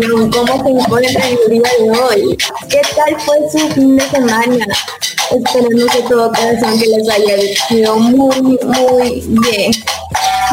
¿Cómo 0.00 0.62
se 0.62 0.70
encuentran 0.70 1.28
el 1.28 1.50
día 1.50 1.70
de 1.80 1.90
hoy? 1.90 2.38
¿Qué 2.68 2.80
tal 2.94 3.20
fue 3.20 3.36
su 3.50 3.68
fin 3.74 3.96
de 3.96 4.08
semana? 4.08 4.66
Esperemos 5.30 5.92
de 5.92 6.02
todo 6.08 6.30
corazón 6.32 6.78
que 6.78 6.86
les 6.86 7.08
haya 7.08 7.36
ido 7.70 7.96
muy, 7.96 8.40
muy 8.40 9.24
bien. 9.26 9.72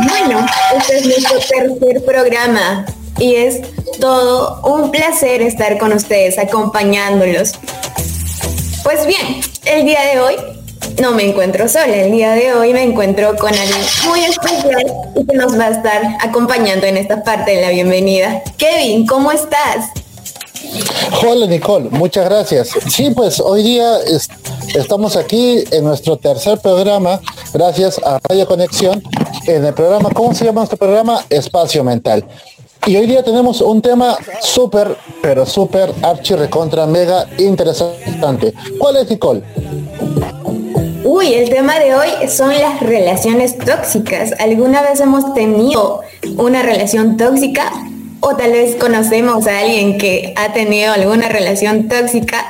Bueno, 0.09 0.45
este 0.75 0.97
es 0.97 1.05
nuestro 1.05 1.37
tercer 1.37 2.03
programa 2.05 2.85
y 3.19 3.35
es 3.35 3.61
todo 3.99 4.61
un 4.63 4.89
placer 4.89 5.43
estar 5.43 5.77
con 5.77 5.93
ustedes 5.93 6.39
acompañándolos. 6.39 7.53
Pues 8.83 9.05
bien, 9.05 9.41
el 9.65 9.85
día 9.85 10.01
de 10.11 10.19
hoy 10.21 10.35
no 11.01 11.11
me 11.11 11.23
encuentro 11.29 11.67
sola. 11.67 11.87
El 11.87 12.11
día 12.11 12.31
de 12.31 12.53
hoy 12.53 12.73
me 12.73 12.83
encuentro 12.83 13.35
con 13.37 13.49
alguien 13.49 13.81
muy 14.07 14.21
especial 14.21 14.85
y 15.15 15.25
que 15.25 15.37
nos 15.37 15.57
va 15.57 15.65
a 15.65 15.69
estar 15.71 16.01
acompañando 16.21 16.85
en 16.85 16.97
esta 16.97 17.23
parte 17.23 17.51
de 17.51 17.61
la 17.61 17.69
bienvenida. 17.69 18.41
Kevin, 18.57 19.05
¿cómo 19.05 19.31
estás? 19.31 19.89
Hola 21.25 21.45
Nicole, 21.45 21.89
muchas 21.89 22.25
gracias. 22.25 22.69
Sí, 22.89 23.11
pues 23.11 23.39
hoy 23.39 23.63
día 23.63 23.97
estamos 24.73 25.15
aquí 25.15 25.63
en 25.71 25.83
nuestro 25.83 26.17
tercer 26.17 26.59
programa, 26.59 27.21
gracias 27.53 27.99
a 28.03 28.19
Radio 28.27 28.47
Conexión, 28.47 29.03
en 29.47 29.65
el 29.65 29.73
programa, 29.73 30.09
¿cómo 30.11 30.33
se 30.33 30.45
llama 30.45 30.61
nuestro 30.61 30.77
programa? 30.77 31.23
Espacio 31.29 31.83
Mental. 31.83 32.25
Y 32.87 32.95
hoy 32.97 33.07
día 33.07 33.23
tenemos 33.23 33.61
un 33.61 33.81
tema 33.81 34.15
súper, 34.41 34.95
pero 35.21 35.45
súper 35.45 35.91
archi 36.03 36.35
recontra 36.35 36.85
mega 36.85 37.25
interesante. 37.39 38.53
¿Cuál 38.77 38.97
es 38.97 39.09
Nicole? 39.09 39.41
Uy, 41.17 41.33
el 41.33 41.49
tema 41.49 41.79
de 41.79 41.95
hoy 41.95 42.09
son 42.27 42.49
las 42.49 42.81
relaciones 42.81 43.57
tóxicas. 43.57 44.33
¿Alguna 44.37 44.81
vez 44.81 44.99
hemos 44.99 45.33
tenido 45.33 46.01
una 46.35 46.61
relación 46.61 47.15
tóxica? 47.15 47.71
O 48.19 48.35
tal 48.35 48.51
vez 48.51 48.75
conocemos 48.75 49.47
a 49.47 49.59
alguien 49.59 49.97
que 49.97 50.33
ha 50.35 50.51
tenido 50.51 50.91
alguna 50.91 51.29
relación 51.29 51.87
tóxica. 51.87 52.45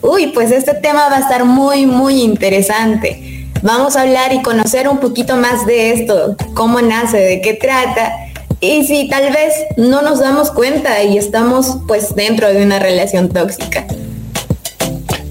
Uy, 0.00 0.28
pues 0.28 0.52
este 0.52 0.74
tema 0.74 1.08
va 1.08 1.16
a 1.16 1.20
estar 1.22 1.44
muy, 1.44 1.86
muy 1.86 2.22
interesante. 2.22 3.48
Vamos 3.62 3.96
a 3.96 4.02
hablar 4.02 4.32
y 4.32 4.42
conocer 4.42 4.88
un 4.88 4.98
poquito 4.98 5.34
más 5.34 5.66
de 5.66 5.90
esto, 5.90 6.36
cómo 6.54 6.80
nace, 6.80 7.18
de 7.18 7.40
qué 7.40 7.54
trata. 7.54 8.14
Y 8.60 8.84
si 8.84 9.08
tal 9.08 9.32
vez 9.32 9.54
no 9.76 10.02
nos 10.02 10.20
damos 10.20 10.52
cuenta 10.52 11.02
y 11.02 11.18
estamos 11.18 11.78
pues 11.88 12.14
dentro 12.14 12.46
de 12.46 12.62
una 12.62 12.78
relación 12.78 13.28
tóxica. 13.28 13.84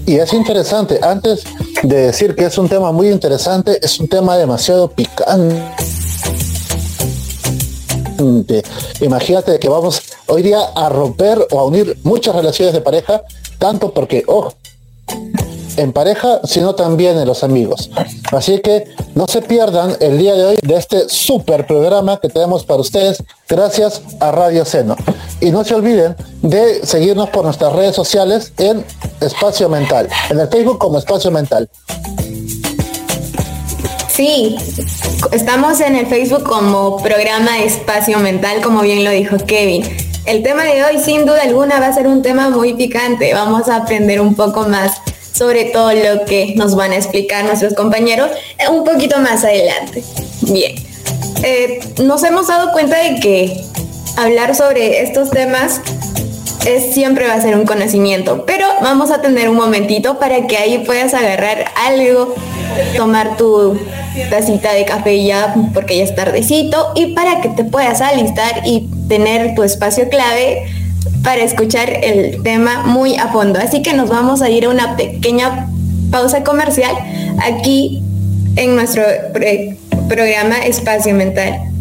Y 0.06 0.16
es 0.16 0.34
interesante, 0.34 1.00
antes 1.02 1.44
de 1.82 1.96
decir 2.06 2.34
que 2.34 2.44
es 2.44 2.58
un 2.58 2.68
tema 2.68 2.92
muy 2.92 3.08
interesante, 3.08 3.78
es 3.82 3.98
un 3.98 4.08
tema 4.08 4.36
demasiado 4.36 4.88
picante. 4.88 5.62
Imagínate 9.00 9.58
que 9.58 9.68
vamos 9.68 10.02
hoy 10.26 10.42
día 10.42 10.60
a 10.74 10.90
romper 10.90 11.46
o 11.50 11.58
a 11.58 11.64
unir 11.64 11.98
muchas 12.02 12.34
relaciones 12.36 12.74
de 12.74 12.82
pareja, 12.82 13.22
tanto 13.58 13.92
porque, 13.92 14.24
ojo, 14.26 14.54
en 15.76 15.92
pareja, 15.92 16.40
sino 16.44 16.74
también 16.74 17.18
en 17.18 17.26
los 17.26 17.44
amigos. 17.44 17.90
Así 18.32 18.60
que 18.60 18.84
no 19.14 19.26
se 19.26 19.42
pierdan 19.42 19.96
el 20.00 20.18
día 20.18 20.34
de 20.34 20.44
hoy 20.44 20.58
de 20.62 20.76
este 20.76 21.08
super 21.08 21.66
programa 21.66 22.18
que 22.20 22.28
tenemos 22.28 22.64
para 22.64 22.80
ustedes 22.80 23.22
gracias 23.48 24.02
a 24.20 24.30
Radio 24.30 24.64
Seno. 24.64 24.96
Y 25.40 25.50
no 25.50 25.64
se 25.64 25.74
olviden 25.74 26.16
de 26.42 26.86
seguirnos 26.86 27.30
por 27.30 27.44
nuestras 27.44 27.72
redes 27.72 27.94
sociales 27.94 28.52
en 28.58 28.84
Espacio 29.20 29.68
Mental, 29.68 30.08
en 30.30 30.40
el 30.40 30.48
Facebook 30.48 30.78
como 30.78 30.98
Espacio 30.98 31.30
Mental. 31.30 31.68
Sí, 34.08 34.56
estamos 35.32 35.80
en 35.80 35.96
el 35.96 36.06
Facebook 36.06 36.44
como 36.44 36.98
programa 37.02 37.58
Espacio 37.58 38.18
Mental, 38.20 38.62
como 38.62 38.82
bien 38.82 39.02
lo 39.02 39.10
dijo 39.10 39.36
Kevin. 39.44 39.84
El 40.24 40.42
tema 40.42 40.62
de 40.62 40.84
hoy 40.84 40.98
sin 40.98 41.26
duda 41.26 41.42
alguna 41.42 41.80
va 41.80 41.88
a 41.88 41.92
ser 41.92 42.06
un 42.06 42.22
tema 42.22 42.48
muy 42.48 42.74
picante. 42.74 43.34
Vamos 43.34 43.68
a 43.68 43.76
aprender 43.76 44.20
un 44.20 44.34
poco 44.34 44.68
más 44.68 44.92
sobre 45.34 45.64
todo 45.66 45.92
lo 45.92 46.24
que 46.24 46.54
nos 46.56 46.76
van 46.76 46.92
a 46.92 46.96
explicar 46.96 47.44
nuestros 47.44 47.74
compañeros 47.74 48.30
eh, 48.58 48.68
un 48.70 48.84
poquito 48.84 49.18
más 49.18 49.44
adelante. 49.44 50.02
Bien, 50.42 50.74
eh, 51.42 51.80
nos 52.02 52.22
hemos 52.22 52.46
dado 52.46 52.72
cuenta 52.72 52.96
de 53.02 53.20
que 53.20 53.60
hablar 54.16 54.54
sobre 54.54 55.02
estos 55.02 55.30
temas 55.30 55.80
es, 56.66 56.94
siempre 56.94 57.26
va 57.26 57.34
a 57.34 57.40
ser 57.40 57.56
un 57.56 57.66
conocimiento, 57.66 58.46
pero 58.46 58.64
vamos 58.80 59.10
a 59.10 59.20
tener 59.20 59.48
un 59.48 59.56
momentito 59.56 60.18
para 60.18 60.46
que 60.46 60.56
ahí 60.56 60.78
puedas 60.78 61.12
agarrar 61.12 61.64
algo, 61.76 62.34
tomar 62.96 63.36
tu 63.36 63.76
tacita 64.30 64.72
de 64.72 64.84
café 64.84 65.22
ya 65.24 65.54
porque 65.74 65.98
ya 65.98 66.04
es 66.04 66.14
tardecito 66.14 66.92
y 66.94 67.14
para 67.14 67.40
que 67.40 67.48
te 67.48 67.64
puedas 67.64 68.00
alistar 68.00 68.62
y 68.64 68.88
tener 69.08 69.54
tu 69.56 69.64
espacio 69.64 70.08
clave 70.08 70.62
para 71.24 71.42
escuchar 71.42 71.90
el 71.90 72.42
tema 72.42 72.82
muy 72.84 73.16
a 73.16 73.28
fondo. 73.28 73.58
Así 73.58 73.82
que 73.82 73.94
nos 73.94 74.10
vamos 74.10 74.42
a 74.42 74.50
ir 74.50 74.66
a 74.66 74.68
una 74.68 74.96
pequeña 74.96 75.68
pausa 76.10 76.44
comercial 76.44 76.94
aquí 77.42 78.02
en 78.56 78.76
nuestro 78.76 79.02
programa 80.08 80.58
Espacio 80.58 81.14
Mental. 81.14 81.74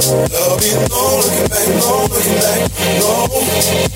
There'll 0.00 0.58
be 0.58 0.72
no 0.90 1.20
looking 1.22 1.48
back, 1.48 1.68
no 1.80 2.06
looking 2.10 2.34
back, 2.36 2.70
no. 3.00 3.95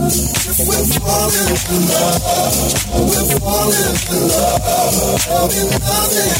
love. 0.00 1.88
There'll 5.26 5.48
be 5.48 5.62
nothing 5.78 6.32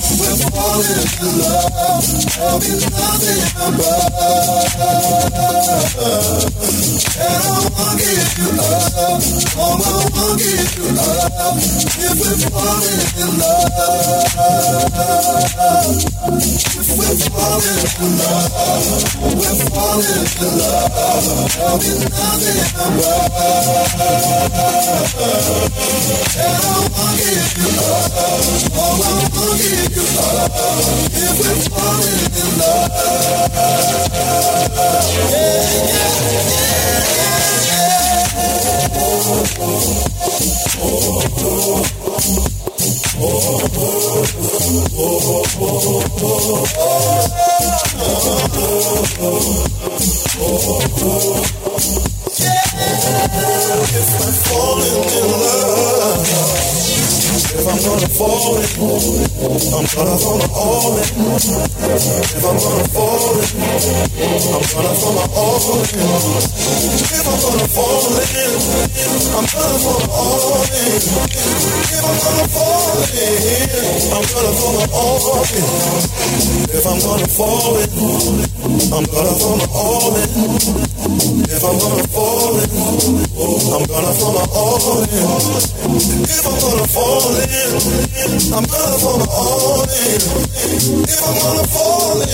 we're 0.19 0.37
falling 0.51 1.07
in 1.21 1.33
love. 1.39 2.03
There'll 2.35 2.59
be 2.59 2.73
nothing 2.89 3.45
above. 3.61 4.61
And 7.21 7.37
I 7.37 7.59
won't 7.71 7.95
give 8.01 8.33
you 8.39 8.49
up. 8.57 9.21
Oh, 9.55 9.77
I 9.77 9.99
won't 10.11 10.39
give 10.41 10.73
you 10.77 10.87
up. 10.97 11.55
If 12.01 12.17
we're 12.17 12.39
falling 12.49 13.07
in 13.21 13.31
love, 13.39 13.71
if 16.71 16.89
we're 16.97 17.17
falling 17.29 17.85
in 18.01 18.11
love, 18.17 18.49
we're 19.37 19.59
falling 19.69 20.27
in 20.41 20.51
love. 20.57 21.25
There'll 21.55 21.77
be 21.77 21.91
nothing 22.09 22.61
above. 22.75 23.31
And 26.41 26.57
I 26.57 26.77
won't 26.89 27.13
give 27.17 27.51
you 27.57 27.69
up. 27.85 28.11
Oh, 28.73 28.99
I 29.01 29.19
won't 29.35 29.57
give 29.61 29.95
you. 29.95 30.00
If 53.93 54.09
we're 54.19 54.31
falling 54.31 55.03
in 55.13 55.29
love, 55.41 56.21
If 57.41 57.65
I'm 57.67 57.81
gonna 57.81 58.07
fall 58.07 58.55
in, 58.57 58.61
I'm 58.61 59.85
gonna 59.89 60.15
fall 60.21 60.41
all 60.53 60.97
in. 60.97 61.01
If 61.01 62.45
I'm 62.45 62.57
gonna 62.61 62.85
fall 62.93 63.41
in, 63.41 63.49
I'm 63.51 64.37
gonna 64.41 64.93
fall 64.93 65.17
all 65.35 65.81
in. 65.81 65.89
If 67.01 67.25
I'm 67.25 67.41
gonna 67.41 67.67
fall 67.67 68.13
in, 68.13 68.29
I'm 69.31 69.45
gonna 69.49 69.77
fall 69.81 70.05
all 70.11 70.61
in. 70.61 71.01
If 71.01 72.05
I'm 72.05 72.17
gonna 72.21 72.47
fall 72.47 73.01
in, 73.01 73.80
I'm 74.21 74.27
gonna 74.29 74.53
fall 74.53 74.77
all 74.93 75.41
in. 75.41 75.65
If 76.69 76.85
I'm 76.85 76.99
gonna 77.01 77.25
fall 77.27 77.73
in, 77.81 77.89
I'm 78.93 79.05
gonna 79.09 79.33
fall 79.33 79.65
all 79.73 80.13
in. 80.15 80.29
If 81.49 81.63
I'm 81.65 81.79
gonna 81.79 82.05
fall 82.05 82.59
in, 82.61 82.69
I'm 83.41 83.81
gonna 83.89 84.13
fall 84.13 84.37
all 84.53 85.01
in. 85.01 85.09
If 86.21 86.45
I'm 86.45 86.53
gonna 86.61 86.85
fall 86.85 87.33
in, 87.33 87.81
I'm 88.53 88.65
gonna 88.69 88.97
fall 89.01 89.25
all 89.25 89.89
in. 89.89 90.21
If 91.01 91.21
I'm 91.25 91.33
gonna 91.41 91.65
fall 91.65 92.21
in, 92.21 92.29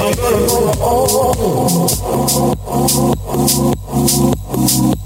I'm 0.00 0.12
gonna 0.18 0.74
fall 0.74 1.06
all 1.06 1.94
in. 4.34 4.39
Y 4.60 5.00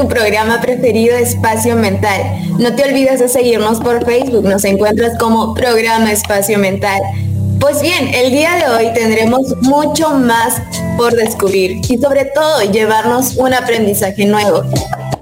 tu 0.00 0.08
programa 0.08 0.62
preferido 0.62 1.14
Espacio 1.14 1.76
Mental. 1.76 2.22
No 2.58 2.74
te 2.74 2.84
olvides 2.84 3.20
de 3.20 3.28
seguirnos 3.28 3.80
por 3.80 4.02
Facebook, 4.06 4.44
nos 4.44 4.64
encuentras 4.64 5.18
como 5.18 5.52
programa 5.52 6.10
Espacio 6.10 6.58
Mental. 6.58 7.02
Pues 7.60 7.82
bien, 7.82 8.08
el 8.14 8.30
día 8.30 8.54
de 8.56 8.68
hoy 8.70 8.94
tendremos 8.94 9.54
mucho 9.60 10.08
más 10.14 10.62
por 10.96 11.12
descubrir 11.12 11.82
y 11.86 11.98
sobre 11.98 12.24
todo 12.24 12.62
llevarnos 12.72 13.36
un 13.36 13.52
aprendizaje 13.52 14.24
nuevo. 14.24 14.62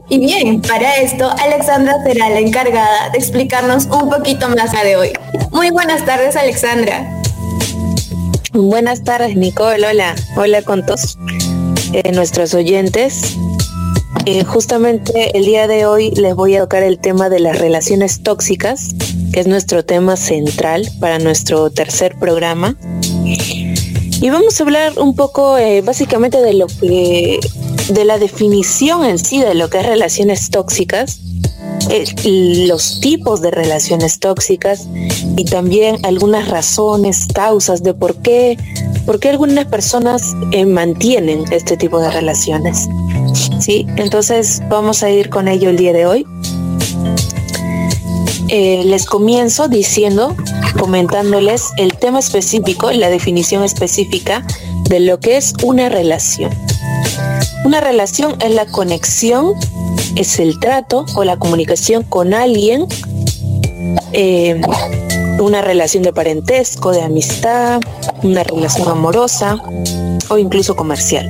Y 0.09 0.21
bien, 0.21 0.63
para 0.63 0.95
esto 0.99 1.29
Alexandra 1.43 1.97
será 2.05 2.31
la 2.31 2.39
encargada 2.39 3.11
de 3.11 3.19
explicarnos 3.19 3.87
un 3.87 4.09
poquito 4.09 4.49
más 4.49 4.71
de 4.81 4.97
hoy. 4.97 5.11
Muy 5.51 5.71
buenas 5.71 6.07
tardes 6.07 6.37
Alexandra. 6.37 7.21
Buenas 8.53 9.03
tardes, 9.03 9.35
Nicole. 9.35 9.85
Hola, 9.85 10.15
hola 10.37 10.63
con 10.63 10.87
todos 10.87 11.19
eh, 11.93 12.13
nuestros 12.13 12.55
oyentes. 12.55 13.37
Eh, 14.31 14.45
justamente 14.45 15.39
el 15.39 15.47
día 15.47 15.67
de 15.67 15.87
hoy 15.87 16.11
les 16.11 16.35
voy 16.35 16.55
a 16.55 16.61
tocar 16.61 16.83
el 16.83 16.99
tema 16.99 17.31
de 17.31 17.41
las 17.41 17.59
relaciones 17.59 18.23
tóxicas, 18.23 18.95
que 19.33 19.41
es 19.41 19.47
nuestro 19.47 19.87
tema 19.87 20.19
central 20.19 20.87
para 21.01 21.19
nuestro 21.19 21.71
tercer 21.71 22.15
programa. 22.19 22.77
Y 23.25 24.29
vamos 24.29 24.61
a 24.61 24.65
hablar 24.65 24.99
un 24.99 25.17
poco 25.17 25.57
eh, 25.57 25.81
básicamente 25.81 26.43
de 26.43 26.53
lo 26.53 26.67
que, 26.67 27.41
de 27.89 28.05
la 28.05 28.19
definición 28.19 29.03
en 29.07 29.19
sí 29.19 29.41
de 29.41 29.55
lo 29.55 29.71
que 29.71 29.81
es 29.81 29.87
relaciones 29.87 30.51
tóxicas, 30.51 31.21
eh, 31.89 32.05
los 32.67 33.01
tipos 33.01 33.41
de 33.41 33.51
relaciones 33.51 34.19
tóxicas 34.19 34.87
y 35.39 35.47
también 35.47 36.05
algunas 36.05 36.49
razones, 36.49 37.29
causas 37.33 37.83
de 37.83 37.95
por 37.95 38.17
qué, 38.17 38.59
por 39.07 39.21
qué 39.21 39.31
algunas 39.31 39.65
personas 39.65 40.35
mantienen 40.67 41.51
este 41.51 41.79
tipo 41.79 41.99
de 41.99 42.11
relaciones. 42.11 42.87
Sí, 43.61 43.87
entonces 43.97 44.63
vamos 44.69 45.03
a 45.03 45.11
ir 45.11 45.31
con 45.31 45.49
ello 45.49 45.71
el 45.71 45.77
día 45.77 45.93
de 45.93 46.07
hoy. 46.07 46.27
Eh, 48.49 48.83
les 48.87 49.05
comienzo 49.05 49.69
diciendo, 49.69 50.35
comentándoles 50.79 51.65
el 51.77 51.95
tema 51.95 52.19
específico, 52.19 52.91
la 52.93 53.11
definición 53.11 53.63
específica 53.63 54.45
de 54.89 55.01
lo 55.01 55.21
que 55.21 55.37
es 55.37 55.53
una 55.63 55.89
relación. 55.89 56.51
Una 57.65 57.81
relación 57.81 58.37
es 58.41 58.55
la 58.55 58.67
conexión, 58.67 59.53
es 60.17 60.39
el 60.39 60.59
trato 60.59 61.05
o 61.15 61.25
la 61.25 61.37
comunicación 61.37 62.05
con 62.05 62.33
alguien, 62.33 62.87
eh, 64.13 64.61
una 65.39 65.61
relación 65.61 66.03
de 66.03 66.13
parentesco, 66.13 66.93
de 66.93 67.03
amistad, 67.03 67.81
una 68.23 68.43
relación 68.43 68.89
amorosa 68.89 69.63
o 70.31 70.39
incluso 70.39 70.75
comercial. 70.75 71.29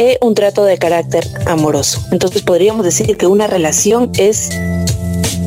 Eh, 0.00 0.16
un 0.20 0.36
trato 0.36 0.64
de 0.64 0.78
carácter 0.78 1.26
amoroso. 1.46 2.00
Entonces 2.12 2.42
podríamos 2.42 2.84
decir 2.84 3.16
que 3.16 3.26
una 3.26 3.48
relación 3.48 4.12
es 4.16 4.50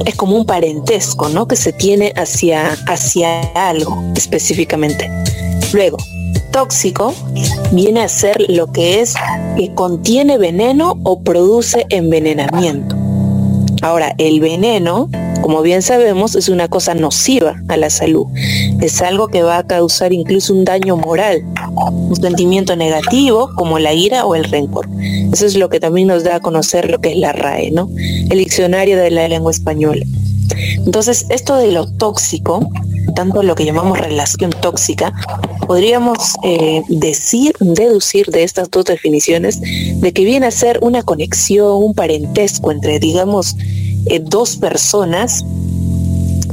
es 0.06 0.16
como 0.16 0.36
un 0.36 0.46
parentesco, 0.46 1.30
¿no? 1.30 1.48
Que 1.48 1.56
se 1.56 1.72
tiene 1.72 2.12
hacia, 2.18 2.74
hacia 2.86 3.40
algo 3.54 4.04
específicamente. 4.14 5.10
Luego, 5.72 5.96
tóxico 6.52 7.14
viene 7.72 8.02
a 8.02 8.10
ser 8.10 8.50
lo 8.50 8.74
que 8.74 9.00
es 9.00 9.14
que 9.56 9.74
contiene 9.74 10.38
veneno 10.38 11.00
o 11.04 11.22
produce 11.22 11.86
envenenamiento. 11.88 12.98
Ahora, 13.82 14.16
el 14.18 14.42
veneno, 14.42 15.10
como 15.42 15.62
bien 15.62 15.82
sabemos, 15.82 16.36
es 16.36 16.50
una 16.50 16.68
cosa 16.68 16.94
nociva 16.94 17.62
a 17.68 17.78
la 17.78 17.90
salud. 17.90 18.28
Es 18.82 19.02
algo 19.02 19.28
que 19.28 19.44
va 19.44 19.58
a 19.58 19.68
causar 19.68 20.14
incluso 20.14 20.54
un 20.54 20.66
daño 20.66 20.98
moral, 20.98 21.44
un 21.76 22.16
sentimiento 22.16 22.76
negativo 22.76 23.50
como 23.56 23.80
la 23.80 23.94
ira 23.94 24.26
o 24.26 24.36
el 24.36 24.46
rencor. 24.46 24.88
Eso 25.34 25.46
es 25.46 25.56
lo 25.56 25.70
que 25.70 25.80
también 25.80 26.08
nos 26.08 26.24
da 26.24 26.38
a 26.38 26.40
conocer 26.40 26.90
lo 26.90 27.00
que 27.00 27.12
es 27.12 27.18
la 27.18 27.34
RAE, 27.34 27.72
¿no? 27.72 27.90
El 27.98 28.38
diccionario 28.38 28.98
de 28.98 29.12
la 29.12 29.28
lengua 29.28 29.52
española. 29.52 30.06
Entonces, 30.86 31.26
esto 31.30 31.58
de 31.58 31.72
lo 31.72 31.88
tóxico, 31.88 32.70
tanto 33.16 33.44
lo 33.44 33.56
que 33.56 33.66
llamamos 33.66 34.00
relación 34.00 34.52
tóxica, 34.52 35.14
podríamos 35.68 36.36
eh, 36.44 36.84
decir, 36.90 37.54
deducir 37.60 38.28
de 38.28 38.44
estas 38.44 38.70
dos 38.70 38.86
definiciones, 38.86 39.60
de 39.62 40.14
que 40.14 40.26
viene 40.26 40.48
a 40.48 40.52
ser 40.52 40.80
una 40.82 41.04
conexión, 41.04 41.84
un 41.84 41.94
parentesco 41.94 42.72
entre, 42.72 43.00
digamos, 43.00 43.56
eh, 44.06 44.20
dos 44.20 44.58
personas 44.58 45.44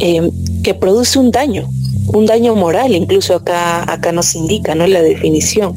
eh, 0.00 0.30
que 0.62 0.74
produce 0.74 1.18
un 1.18 1.30
daño, 1.30 1.68
un 2.12 2.26
daño 2.26 2.54
moral, 2.54 2.94
incluso 2.94 3.34
acá, 3.34 3.90
acá 3.90 4.12
nos 4.12 4.34
indica 4.34 4.74
¿no? 4.74 4.86
la 4.86 5.02
definición, 5.02 5.76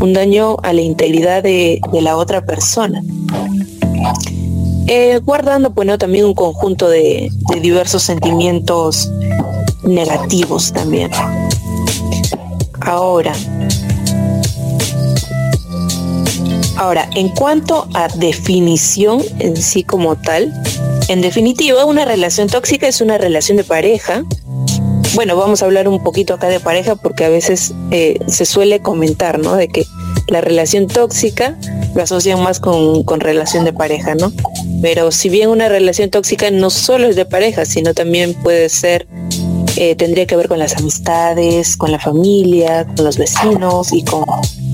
un 0.00 0.12
daño 0.12 0.56
a 0.62 0.72
la 0.72 0.82
integridad 0.82 1.42
de, 1.42 1.80
la 1.92 2.16
otra 2.16 2.44
persona. 2.44 3.02
guardando 5.24 5.70
bueno, 5.70 5.98
también 5.98 6.24
un 6.24 6.34
conjunto 6.34 6.88
de, 6.88 7.30
de 7.52 7.60
diversos 7.60 8.02
sentimientos 8.02 9.10
negativos 9.86 10.72
también. 10.72 11.10
Ahora, 12.80 13.32
ahora, 16.76 17.08
en 17.14 17.28
cuanto 17.30 17.88
a 17.94 18.08
definición 18.08 19.22
en 19.38 19.56
sí 19.56 19.82
como 19.82 20.16
tal, 20.16 20.52
en 21.08 21.20
definitiva, 21.20 21.84
una 21.84 22.04
relación 22.04 22.48
tóxica 22.48 22.88
es 22.88 23.00
una 23.00 23.18
relación 23.18 23.56
de 23.56 23.64
pareja. 23.64 24.24
Bueno, 25.14 25.36
vamos 25.36 25.62
a 25.62 25.66
hablar 25.66 25.88
un 25.88 26.02
poquito 26.02 26.34
acá 26.34 26.48
de 26.48 26.60
pareja 26.60 26.96
porque 26.96 27.24
a 27.24 27.28
veces 27.28 27.72
eh, 27.90 28.18
se 28.26 28.44
suele 28.44 28.80
comentar, 28.80 29.38
¿no? 29.38 29.54
De 29.54 29.68
que 29.68 29.86
la 30.28 30.40
relación 30.40 30.88
tóxica 30.88 31.56
lo 31.94 32.02
asocian 32.02 32.42
más 32.42 32.60
con, 32.60 33.04
con 33.04 33.20
relación 33.20 33.64
de 33.64 33.72
pareja, 33.72 34.14
¿no? 34.14 34.32
Pero 34.82 35.12
si 35.12 35.28
bien 35.28 35.48
una 35.48 35.68
relación 35.68 36.10
tóxica 36.10 36.50
no 36.50 36.70
solo 36.70 37.06
es 37.08 37.16
de 37.16 37.24
pareja, 37.24 37.64
sino 37.64 37.94
también 37.94 38.34
puede 38.34 38.68
ser 38.68 39.06
eh, 39.78 39.94
tendría 39.94 40.26
que 40.26 40.36
ver 40.36 40.48
con 40.48 40.58
las 40.58 40.74
amistades, 40.76 41.76
con 41.76 41.92
la 41.92 41.98
familia, 41.98 42.86
con 42.96 43.04
los 43.04 43.18
vecinos 43.18 43.92
y 43.92 44.02
con, 44.04 44.24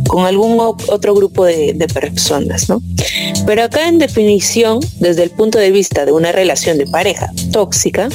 con 0.08 0.26
algún 0.26 0.58
otro 0.60 1.14
grupo 1.14 1.44
de, 1.44 1.74
personas, 1.92 2.68
¿no? 2.68 2.82
Pero 3.46 3.64
acá 3.64 3.88
en 3.88 3.98
definición, 3.98 4.80
desde 5.00 5.24
el 5.24 5.30
punto 5.30 5.58
de 5.58 5.70
vista 5.70 6.04
de 6.04 6.12
una 6.12 6.32
relación 6.32 6.78
de 6.78 6.86
pareja 6.86 7.30
tóxica, 7.52 8.08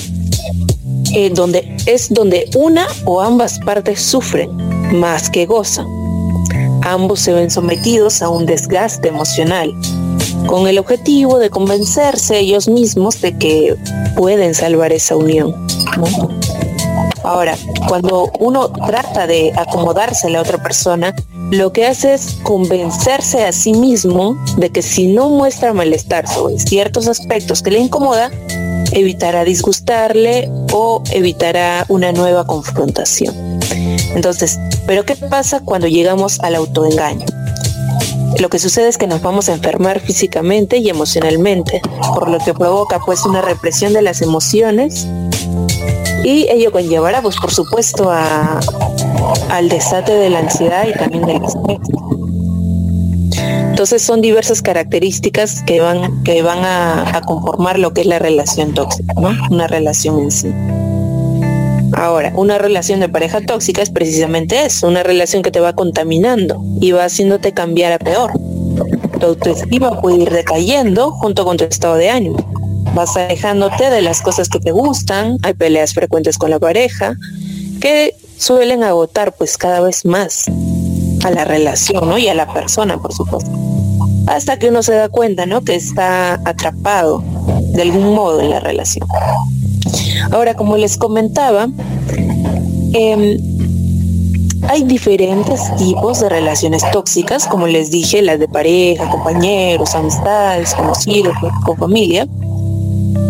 eh, 1.13 1.29
donde 1.29 1.75
es 1.85 2.09
donde 2.09 2.49
una 2.55 2.87
o 3.05 3.21
ambas 3.21 3.59
partes 3.59 4.01
sufren 4.01 4.49
más 4.93 5.29
que 5.29 5.45
gozan. 5.45 5.87
Ambos 6.83 7.19
se 7.21 7.33
ven 7.33 7.49
sometidos 7.49 8.21
a 8.21 8.29
un 8.29 8.45
desgaste 8.45 9.09
emocional, 9.09 9.73
con 10.47 10.67
el 10.67 10.77
objetivo 10.79 11.39
de 11.39 11.49
convencerse 11.49 12.39
ellos 12.39 12.67
mismos 12.67 13.21
de 13.21 13.37
que 13.37 13.75
pueden 14.15 14.53
salvar 14.53 14.93
esa 14.93 15.15
unión. 15.15 15.53
Ahora, 17.23 17.57
cuando 17.89 18.31
uno 18.39 18.71
trata 18.71 19.27
de 19.27 19.51
acomodarse 19.55 20.27
a 20.27 20.29
la 20.29 20.41
otra 20.41 20.61
persona, 20.63 21.13
lo 21.51 21.71
que 21.71 21.85
hace 21.85 22.13
es 22.13 22.37
convencerse 22.43 23.45
a 23.45 23.51
sí 23.51 23.73
mismo 23.73 24.35
de 24.57 24.69
que 24.69 24.81
si 24.81 25.07
no 25.07 25.29
muestra 25.29 25.73
malestar 25.73 26.27
sobre 26.27 26.59
ciertos 26.59 27.07
aspectos 27.07 27.61
que 27.61 27.71
le 27.71 27.79
incomoda, 27.79 28.31
evitará 28.91 29.43
disgustarle 29.43 30.49
o 30.73 31.01
evitará 31.11 31.85
una 31.87 32.11
nueva 32.11 32.45
confrontación. 32.45 33.33
Entonces, 34.15 34.59
¿pero 34.85 35.05
qué 35.05 35.15
pasa 35.15 35.61
cuando 35.61 35.87
llegamos 35.87 36.39
al 36.41 36.55
autoengaño? 36.55 37.25
Lo 38.39 38.49
que 38.49 38.59
sucede 38.59 38.89
es 38.89 38.97
que 38.97 39.07
nos 39.07 39.21
vamos 39.21 39.49
a 39.49 39.53
enfermar 39.53 39.99
físicamente 39.99 40.77
y 40.77 40.89
emocionalmente, 40.89 41.81
por 42.13 42.29
lo 42.29 42.39
que 42.39 42.53
provoca 42.53 42.99
pues 42.99 43.25
una 43.25 43.41
represión 43.41 43.93
de 43.93 44.01
las 44.01 44.21
emociones 44.21 45.07
y 46.23 46.47
ello 46.49 46.71
conllevará, 46.71 47.21
pues 47.21 47.37
por 47.37 47.51
supuesto, 47.51 48.11
a, 48.11 48.59
al 49.49 49.69
desate 49.69 50.13
de 50.13 50.29
la 50.29 50.39
ansiedad 50.39 50.87
y 50.87 50.93
también 50.93 51.25
del 51.25 51.43
estrés. 51.43 51.79
Entonces 53.69 54.01
son 54.01 54.21
diversas 54.21 54.61
características 54.61 55.61
que 55.61 55.79
van, 55.79 56.23
que 56.23 56.41
van 56.41 56.59
a, 56.63 57.21
conformar 57.25 57.77
lo 57.77 57.93
que 57.93 58.01
es 58.01 58.07
la 58.07 58.17
relación 58.17 58.73
tóxica. 58.73 59.13
Una 59.51 59.67
relación 59.67 60.19
en 60.19 60.31
sí. 60.31 60.51
Ahora, 61.93 62.33
una 62.35 62.57
relación 62.57 62.99
de 62.99 63.09
pareja 63.09 63.41
tóxica 63.41 63.81
es 63.81 63.89
precisamente 63.89 64.65
eso, 64.65 64.87
una 64.87 65.03
relación 65.03 65.41
que 65.43 65.51
te 65.51 65.59
va 65.59 65.73
contaminando 65.73 66.61
y 66.81 66.91
va 66.91 67.05
haciéndote 67.05 67.53
cambiar 67.53 67.93
a 67.93 67.99
peor. 67.99 68.31
Tu 69.19 69.25
autoestima 69.25 70.01
puede 70.01 70.17
ir 70.17 70.31
decayendo 70.31 71.11
junto 71.11 71.45
con 71.45 71.57
tu 71.57 71.63
estado 71.63 71.95
de 71.95 72.09
ánimo 72.09 72.57
vas 72.97 73.15
alejándote 73.15 73.91
de 73.91 74.01
las 74.01 74.21
cosas 74.21 74.49
que 74.49 74.59
te 74.59 74.71
gustan, 74.71 75.37
hay 75.43 75.53
peleas 75.53 75.93
frecuentes 75.93 76.37
con 76.39 76.49
la 76.49 76.57
pareja, 76.57 77.15
que 77.79 78.15
suelen 78.37 78.83
agotar 78.83 79.35
pues 79.35 79.57
cada 79.57 79.81
vez 79.81 80.05
más 80.05 80.45
a 81.23 81.31
la 81.31 81.45
relación, 81.45 82.07
¿no? 82.07 82.17
Y 82.17 82.27
a 82.27 82.33
la 82.33 82.51
persona, 82.53 82.97
por 82.97 83.13
supuesto. 83.13 83.51
Hasta 84.27 84.59
que 84.59 84.69
uno 84.69 84.83
se 84.83 84.93
da 84.93 85.09
cuenta, 85.09 85.45
¿no? 85.45 85.63
Que 85.63 85.75
está 85.75 86.39
atrapado 86.45 87.23
de 87.71 87.81
algún 87.81 88.13
modo 88.13 88.41
en 88.41 88.49
la 88.49 88.59
relación. 88.59 89.07
Ahora, 90.31 90.55
como 90.55 90.77
les 90.77 90.97
comentaba, 90.97 91.69
em, 92.93 93.37
hay 94.69 94.83
diferentes 94.83 95.61
tipos 95.77 96.19
de 96.19 96.29
relaciones 96.29 96.83
tóxicas, 96.91 97.47
como 97.47 97.67
les 97.67 97.89
dije, 97.89 98.21
las 98.21 98.39
de 98.39 98.47
pareja, 98.47 99.09
compañeros, 99.09 99.95
amistades, 99.95 100.73
conocidos, 100.73 101.33
con 101.65 101.77
familia. 101.77 102.27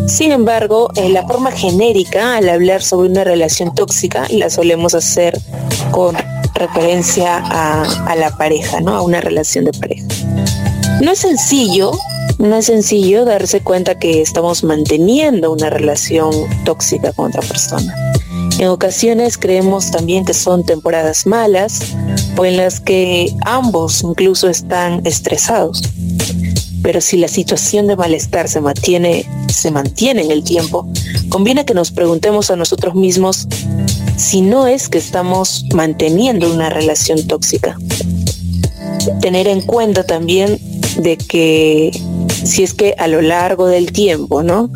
Sin 0.07 0.31
embargo, 0.31 0.89
en 0.95 1.13
la 1.13 1.27
forma 1.27 1.51
genérica, 1.51 2.37
al 2.37 2.47
hablar 2.47 2.81
sobre 2.81 3.09
una 3.09 3.25
relación 3.25 3.75
tóxica, 3.75 4.25
la 4.29 4.49
solemos 4.49 4.95
hacer 4.95 5.37
con 5.91 6.15
referencia 6.55 7.37
a, 7.37 8.15
la 8.15 8.35
pareja, 8.37 8.79
¿no? 8.79 8.95
A 8.95 9.01
una 9.01 9.19
relación 9.19 9.65
de 9.65 9.73
pareja. 9.73 10.07
No 11.01 11.11
es 11.11 11.19
sencillo, 11.19 11.91
no 12.39 12.55
es 12.55 12.67
sencillo 12.67 13.25
darse 13.25 13.59
cuenta 13.59 13.99
que 13.99 14.21
estamos 14.21 14.63
manteniendo 14.63 15.51
una 15.51 15.69
relación 15.69 16.31
tóxica 16.63 17.11
con 17.11 17.27
otra 17.27 17.41
persona. 17.41 17.93
En 18.59 18.69
ocasiones 18.69 19.37
creemos 19.37 19.91
también 19.91 20.23
que 20.23 20.33
son 20.33 20.65
temporadas 20.65 21.27
malas 21.27 21.81
o 22.37 22.45
en 22.45 22.55
las 22.57 22.79
que 22.79 23.35
ambos 23.45 24.03
incluso 24.03 24.47
están 24.47 25.05
estresados. 25.05 25.83
Pero 26.81 27.01
si 27.01 27.17
la 27.17 27.27
situación 27.27 27.87
de 27.87 27.97
malestar 27.97 28.47
se 28.47 28.61
mantiene, 28.61 29.25
se 29.49 29.71
mantiene 29.71 30.23
en 30.23 30.31
el 30.31 30.43
tiempo, 30.43 30.87
conviene 31.29 31.65
que 31.65 31.73
nos 31.73 31.91
preguntemos 31.91 32.51
a 32.51 32.55
nosotros 32.55 32.95
mismos 32.95 33.47
si 34.17 34.41
no 34.41 34.67
es 34.67 34.89
que 34.89 34.97
estamos 34.97 35.65
manteniendo 35.73 36.51
una 36.51 36.69
relación 36.69 37.25
tóxica. 37.27 37.77
Tener 39.21 39.47
en 39.47 39.61
cuenta 39.61 40.03
también 40.03 40.59
de 40.97 41.17
que 41.17 41.91
si 42.43 42.63
es 42.63 42.73
que 42.73 42.95
a 42.97 43.07
lo 43.07 43.21
largo 43.21 43.67
del 43.67 43.91
tiempo, 43.91 44.43
¿no? 44.43 44.69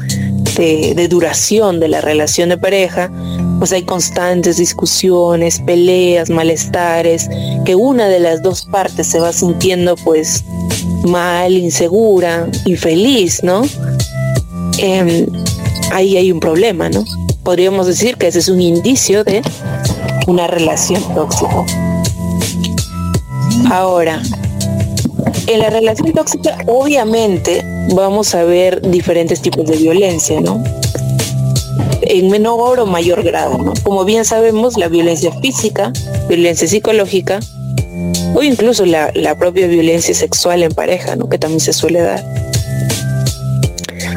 De, 0.55 0.93
de, 0.95 1.07
duración 1.07 1.79
de 1.79 1.87
la 1.87 2.01
relación 2.01 2.49
de 2.49 2.57
pareja, 2.57 3.09
pues 3.57 3.71
hay 3.71 3.83
constantes 3.83 4.57
discusiones, 4.57 5.59
peleas, 5.59 6.29
malestares, 6.29 7.29
que 7.65 7.75
una 7.75 8.07
de 8.07 8.19
las 8.19 8.43
dos 8.43 8.65
partes 8.65 9.07
se 9.07 9.19
va 9.19 9.31
sintiendo 9.31 9.95
pues 9.95 10.43
mal, 11.03 11.53
insegura, 11.53 12.47
infeliz, 12.65 13.43
¿no? 13.43 13.63
Em, 14.81 15.27
ahí 15.91 16.17
hay 16.17 16.31
un 16.31 16.39
problema, 16.39 16.89
¿no? 16.89 17.05
Podríamos 17.43 17.85
decir 17.85 18.17
que 18.17 18.27
ese 18.27 18.39
es 18.39 18.49
un 18.49 18.61
indicio 18.61 19.23
de 19.23 19.43
una 20.25 20.47
relación 20.47 21.01
tóxica. 21.13 21.65
Ahora, 23.69 24.21
en 25.45 25.59
la 25.59 25.69
relación 25.69 26.13
tóxica 26.13 26.57
obviamente 26.67 27.63
vamos 27.93 28.33
a 28.33 28.43
ver 28.43 28.81
diferentes 28.81 29.41
tipos 29.41 29.65
de 29.65 29.77
violencia, 29.77 30.41
¿no? 30.41 30.63
En 32.01 32.29
menor 32.29 32.79
o 32.79 32.85
mayor 32.87 33.21
grado, 33.21 33.59
¿no? 33.59 33.73
Como 33.83 34.03
bien 34.03 34.25
sabemos, 34.25 34.77
la 34.77 34.87
violencia 34.87 35.31
física, 35.41 35.93
violencia 36.27 36.67
psicológica 36.67 37.39
o 38.33 38.41
incluso 38.41 38.85
la, 38.85 39.35
propia 39.37 39.67
violencia 39.67 40.15
sexual 40.15 40.63
en 40.63 40.71
pareja, 40.71 41.15
¿no? 41.15 41.29
que 41.29 41.37
también 41.37 41.59
se 41.59 41.73
suele 41.73 42.01
dar. 42.01 42.40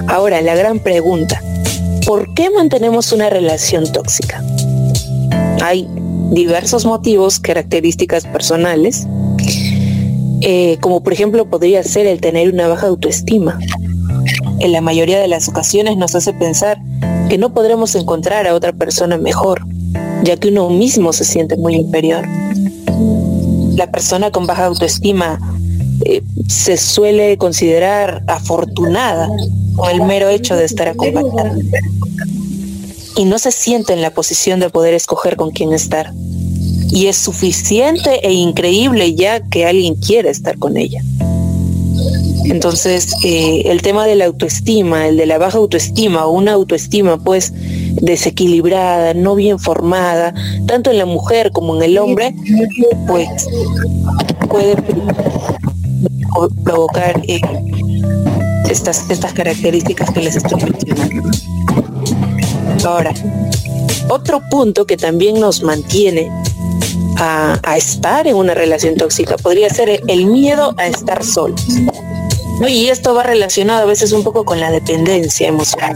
Ahora, 0.06 0.40
la 0.42 0.54
gran 0.54 0.78
pregunta, 0.78 1.42
¿por 2.06 2.34
qué 2.34 2.50
mantenemos 2.50 3.12
una 3.12 3.30
relación 3.30 3.90
tóxica? 3.90 4.44
Hay 5.62 5.88
diversos 6.30 6.84
motivos, 6.84 7.40
características 7.40 8.26
personales, 8.26 9.06
eh, 10.42 10.76
como 10.80 11.02
por 11.02 11.12
ejemplo 11.14 11.48
podría 11.48 11.82
ser 11.82 12.06
el 12.06 12.20
tener 12.20 12.52
una 12.52 12.68
baja 12.68 12.88
autoestima. 12.88 13.58
En 14.60 14.72
la 14.72 14.80
mayoría 14.80 15.18
de 15.18 15.28
las 15.28 15.48
ocasiones 15.48 15.96
nos 15.96 16.14
hace 16.14 16.32
pensar 16.34 16.78
que 17.28 17.38
no 17.38 17.54
podremos 17.54 17.94
encontrar 17.94 18.46
a 18.46 18.54
otra 18.54 18.72
persona 18.72 19.16
mejor, 19.16 19.66
ya 20.22 20.36
que 20.36 20.48
uno 20.48 20.68
mismo 20.68 21.12
se 21.12 21.24
siente 21.24 21.56
muy 21.56 21.76
inferior. 21.76 22.26
La 23.74 23.90
persona 23.90 24.30
con 24.30 24.46
baja 24.46 24.66
autoestima 24.66 25.38
eh, 26.04 26.22
se 26.46 26.76
suele 26.76 27.38
considerar 27.38 28.22
afortunada 28.26 29.30
con 29.74 29.90
el 29.90 30.02
mero 30.02 30.28
hecho 30.28 30.56
de 30.56 30.64
estar 30.64 30.88
acompañada 30.88 31.56
y 33.16 33.24
no 33.24 33.38
se 33.38 33.52
siente 33.52 33.92
en 33.92 34.02
la 34.02 34.10
posición 34.10 34.60
de 34.60 34.70
poder 34.70 34.94
escoger 34.94 35.36
con 35.36 35.50
quién 35.50 35.72
estar. 35.72 36.12
Y 36.90 37.06
es 37.06 37.16
suficiente 37.16 38.26
e 38.26 38.32
increíble 38.32 39.14
ya 39.14 39.40
que 39.40 39.66
alguien 39.66 39.94
quiere 39.94 40.30
estar 40.30 40.58
con 40.58 40.76
ella. 40.76 41.02
Entonces, 42.44 43.14
eh, 43.24 43.62
el 43.66 43.80
tema 43.82 44.06
de 44.06 44.16
la 44.16 44.26
autoestima, 44.26 45.08
el 45.08 45.16
de 45.16 45.26
la 45.26 45.38
baja 45.38 45.58
autoestima 45.58 46.26
o 46.26 46.32
una 46.32 46.52
autoestima 46.52 47.16
pues 47.16 47.52
desequilibrada, 48.02 49.14
no 49.14 49.34
bien 49.34 49.58
formada, 49.58 50.34
tanto 50.66 50.90
en 50.90 50.98
la 50.98 51.06
mujer 51.06 51.52
como 51.52 51.74
en 51.76 51.82
el 51.82 51.98
hombre, 51.98 52.34
pues 53.06 53.28
puede 54.48 54.76
provocar 56.64 57.22
eh, 57.26 57.40
estas, 58.74 59.08
estas 59.08 59.32
características 59.32 60.10
que 60.10 60.20
les 60.20 60.36
estoy 60.36 60.60
mencionando. 60.62 61.30
Ahora, 62.84 63.14
otro 64.08 64.42
punto 64.50 64.84
que 64.84 64.96
también 64.96 65.40
nos 65.40 65.62
mantiene 65.62 66.30
a, 67.16 67.76
estar 67.76 68.26
en 68.26 68.36
una 68.36 68.54
relación 68.54 68.96
tóxica 68.96 69.36
podría 69.36 69.70
ser 69.70 70.02
el 70.06 70.26
miedo 70.26 70.74
a 70.76 70.86
estar 70.86 71.24
solos. 71.24 71.64
Y 72.68 72.88
esto 72.88 73.14
va 73.14 73.22
relacionado 73.22 73.82
a 73.82 73.86
veces 73.86 74.12
un 74.12 74.22
poco 74.24 74.44
con 74.44 74.60
la 74.60 74.70
dependencia 74.70 75.48
emocional. 75.48 75.94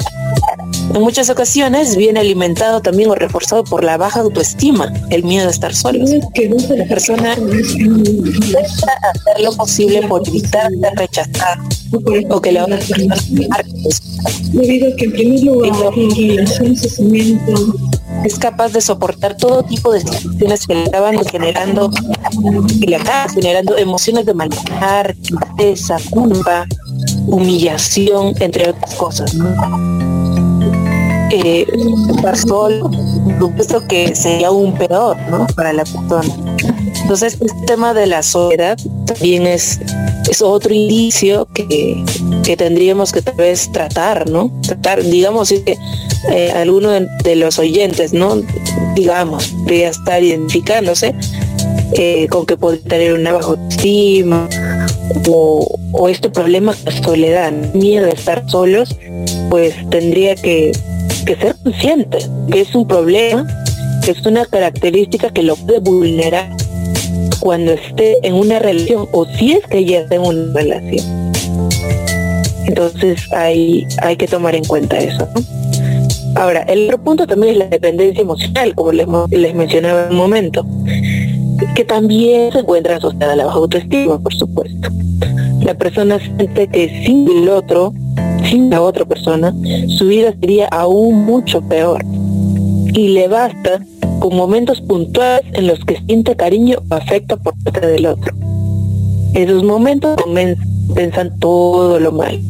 En 0.95 1.03
muchas 1.03 1.29
ocasiones 1.29 1.97
viene 1.97 2.21
alimentado 2.21 2.81
también 2.81 3.11
o 3.11 3.15
reforzado 3.15 3.63
por 3.65 3.85
la 3.85 3.97
baja 3.97 4.21
autoestima, 4.21 4.93
el 5.11 5.23
miedo 5.23 5.49
a 5.49 5.51
estar 5.51 5.75
solo. 5.75 6.05
La 6.05 6.85
persona 6.87 7.35
intenta 7.37 8.93
hacer 9.13 9.41
lo 9.43 9.53
posible 9.53 10.03
por 10.09 10.27
evitar 10.27 10.71
ser 10.71 10.95
rechazada 10.97 11.63
o 12.31 12.41
que 12.41 12.53
la 12.53 12.65
otra 12.65 12.79
persona 12.79 13.17
Debido 14.53 14.93
a 14.93 14.97
que 14.97 15.05
en 15.05 15.13
primer 15.13 15.43
lugar 15.43 15.93
es 18.25 18.39
capaz 18.39 18.73
de 18.73 18.81
soportar 18.81 19.37
todo 19.37 19.63
tipo 19.63 19.93
de 19.93 20.01
situaciones 20.01 20.67
que 20.67 20.75
le 20.75 20.85
estaban 20.85 21.25
generando, 21.25 21.91
que 22.81 22.87
le 22.87 22.97
acaban 22.97 23.29
generando 23.29 23.77
emociones 23.77 24.27
de 24.27 24.35
malestar, 24.35 25.15
tristeza, 25.23 25.99
culpa, 26.11 26.67
humillación, 27.27 28.35
entre 28.41 28.71
otras 28.71 28.95
cosas 28.95 29.37
eh, 31.31 31.67
estar 32.11 32.37
solo, 32.37 32.91
supuesto 33.39 33.87
que 33.87 34.15
sería 34.15 34.49
aún 34.49 34.73
peor, 34.75 35.17
¿no? 35.31 35.47
Para 35.55 35.73
la 35.73 35.85
persona. 35.85 36.35
Entonces, 37.03 37.39
este 37.41 37.67
tema 37.67 37.95
de 37.95 38.07
la 38.07 38.23
soledad 38.23 38.79
también 39.07 39.47
es, 39.47 39.81
es 40.31 40.43
otro 40.43 40.75
indicio 40.75 41.47
que, 41.55 42.05
que 42.45 42.57
tendríamos 42.57 43.13
que 43.13 43.23
tal 43.23 43.37
vez 43.37 43.71
tratar, 43.73 44.29
¿no? 44.29 44.51
Tratar, 44.63 45.03
digamos, 45.03 45.49
que 45.51 45.79
eh, 46.31 46.51
alguno 46.51 46.91
de, 46.91 47.37
los 47.37 47.59
oyentes, 47.59 48.13
¿no? 48.13 48.41
Digamos, 48.95 49.49
podría 49.49 49.91
estar 49.91 50.23
identificándose 50.23 51.15
eh, 51.93 52.27
con 52.29 52.45
que 52.45 52.57
puede 52.57 52.79
tener 52.79 53.15
una 53.15 53.33
baja 53.33 53.49
autoestima 53.49 54.49
o, 55.29 55.79
o 55.93 56.09
este 56.09 56.29
problema 56.29 56.75
de 56.85 57.03
soledad, 57.03 57.53
miedo 57.75 58.07
a 58.07 58.11
estar 58.11 58.49
solos, 58.51 58.97
pues 59.49 59.75
tendría 59.91 60.35
que 60.35 60.73
que 61.29 61.37
ser 61.37 61.57
consciente 61.63 62.19
que 62.51 62.63
es 62.63 62.75
un 62.75 62.89
problema, 62.89 63.47
que 64.03 64.13
es 64.13 64.25
una 64.25 64.47
característica 64.47 65.29
que 65.29 65.43
lo 65.43 65.57
puede 65.57 65.79
vulnerar 65.81 66.49
cuando 67.41 67.73
esté 67.73 68.17
en 68.27 68.33
una 68.33 68.59
relación 68.59 69.07
o 69.13 69.27
si 69.27 69.53
es 69.53 69.67
que 69.67 69.85
ya 69.85 69.99
está 69.99 70.15
en 70.15 70.23
una 70.23 70.55
relación. 70.55 71.33
Entonces 72.67 73.31
hay, 73.35 73.87
hay 74.01 74.17
que 74.17 74.27
tomar 74.27 74.55
en 74.55 74.65
cuenta 74.65 74.97
eso. 74.97 75.29
Ahora, 76.35 76.63
el 76.63 76.87
otro 76.87 77.05
punto 77.05 77.27
también 77.27 77.53
es 77.53 77.59
la 77.59 77.67
dependencia 77.67 78.23
emocional, 78.23 78.75
como 78.75 78.93
les, 78.93 79.07
les 79.29 79.55
mencionaba 79.55 80.05
en 80.05 80.13
un 80.13 80.17
momento, 80.17 80.65
que 81.75 81.85
también 81.85 82.53
se 82.53 82.61
encuentra 82.61 82.97
asociada 82.97 83.35
a 83.35 83.37
la 83.37 83.45
baja 83.45 83.59
autoestima, 83.59 84.19
por 84.19 84.33
supuesto. 84.33 84.89
La 85.61 85.75
persona 85.75 86.19
siente 86.19 86.69
que 86.69 87.05
sin 87.05 87.31
el 87.31 87.51
otro 87.51 87.93
sin 88.49 88.71
la 88.71 88.83
otra 88.83 89.05
persona, 89.05 89.55
su 89.89 90.07
vida 90.07 90.35
sería 90.41 90.67
aún 90.69 91.25
mucho 91.25 91.61
peor. 91.63 92.05
Y 92.95 93.09
le 93.09 93.29
basta 93.29 93.85
con 94.19 94.37
momentos 94.37 94.81
puntuales 94.81 95.45
en 95.53 95.67
los 95.67 95.85
que 95.85 96.01
siente 96.07 96.37
cariño 96.37 96.79
o 96.89 96.95
afecto 96.95 97.37
por 97.37 97.55
parte 97.63 97.87
del 97.87 98.07
otro. 98.07 98.35
Esos 99.35 99.63
momentos 99.63 100.17
piensan 100.95 101.39
todo 101.39 102.01
lo 102.01 102.13
mal. 102.13 102.41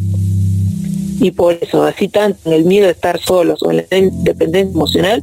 Y 1.21 1.33
por 1.33 1.59
eso, 1.61 1.83
así 1.83 2.09
tanto 2.09 2.39
en 2.45 2.53
el 2.53 2.65
miedo 2.65 2.87
de 2.87 2.93
estar 2.93 3.21
solos 3.21 3.63
o 3.63 3.73
en 3.73 3.85
la 3.91 3.99
independencia 3.99 4.73
emocional, 4.73 5.21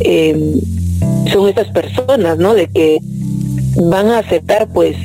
em, 0.00 0.54
son 1.30 1.48
esas 1.48 1.68
personas, 1.68 2.38
¿no? 2.38 2.54
De 2.54 2.66
que 2.68 2.98
van 3.76 4.08
a 4.08 4.18
aceptar 4.18 4.68
pues, 4.72 4.96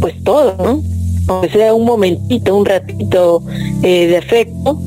pues 0.00 0.14
todo, 0.22 0.54
¿no? 0.58 0.91
Aunque 1.28 1.48
sea 1.50 1.74
un 1.74 1.84
momentito, 1.84 2.56
un 2.56 2.64
ratito 2.64 3.42
eh, 3.82 4.06
de 4.06 4.16
afecto, 4.16 4.80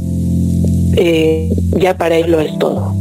eh, 0.97 1.53
ya 1.77 1.97
para 1.97 2.17
él 2.17 2.31
lo 2.31 2.39
es 2.39 2.57
todo. 2.59 2.93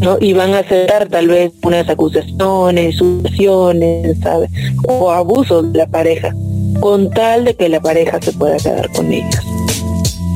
¿no? 0.00 0.18
Y 0.20 0.32
van 0.34 0.52
a 0.54 0.58
aceptar 0.58 1.08
tal 1.08 1.28
vez 1.28 1.52
unas 1.62 1.88
acusaciones, 1.88 2.96
sucesiones, 2.96 4.18
¿sabes? 4.22 4.50
O 4.86 5.10
abusos 5.10 5.72
de 5.72 5.78
la 5.78 5.86
pareja, 5.86 6.34
con 6.80 7.10
tal 7.10 7.44
de 7.44 7.54
que 7.54 7.68
la 7.68 7.80
pareja 7.80 8.20
se 8.20 8.32
pueda 8.32 8.56
quedar 8.58 8.90
con 8.92 9.12
ellos. 9.12 9.40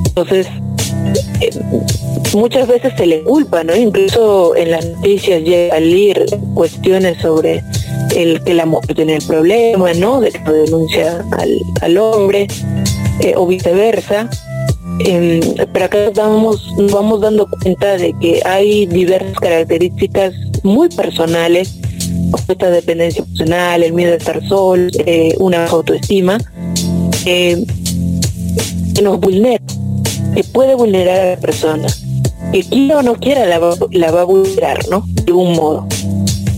Entonces, 0.07 0.47
eh, 1.41 1.51
muchas 2.35 2.69
veces 2.69 2.93
se 2.97 3.07
le 3.07 3.23
culpa, 3.23 3.63
¿no? 3.65 3.77
Incluso 3.77 4.57
en 4.57 4.71
las 4.71 4.87
noticias 4.87 5.43
llega 5.43 5.75
a 5.75 5.79
salir 5.79 6.25
cuestiones 6.55 7.19
sobre 7.19 7.63
el 8.15 8.43
que 8.43 8.55
la 8.55 8.67
mujer 8.67 8.95
tiene 8.95 9.17
el 9.17 9.25
problema, 9.25 9.93
¿no? 9.95 10.21
De 10.21 10.31
que 10.31 10.51
denuncia 10.51 11.25
al, 11.81 11.99
hombre 11.99 12.47
eh, 13.21 13.35
o 13.37 13.47
viceversa. 13.47 14.29
Em, 15.01 15.41
pero 15.73 15.87
acá 15.87 15.99
nos 16.15 16.93
vamos 16.93 17.21
dando 17.21 17.49
cuenta 17.49 17.97
de 17.97 18.13
que 18.21 18.43
hay 18.45 18.87
diversas 18.87 19.39
características 19.39 20.35
muy 20.63 20.89
personales, 20.89 21.75
esta 22.49 22.71
dependencia 22.71 23.25
emocional, 23.25 23.83
el 23.83 23.93
miedo 23.93 24.13
a 24.13 24.17
estar 24.17 24.47
sol, 24.47 24.91
eh, 25.07 25.35
una 25.39 25.67
autoestima, 25.67 26.39
que 27.25 27.65
nos 29.03 29.21
vulnera, 29.21 29.63
que 30.35 30.45
puede 30.45 30.75
vulnerar 30.75 31.21
a 31.21 31.31
la 31.31 31.41
persona, 31.41 31.89
que 32.53 32.63
quiera 32.65 32.99
o 32.99 33.03
no 33.03 33.15
quiera 33.15 33.47
la 33.47 33.59
va, 33.59 33.75
la 33.91 34.11
va 34.11 34.23
a 34.23 34.25
vulnerar, 34.25 34.89
¿no? 34.89 35.05
De 35.07 35.25
algún 35.29 35.53
modo. 35.55 35.87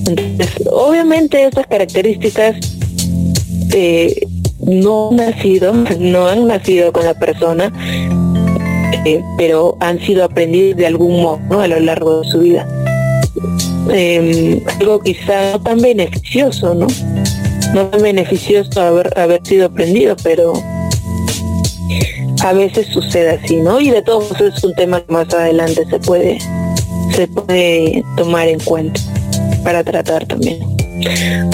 Entonces, 0.07 0.67
obviamente 0.71 1.45
estas 1.45 1.67
características 1.67 2.57
eh, 3.73 4.27
no 4.61 5.11
han 5.11 5.17
nacido, 5.17 5.73
no 5.99 6.27
han 6.27 6.47
nacido 6.47 6.93
con 6.93 7.05
la 7.05 7.15
persona, 7.15 7.73
eh, 9.05 9.23
pero 9.37 9.77
han 9.81 10.01
sido 10.01 10.25
aprendidas 10.25 10.77
de 10.77 10.87
algún 10.87 11.23
modo 11.23 11.61
a 11.61 11.69
lo 11.69 11.81
largo 11.81 12.21
de 12.21 12.29
su 12.29 12.41
vida. 12.41 12.67
Em, 13.91 14.61
algo 14.79 15.01
quizá 15.01 15.53
no 15.53 15.61
tan 15.61 15.81
beneficioso, 15.81 16.75
¿no? 16.75 16.87
No 17.75 17.87
tan 17.87 18.03
beneficioso 18.03 18.81
haber, 18.81 19.19
haber 19.19 19.45
sido 19.45 19.67
aprendido, 19.67 20.17
pero 20.23 20.53
a 22.45 22.53
veces 22.53 22.87
sucede 22.89 23.31
así, 23.31 23.57
¿no? 23.57 23.81
Y 23.81 23.91
de 23.91 24.03
todos 24.03 24.41
es 24.41 24.63
un 24.63 24.75
tema 24.75 25.01
que 25.01 25.13
más 25.13 25.33
adelante 25.35 25.85
se 25.89 25.99
puede, 25.99 26.39
se 27.15 27.27
puede 27.27 28.05
tomar 28.17 28.49
en 28.49 28.61
cuenta 28.61 29.01
para 29.63 29.83
tratar 29.85 30.27
también. 30.27 30.61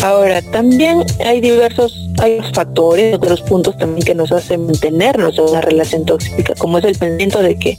Ahora, 0.02 0.42
también 0.42 1.04
hay 1.24 1.40
diversos 1.40 2.08
hay 2.20 2.40
factores, 2.52 3.14
otros 3.14 3.40
puntos 3.42 3.76
también 3.78 4.04
que 4.04 4.14
nos 4.14 4.32
hacen 4.32 4.66
mantenernos 4.66 5.38
en 5.38 5.44
una 5.44 5.60
relación 5.60 6.04
tóxica, 6.04 6.54
como 6.58 6.78
es 6.78 6.84
el 6.84 6.96
pensamiento 6.96 7.40
de 7.40 7.56
que, 7.56 7.78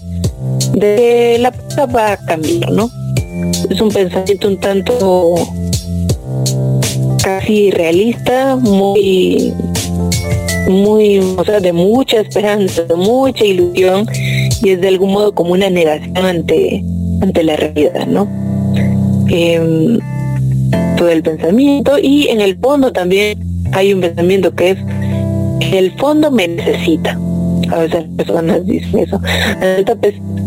de 0.74 1.38
la 1.40 1.52
cosa 1.52 1.86
va 1.86 2.14
a 2.14 2.18
cambiar, 2.18 2.72
¿no? 2.72 2.90
Es 3.70 3.82
un 3.82 3.90
pensamiento 3.90 4.48
un 4.48 4.60
tanto 4.60 5.36
casi 7.22 7.72
realista, 7.72 8.56
muy 8.56 9.54
muy, 10.70 11.18
o 11.20 11.44
sea, 11.44 11.60
de 11.60 11.74
mucha 11.74 12.20
esperanza, 12.20 12.84
de 12.84 12.96
mucha 12.96 13.44
ilusión 13.44 14.08
y 14.62 14.70
es 14.70 14.82
de 14.82 14.88
algún 14.88 15.14
modo 15.14 15.34
como 15.34 15.54
una 15.54 15.70
negación 15.70 16.18
ante, 16.18 16.84
ante 17.22 17.44
la 17.44 17.56
realidad, 17.56 18.06
¿no? 18.06 18.28
Em, 19.30 20.00
todo 21.00 21.10
el 21.10 21.24
pensamiento 21.24 21.98
y 21.98 22.28
en 22.28 22.42
el 22.42 22.58
fondo 22.58 22.92
también 22.92 23.40
hay 23.72 23.94
un 23.94 24.02
pensamiento 24.02 24.54
que 24.54 24.72
es 24.72 24.78
el 25.74 25.98
fondo 25.98 26.30
me 26.30 26.48
necesita. 26.48 27.18
A 27.70 27.80
veces 27.80 28.06
las 28.08 28.18
personas 28.18 28.66
dicen 28.66 29.00
eso. 29.00 29.20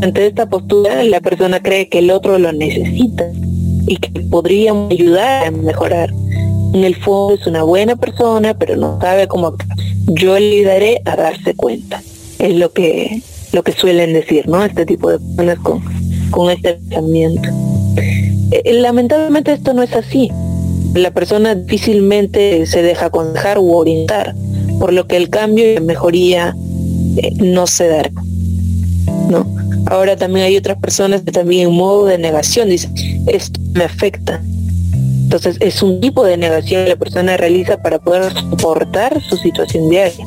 Ante 0.03 0.27
esta, 0.27 0.47
postura 0.47 1.03
la 1.05 1.21
persona 1.21 1.61
cree 1.61 1.89
que 1.89 2.01
el 2.01 2.11
otro 2.11 2.39
lo 2.39 2.53
necesita 2.53 3.25
y 3.87 3.97
que 3.97 4.21
podría 4.23 4.73
ayudar 4.91 5.47
a 5.47 5.51
mejorar. 5.51 6.13
En 6.75 6.85
el 6.85 6.97
fondo 6.97 7.35
es 7.41 7.47
una 7.47 7.63
buena 7.63 7.97
persona, 7.97 8.53
pero 8.55 8.77
no 8.77 8.99
sabe 9.01 9.29
cómo 9.29 9.55
Yo 10.07 10.39
le 10.39 10.57
ayudaré 10.57 11.01
a 11.07 11.17
darse 11.17 11.55
cuenta. 11.55 12.03
Es 12.39 12.55
lo 12.57 12.73
que 12.73 13.23
lo 13.53 13.63
que 13.63 13.73
suelen 13.73 14.13
decir, 14.15 14.49
¿no? 14.49 14.65
Este 14.65 14.85
tipo 14.85 15.11
de 15.11 15.19
personas 15.19 15.59
con, 15.61 15.83
con 16.31 16.51
este 16.51 16.75
pensamiento. 16.75 17.49
Eh, 18.53 18.73
lamentablemente 18.75 19.53
esto 19.53 19.73
no 19.73 19.83
es 19.83 19.95
así. 19.95 20.31
La 20.95 21.11
persona 21.11 21.55
difícilmente 21.55 22.67
se 22.67 22.83
deja 22.83 23.07
aconsejar 23.07 23.59
u 23.59 23.73
orientar, 23.73 24.35
por 24.79 24.93
lo 24.93 25.07
que 25.07 25.17
el 25.17 25.31
cambio 25.31 25.71
y 25.71 25.75
la 25.75 25.81
mejoría 25.81 26.55
eh, 27.17 27.33
no 27.37 27.67
se 27.67 27.89
dará. 27.89 28.11
¿no? 29.29 29.47
Ahora 29.87 30.17
también 30.17 30.47
hay 30.47 30.57
otras 30.57 30.79
personas 30.79 31.23
que 31.23 31.33
también 31.33 31.69
en 31.69 31.75
modo 31.75 32.07
de 32.07 32.19
negación 32.19 32.69
dicen, 32.69 32.95
esto 33.27 33.61
me 33.73 33.85
afecta. 33.85 34.41
Entonces 35.25 35.57
es 35.61 35.83
un 35.83 36.01
tipo 36.01 36.25
de 36.25 36.37
negación 36.37 36.85
que 36.85 36.91
la 36.91 36.97
persona 36.97 37.37
realiza 37.37 37.81
para 37.81 37.99
poder 37.99 38.33
soportar 38.33 39.21
su 39.23 39.37
situación 39.37 39.89
diaria. 39.89 40.27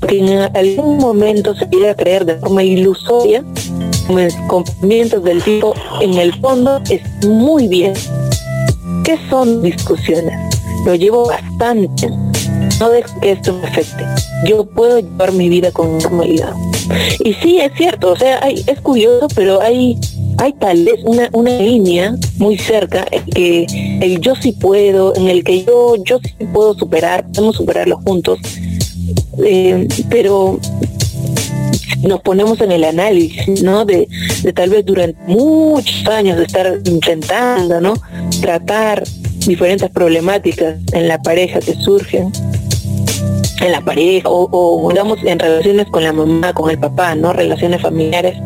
Porque 0.00 0.18
en 0.18 0.28
algún 0.54 0.98
momento 0.98 1.54
se 1.54 1.66
quiere 1.68 1.94
creer 1.96 2.26
de 2.26 2.36
forma 2.36 2.62
ilusoria 2.62 3.42
con 4.48 4.64
pensamientos 4.64 5.24
del 5.24 5.42
tipo 5.42 5.74
en 6.00 6.14
el 6.14 6.34
fondo 6.40 6.80
es 6.90 7.00
muy 7.26 7.68
bien. 7.68 7.94
¿Qué 9.04 9.18
son 9.28 9.60
discusiones? 9.60 10.34
Lo 10.86 10.94
llevo 10.94 11.26
bastante. 11.26 12.08
No 12.80 12.88
dejo 12.88 13.20
que 13.20 13.32
esto 13.32 13.52
me 13.52 13.68
afecte. 13.68 14.02
Yo 14.46 14.64
puedo 14.64 14.98
llevar 14.98 15.32
mi 15.32 15.50
vida 15.50 15.70
con 15.70 15.98
normalidad. 15.98 16.54
Y 17.20 17.34
sí, 17.34 17.58
es 17.58 17.72
cierto, 17.76 18.12
o 18.12 18.16
sea, 18.16 18.42
hay, 18.42 18.64
es 18.66 18.80
curioso, 18.80 19.28
pero 19.34 19.60
hay, 19.60 19.98
hay 20.38 20.52
tal 20.54 20.84
vez 20.84 21.00
una, 21.04 21.28
una 21.32 21.50
línea 21.50 22.16
muy 22.36 22.58
cerca 22.58 23.06
en 23.10 23.24
que 23.26 23.66
el 24.00 24.20
yo 24.20 24.34
sí 24.36 24.52
puedo, 24.52 25.14
en 25.16 25.28
el 25.28 25.44
que 25.44 25.64
yo, 25.64 25.96
yo 26.04 26.18
sí 26.22 26.46
puedo 26.52 26.74
superar, 26.74 27.26
podemos 27.32 27.56
superarlo 27.56 28.00
juntos, 28.04 28.38
eh, 29.44 29.86
pero 30.10 30.58
nos 32.06 32.20
ponemos 32.20 32.60
en 32.60 32.72
el 32.72 32.84
análisis, 32.84 33.62
¿no? 33.62 33.84
De, 33.84 34.08
tal 34.54 34.70
vez 34.70 34.84
durante 34.84 35.18
muchos 35.26 36.06
años 36.06 36.38
de 36.38 36.44
estar 36.44 36.78
intentando, 36.84 37.80
¿no? 37.80 37.94
Tratar 38.40 39.04
diferentes 39.46 39.90
problemáticas 39.90 40.76
en 40.92 41.08
la 41.08 41.20
pareja 41.20 41.60
que 41.60 41.74
surgen, 41.74 42.32
en 43.60 43.72
la 43.72 43.80
pareja, 43.80 44.28
o, 44.28 44.48
o 44.50 44.90
digamos 44.90 45.18
en 45.24 45.38
relaciones 45.38 45.86
con 45.88 46.04
la 46.04 46.12
mamá, 46.12 46.52
con 46.52 46.70
el 46.70 46.78
papá, 46.78 47.14
¿no? 47.14 47.32
Relaciones 47.32 47.80
familiares. 47.82 48.36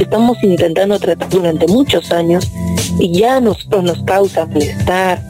Estamos 0.00 0.36
intentando 0.42 0.98
tratar 0.98 1.28
durante 1.28 1.66
muchos 1.66 2.10
años 2.12 2.50
y 2.98 3.18
ya 3.18 3.40
nosotros 3.40 3.82
nos 3.84 4.02
causa 4.04 4.46
malestar 4.46 5.22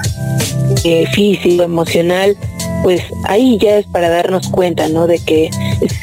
eh, 0.84 1.06
físico, 1.12 1.62
emocional, 1.62 2.36
pues 2.86 3.02
ahí 3.24 3.58
ya 3.58 3.78
es 3.78 3.86
para 3.86 4.08
darnos 4.08 4.46
cuenta, 4.46 4.88
¿no? 4.88 5.08
De 5.08 5.18
que 5.18 5.50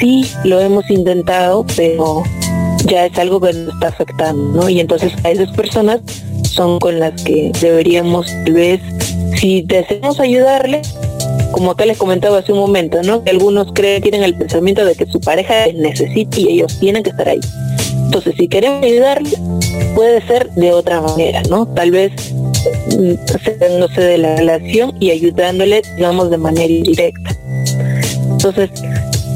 sí 0.02 0.30
lo 0.43 0.60
hemos 0.60 0.89
intentado, 0.89 1.65
pero 1.78 2.24
ya 2.84 3.06
es 3.06 3.17
algo 3.17 3.39
que 3.39 3.54
nos 3.54 3.74
está 3.76 3.88
afectando, 3.88 4.62
¿no? 4.62 4.67
Y 4.67 4.82
entonces 4.82 5.13
a 5.24 5.32
esas 5.32 5.50
personas 5.52 6.02
son 6.43 6.80
con 6.82 7.00
las 7.00 7.24
que 7.24 7.54
deberíamos, 7.62 8.26
tal 8.43 8.52
vez, 8.56 8.82
si 9.38 9.62
deseamos 9.62 10.19
ayudarle, 10.19 10.82
como 11.54 11.72
acá 11.72 11.86
les 11.86 11.98
comentaba 11.98 12.39
hace 12.39 12.52
un 12.52 12.60
momento, 12.60 13.02
¿no? 13.02 13.24
Que 13.24 13.30
algunos 13.30 13.72
creen, 13.72 14.02
tienen 14.02 14.24
el 14.24 14.36
pensamiento 14.36 14.84
de 14.84 14.96
que 14.96 15.06
su 15.06 15.22
pareja 15.22 15.67
les 15.67 15.76
necesita 15.76 16.38
y 16.38 16.50
ellos 16.50 16.78
tienen 16.82 17.02
que 17.02 17.12
estar 17.12 17.30
ahí. 17.30 17.39
Entonces, 18.08 18.36
si 18.38 18.50
queremos 18.50 18.84
ayudarle, 18.84 19.38
puede 19.96 20.22
ser 20.28 20.50
de 20.56 20.74
otra 20.74 21.00
manera, 21.00 21.43
¿no? 21.50 21.65
Tal 21.65 21.91
vez 21.91 22.12
separándose 23.25 24.01
de 24.01 24.17
la 24.17 24.36
relación 24.36 24.95
y 24.99 25.12
ayudándole, 25.12 25.82
digamos, 25.95 26.29
de 26.29 26.38
manera 26.38 26.71
indirecta. 26.71 27.36
Entonces, 28.32 28.69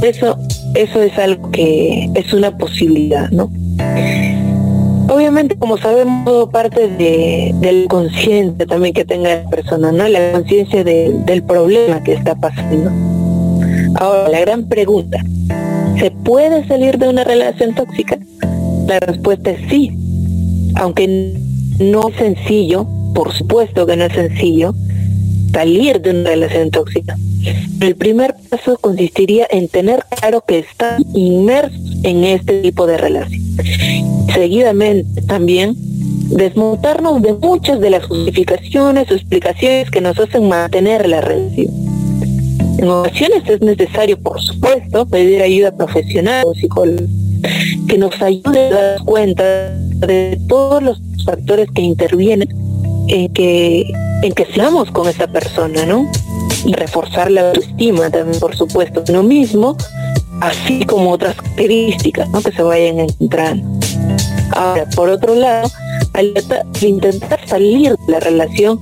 eso, 0.02 0.38
eso 0.76 1.02
es 1.02 1.18
algo 1.18 1.52
que 1.52 2.10
es 2.14 2.34
una 2.34 2.58
posibilidad, 2.58 3.30
¿no? 3.32 3.52
Obviamente, 5.10 5.56
como 5.58 5.78
sabemos, 5.78 6.50
parte 6.50 6.90
de, 6.90 7.56
del 7.62 7.88
consciente 7.88 8.66
también 8.66 8.94
que 8.94 9.06
tenga 9.06 9.36
la 9.36 9.50
persona, 9.50 9.92
¿no? 9.92 10.08
La 10.08 10.34
conciencia 10.34 10.84
del 10.84 11.44
problema 11.44 12.04
que 12.04 12.14
está 12.14 12.36
pasando. 12.36 12.92
Ahora, 13.96 14.30
la 14.30 14.40
gran 14.42 14.68
pregunta, 14.68 15.24
¿se 15.98 16.12
puede 16.12 16.68
salir 16.68 16.98
de 16.98 17.08
una 17.08 17.24
relación 17.24 17.74
tóxica? 17.74 18.18
La 18.86 19.00
respuesta 19.00 19.52
es 19.52 19.70
sí, 19.70 19.92
aunque 20.76 21.34
no 21.80 22.10
es 22.10 22.16
sencillo, 22.18 22.86
por 23.18 23.34
supuesto 23.34 23.88
que 23.88 23.98
no 23.98 24.06
es 24.06 24.14
sencillo 24.14 24.76
salir 25.52 26.00
de 26.02 26.12
una 26.12 26.30
relación 26.30 26.70
tóxica. 26.70 27.18
El 27.82 27.96
primer 27.96 28.36
paso 28.48 28.78
consistiría 28.78 29.48
en 29.50 29.70
tener 29.70 30.06
claro 30.20 30.44
que 30.48 30.60
está 30.60 30.98
inmerso 31.16 31.76
en 32.04 32.24
este 32.24 32.62
tipo 32.62 32.86
de 32.86 32.98
relación. 32.98 33.42
Seguidamente 34.32 35.24
también 35.24 35.74
desmontarnos 36.30 37.24
de 37.24 37.34
muchas 37.34 37.80
de 37.80 37.90
las 37.90 38.06
justificaciones 38.06 39.10
o 39.10 39.16
explicaciones 39.16 39.90
que 39.90 40.00
nos 40.00 40.20
hacen 40.20 40.48
mantener 40.48 41.10
la 41.10 41.22
relación. 41.22 41.74
En 42.78 42.88
ocasiones 42.88 43.50
es 43.50 43.62
necesario, 43.62 44.20
por 44.20 44.40
supuesto, 44.40 45.08
pedir 45.08 45.42
ayuda 45.42 45.76
profesional 45.76 46.44
o 46.46 46.54
psicólogo 46.54 47.04
que 47.88 47.98
nos 47.98 48.22
ayude 48.22 48.68
a 48.68 48.74
dar 48.74 49.00
cuenta 49.06 49.72
de 50.06 50.40
todos 50.48 50.84
los 50.84 51.02
factores 51.26 51.68
que 51.72 51.82
intervienen 51.82 52.67
en 53.08 53.34
que, 53.34 53.92
en 54.22 54.34
que 54.34 54.46
seamos 54.54 54.92
con 54.92 55.08
esa 55.08 55.28
persona, 55.28 55.86
¿no? 55.86 56.10
Y 56.66 56.74
reforzar 56.74 57.32
la 57.32 57.50
autoestima 57.50 58.10
también, 58.10 58.40
por 58.40 58.56
supuesto, 58.56 59.04
uno 59.10 59.24
mismo, 59.24 59.78
así 60.42 60.86
como 60.86 61.12
otras 61.12 61.36
características, 61.36 62.30
¿no? 62.30 62.42
Que 62.42 62.52
se 62.52 62.62
vayan 62.62 63.00
encontrando. 63.00 63.80
Ahora, 64.52 64.86
por 64.96 65.10
otro 65.10 65.36
lado, 65.36 65.70
al 66.14 66.34
intentar 66.82 67.40
salir 67.48 67.96
de 67.96 68.12
la 68.12 68.20
relación, 68.20 68.80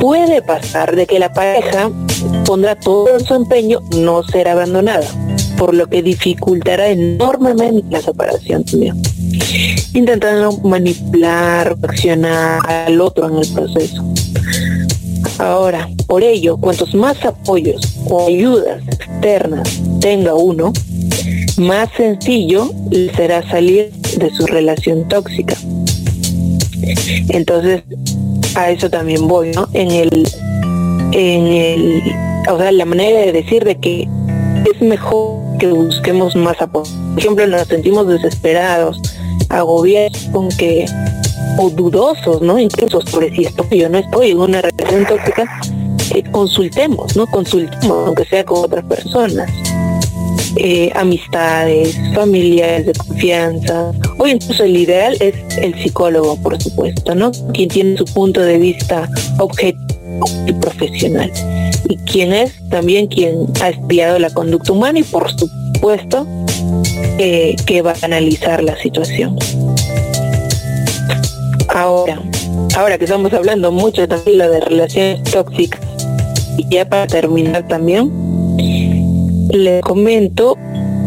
puede 0.00 0.42
pasar 0.42 0.94
de 0.94 1.06
que 1.06 1.18
la 1.18 1.32
pareja 1.32 1.90
pondrá 2.44 2.76
todo 2.76 3.18
su 3.20 3.34
empeño 3.34 3.80
no 3.96 4.22
ser 4.22 4.48
abandonada, 4.48 5.06
por 5.56 5.74
lo 5.74 5.86
que 5.86 6.02
dificultará 6.02 6.88
enormemente 6.88 7.84
la 7.90 8.00
separación 8.00 8.64
también 8.64 9.05
intentando 9.94 10.52
manipular, 10.58 11.76
accionar 11.82 12.60
al 12.68 13.00
otro 13.00 13.28
en 13.28 13.38
el 13.38 13.48
proceso. 13.52 14.04
Ahora, 15.38 15.88
por 16.06 16.22
ello, 16.22 16.56
cuantos 16.56 16.94
más 16.94 17.24
apoyos 17.24 17.80
o 18.06 18.26
ayudas 18.26 18.82
externas 18.88 19.80
tenga 20.00 20.34
uno, 20.34 20.72
más 21.58 21.88
sencillo 21.96 22.72
le 22.90 23.12
será 23.14 23.48
salir 23.50 23.90
de 24.18 24.30
su 24.30 24.46
relación 24.46 25.08
tóxica. 25.08 25.56
Entonces, 27.28 27.82
a 28.54 28.70
eso 28.70 28.88
también 28.88 29.26
voy, 29.28 29.50
¿no? 29.52 29.68
En 29.72 29.90
el, 29.90 30.28
en 31.12 31.46
el, 31.46 32.02
o 32.48 32.58
sea, 32.58 32.72
la 32.72 32.84
manera 32.84 33.20
de 33.20 33.32
decir 33.32 33.64
de 33.64 33.78
que 33.78 34.08
es 34.72 34.80
mejor 34.80 35.40
que 35.58 35.68
busquemos 35.68 36.36
más 36.36 36.60
apoyo. 36.60 36.90
Por 37.12 37.18
ejemplo, 37.18 37.46
nos 37.46 37.66
sentimos 37.68 38.08
desesperados, 38.08 39.00
agobiados 39.48 40.28
con 40.32 40.48
que 40.48 40.86
o 41.58 41.70
dudosos, 41.70 42.42
¿no? 42.42 42.58
Incluso 42.58 43.00
sobre 43.02 43.34
si 43.34 43.44
estoy 43.44 43.84
o 43.84 43.88
no 43.88 43.98
estoy 43.98 44.30
en 44.32 44.38
una 44.38 44.62
relación 44.62 45.06
tóxica, 45.06 45.44
eh, 46.14 46.22
consultemos, 46.30 47.16
¿no? 47.16 47.26
Consultemos, 47.26 48.06
aunque 48.06 48.24
sea 48.24 48.44
con 48.44 48.64
otras 48.64 48.84
personas. 48.84 49.50
Eh, 50.58 50.90
amistades, 50.94 51.98
familiares 52.14 52.86
de 52.86 52.92
confianza, 52.94 53.92
o 54.18 54.26
incluso 54.26 54.64
el 54.64 54.76
ideal 54.76 55.14
es 55.20 55.34
el 55.58 55.74
psicólogo, 55.82 56.36
por 56.36 56.60
supuesto, 56.60 57.14
¿no? 57.14 57.30
Quien 57.52 57.68
tiene 57.68 57.96
su 57.98 58.06
punto 58.06 58.40
de 58.40 58.56
vista 58.56 59.08
objetivo 59.38 59.84
y 60.46 60.52
profesional. 60.54 61.30
Y 61.88 61.96
quien 61.98 62.32
es 62.32 62.54
también 62.70 63.06
quien 63.06 63.46
ha 63.60 63.68
estudiado 63.68 64.18
la 64.18 64.30
conducta 64.30 64.72
humana 64.72 64.98
y 64.98 65.02
por 65.02 65.30
supuesto 65.30 66.26
que 67.18 67.82
va 67.82 67.92
a 67.92 68.04
analizar 68.04 68.62
la 68.62 68.76
situación. 68.76 69.36
Ahora, 71.68 72.22
ahora 72.76 72.96
que 72.98 73.04
estamos 73.04 73.32
hablando 73.32 73.70
mucho 73.70 74.06
también 74.08 74.38
de 74.38 74.60
relaciones 74.60 75.22
tóxicas, 75.24 75.80
y 76.56 76.66
ya 76.74 76.88
para 76.88 77.06
terminar 77.06 77.66
también, 77.68 78.10
les 79.50 79.82
comento 79.82 80.56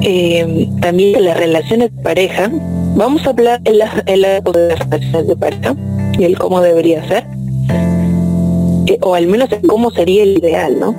eh, 0.02 0.70
también 0.82 1.14
de 1.14 1.22
las 1.22 1.38
relaciones 1.38 1.96
de 1.96 2.02
pareja. 2.04 2.52
Vamos 2.96 3.26
a 3.26 3.32
hablar 3.32 3.62
en 3.66 3.80
la, 3.80 4.04
en 4.06 4.22
las 4.22 4.44
relaciones 4.44 5.28
de 5.28 5.36
pareja 5.36 5.76
y 6.18 6.24
el 6.24 6.38
cómo 6.38 6.62
debería 6.62 7.08
ser. 7.08 7.26
eh, 8.90 8.98
o 9.02 9.16
al 9.16 9.28
menos 9.28 9.50
cómo 9.68 9.92
sería 9.92 10.24
el 10.24 10.38
ideal, 10.38 10.80
¿no? 10.80 10.96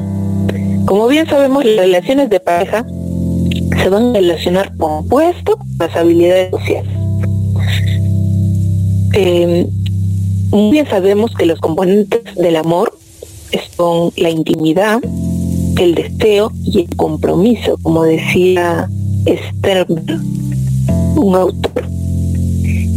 Como 0.87 1.07
bien 1.09 1.27
sabemos, 1.27 1.65
las 1.65 1.77
relaciones 1.77 2.31
de 2.31 2.41
pareja 2.41 2.87
se 3.83 3.89
van 3.89 4.11
a 4.11 4.13
relacionar 4.15 4.77
con 4.77 5.07
puesto 5.09 5.59
las 5.79 5.95
habilidades 5.97 6.51
sociales. 6.51 6.93
Eh, 9.15 9.67
muy 10.51 10.71
bien 10.71 10.87
sabemos 10.89 11.33
que 11.35 11.47
los 11.47 11.59
componentes 11.61 12.35
del 12.37 12.57
amor 12.57 12.93
son 13.77 14.13
la 14.17 14.31
intimidad, 14.31 15.01
el 15.79 15.95
deseo 15.95 16.53
y 16.65 16.81
el 16.81 16.97
compromiso, 16.97 17.79
como 17.83 18.05
decía 18.05 18.89
Sternberg, 19.27 20.21
un 21.17 21.35
autor. 21.35 21.85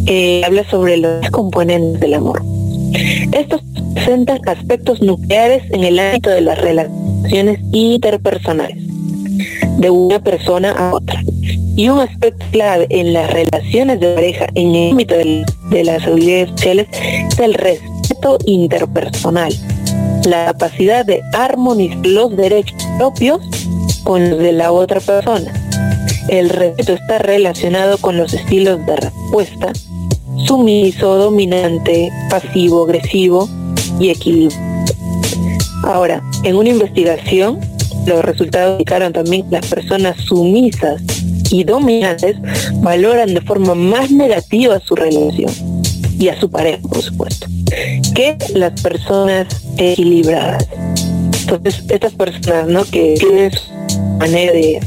Eh, 0.06 0.44
habla 0.46 0.70
sobre 0.70 0.98
los 0.98 1.30
componentes 1.30 2.02
del 2.02 2.16
amor. 2.16 2.44
Estos 3.32 3.62
presentan 3.94 4.40
aspectos 4.48 5.02
nucleares 5.02 5.64
en 5.72 5.84
el 5.84 5.98
ámbito 5.98 6.30
de 6.30 6.42
las 6.42 6.60
relaciones 6.60 7.60
interpersonales, 7.72 8.83
de 9.78 9.90
una 9.90 10.20
persona 10.20 10.72
a 10.72 10.94
otra. 10.94 11.22
Y 11.76 11.90
un 11.90 12.00
aspecto 12.00 12.46
clave 12.52 12.88
en 12.90 13.14
las 13.14 13.32
relaciones 13.32 14.00
de 14.00 14.14
pareja 14.14 14.48
en 14.54 14.76
el 14.76 14.92
ámbito 14.92 15.16
de, 15.16 15.84
las 15.84 16.06
habilidades 16.06 16.52
sociales 16.52 16.88
es 16.92 17.40
el 17.40 17.54
respeto 17.56 18.38
interpersonal, 18.46 19.54
la 20.26 20.46
capacidad 20.46 21.06
de 21.06 21.22
armonizar 21.34 22.06
los 22.06 22.36
derechos 22.36 22.78
propios 22.98 23.40
con 24.04 24.30
los 24.30 24.40
de 24.40 24.52
la 24.52 24.72
otra 24.72 25.00
persona. 25.00 25.52
El 26.30 26.50
respeto 26.50 26.94
está 26.94 27.18
relacionado 27.18 27.98
con 27.98 28.18
los 28.18 28.34
estilos 28.34 28.86
de 28.86 28.96
respuesta, 28.96 29.74
sumiso, 30.46 31.16
dominante, 31.16 32.12
pasivo, 32.30 32.84
agresivo 32.86 33.50
y 34.00 34.10
equilibrio. 34.10 34.58
Ahora, 35.84 36.24
en 36.44 36.56
una 36.56 36.70
investigación, 36.70 37.60
los 38.06 38.24
resultados 38.24 38.74
indicaron 38.74 39.14
también 39.14 39.50
que 39.50 39.56
las 39.56 39.68
personas 39.68 40.18
sumisas 40.18 41.02
y 41.52 41.64
dominantes 41.64 42.38
valoran 42.82 43.34
de 43.34 43.42
forma 43.42 43.76
más 43.76 44.12
negativa 44.12 44.80
su 44.80 44.96
relación 44.96 45.52
y 46.20 46.30
a 46.30 46.40
su 46.40 46.50
pareja, 46.50 46.80
por 46.82 47.02
supuesto, 47.02 47.48
que 48.16 48.38
las 48.54 48.80
personas 48.82 49.48
equilibradas. 49.78 50.68
Entonces, 51.42 51.84
estas 51.90 52.14
personas, 52.14 52.68
¿no? 52.68 52.84
Que 52.86 53.16
tienen 53.20 53.52
su 53.52 54.02
manera 54.20 54.54
de, 54.54 54.80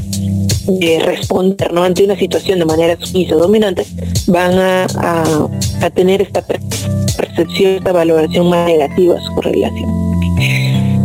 responder, 1.05 1.71
¿no? 1.71 1.83
Ante 1.83 2.03
una 2.03 2.17
situación 2.17 2.59
de 2.59 2.65
manera 2.65 2.97
sumisa 2.99 3.35
o 3.35 3.39
dominante, 3.39 3.85
van 4.27 4.57
a, 4.57 4.87
a, 5.81 5.89
tener 5.91 6.21
esta 6.21 6.43
percepción, 6.45 7.75
esta 7.75 7.91
valoración 7.91 8.49
más 8.49 8.67
negativa 8.67 9.15
a 9.17 9.21
su 9.21 9.41
relación. 9.41 10.07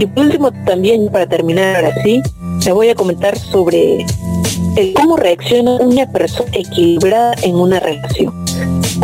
Y 0.03 0.07
por 0.07 0.25
último, 0.25 0.51
también 0.65 1.09
para 1.13 1.29
terminar 1.29 1.77
ahora 1.77 1.95
sí, 2.03 2.21
le 2.65 2.73
voy 2.73 2.89
a 2.89 2.95
comentar 2.97 3.39
sobre 3.39 4.05
el 4.75 4.95
cómo 4.95 5.17
reacciona 5.17 5.77
una 5.77 6.11
persona 6.11 6.51
equilibrada 6.55 7.37
en 7.43 7.55
una 7.55 7.79
relación. 7.79 8.35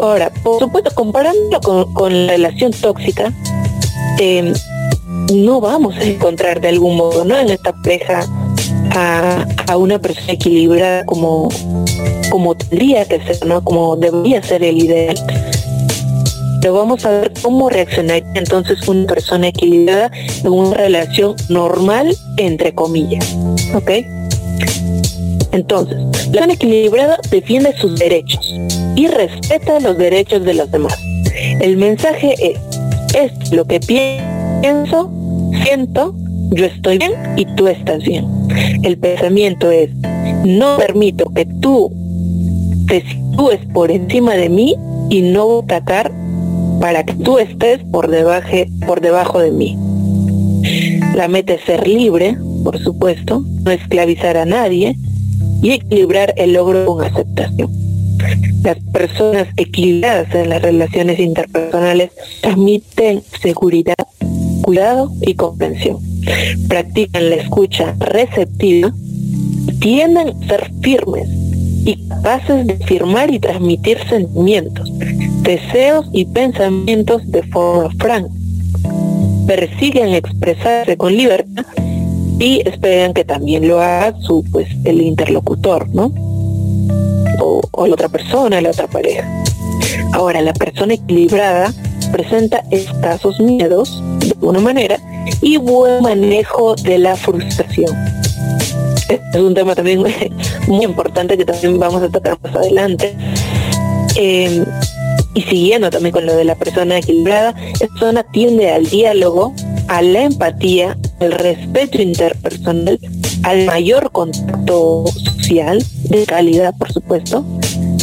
Ahora, 0.03 0.33
por 0.43 0.59
supuesto, 0.59 0.91
comparándolo 0.97 1.61
con, 1.93 2.27
la 2.27 2.33
relación 2.33 2.73
tóxica, 2.73 3.33
eh, 4.19 4.53
no 5.33 5.61
vamos 5.61 5.95
a 5.99 6.03
encontrar 6.03 6.61
de 6.61 6.67
algún 6.67 6.97
modo, 6.97 7.25
¿no? 7.25 7.39
En 7.39 7.51
esta 7.51 7.73
pareja 7.73 8.27
a, 8.97 9.77
una 9.77 10.01
persona 10.01 10.33
equilibrada 10.33 11.05
como, 11.05 11.49
como 12.29 12.57
tendría 12.57 13.05
que 13.05 13.21
ser, 13.21 13.47
¿no? 13.47 13.63
Como 13.63 13.95
debería 13.95 14.43
ser 14.43 14.65
el 14.65 14.83
ideal. 14.83 15.17
Pero 16.61 16.75
vamos 16.75 17.05
a 17.05 17.11
ver 17.11 17.33
cómo 17.43 17.69
reaccionaría 17.69 18.27
entonces 18.35 18.87
una 18.89 19.07
persona 19.07 19.49
equilibrada 19.49 20.11
en 20.43 20.53
una 20.53 20.77
relación 20.77 21.35
normal, 21.49 22.17
entre 22.37 22.75
comillas. 22.75 23.37
¿Ok? 23.75 23.91
Entonces, 25.53 25.97
la 25.97 26.33
persona 26.33 26.53
equilibrada 26.53 27.19
defiende 27.31 27.75
sus 27.77 27.99
derechos 27.99 28.55
y 28.97 29.07
respeta 29.07 29.81
los 29.81 29.97
derechos 29.97 30.45
de 30.45 30.55
los 30.55 30.71
demás. 30.71 30.99
El 31.61 31.77
mensaje 31.77 32.35
es, 32.41 32.59
es 33.15 33.53
lo 33.53 33.65
que 33.65 33.81
pienso, 33.81 35.11
siento, 35.63 36.15
yo 36.51 36.65
estoy 36.65 36.99
bien 36.99 37.13
y 37.37 37.45
tú 37.57 37.69
estás 37.69 38.03
bien. 38.03 38.27
El 38.83 38.99
pensamiento 38.99 39.71
es, 39.71 39.91
no 40.45 40.77
permito 40.77 41.31
que 41.35 41.45
tú 41.45 41.93
te 42.87 43.03
sitúes 43.03 43.61
por 43.73 43.91
encima 43.91 44.35
de 44.35 44.49
mí 44.49 44.77
y 45.11 45.23
no 45.23 45.61
atacar 45.61 46.11
para 46.81 47.05
que 47.05 47.15
tú 47.15 47.39
estés 47.39 47.81
por 47.91 48.09
debajo, 48.09 48.49
por 48.87 49.01
debajo 49.01 49.41
de 49.41 49.51
mí. 49.51 49.77
La 51.15 51.29
meta 51.29 51.55
es 51.55 51.65
ser 51.65 51.87
libre, 51.87 52.37
por 52.65 52.79
supuesto, 52.79 53.45
no 53.63 53.71
esclavizar 53.71 54.37
a 54.37 54.45
nadie 54.45 54.97
y 55.63 55.73
equilibrar 55.73 56.35
el 56.37 56.53
logro 56.53 56.87
con 56.87 57.05
aceptación. 57.05 57.71
Las 58.63 58.79
personas 58.93 59.49
equilibradas 59.57 60.35
en 60.35 60.49
las 60.49 60.63
relaciones 60.63 61.19
interpersonales 61.19 62.11
transmiten 62.41 63.23
seguridad, 63.41 63.95
cuidado 64.63 65.13
y 65.21 65.35
comprensión. 65.35 65.99
Practican 66.69 67.31
la 67.31 67.37
escucha 67.37 67.95
receptiva, 67.99 68.93
tienden 69.81 70.29
a 70.29 70.47
ser 70.47 70.71
firmes 70.83 71.29
y 71.85 72.09
capaces 72.09 72.67
de 72.67 72.77
firmar 72.87 73.31
y 73.33 73.39
transmitir 73.39 73.99
sentimientos, 74.09 74.91
deseos 75.43 76.07
y 76.13 76.25
pensamientos 76.27 77.23
de 77.31 77.43
forma 77.45 77.91
franca. 77.99 78.31
Persiguen 79.47 80.15
expresarse 80.15 80.97
con 80.97 81.17
libertad 81.17 81.65
y 82.39 82.63
esperan 82.69 83.15
que 83.15 83.25
también 83.25 83.67
lo 83.67 83.81
haga 83.81 84.15
su 84.21 84.45
pues 84.53 84.69
el 84.85 85.01
interlocutor, 85.01 85.89
¿no? 85.89 86.13
O, 87.41 87.87
la 87.87 87.95
otra 87.95 88.09
persona, 88.09 88.61
la 88.61 88.71
otra 88.71 88.87
pareja. 88.87 89.27
Ahora, 90.13 90.41
la 90.43 90.53
persona 90.53 90.95
equilibrada 90.95 91.73
presenta 92.13 92.65
escasos 92.71 93.41
miedos, 93.41 94.03
de 94.21 94.31
alguna 94.33 94.61
manera, 94.61 94.99
y 95.41 95.57
buen 95.57 96.03
manejo 96.03 96.75
de 96.75 96.99
la 96.99 97.17
frustración. 97.17 97.97
Este 99.09 99.21
es 99.33 99.41
un 99.41 99.55
tema 99.55 99.75
también 99.75 100.03
muy 100.69 100.85
importante 100.85 101.37
que 101.37 101.45
también 101.45 101.79
vamos 101.79 102.03
a 102.03 102.09
tocar 102.09 102.39
más 102.43 102.55
adelante. 102.55 103.15
Em, 104.17 104.65
y 105.35 105.43
siguiendo 105.43 105.91
también 105.91 106.13
con 106.13 106.27
lo 106.27 106.35
de 106.35 106.45
la 106.45 106.55
persona 106.55 106.99
equilibrada, 106.99 107.55
esta 107.73 107.87
persona 107.87 108.23
tiende 108.25 108.71
al 108.71 108.87
diálogo, 108.87 109.55
a 109.89 110.03
la 110.03 110.25
empatía, 110.25 110.97
al 111.21 111.33
respeto 111.33 112.03
interpersonal, 112.03 112.99
al 113.43 113.67
mayor 113.67 114.11
contacto 114.11 115.05
social, 115.07 115.83
de 116.05 116.27
calidad 116.27 116.75
por 116.77 116.93
supuesto, 116.93 117.45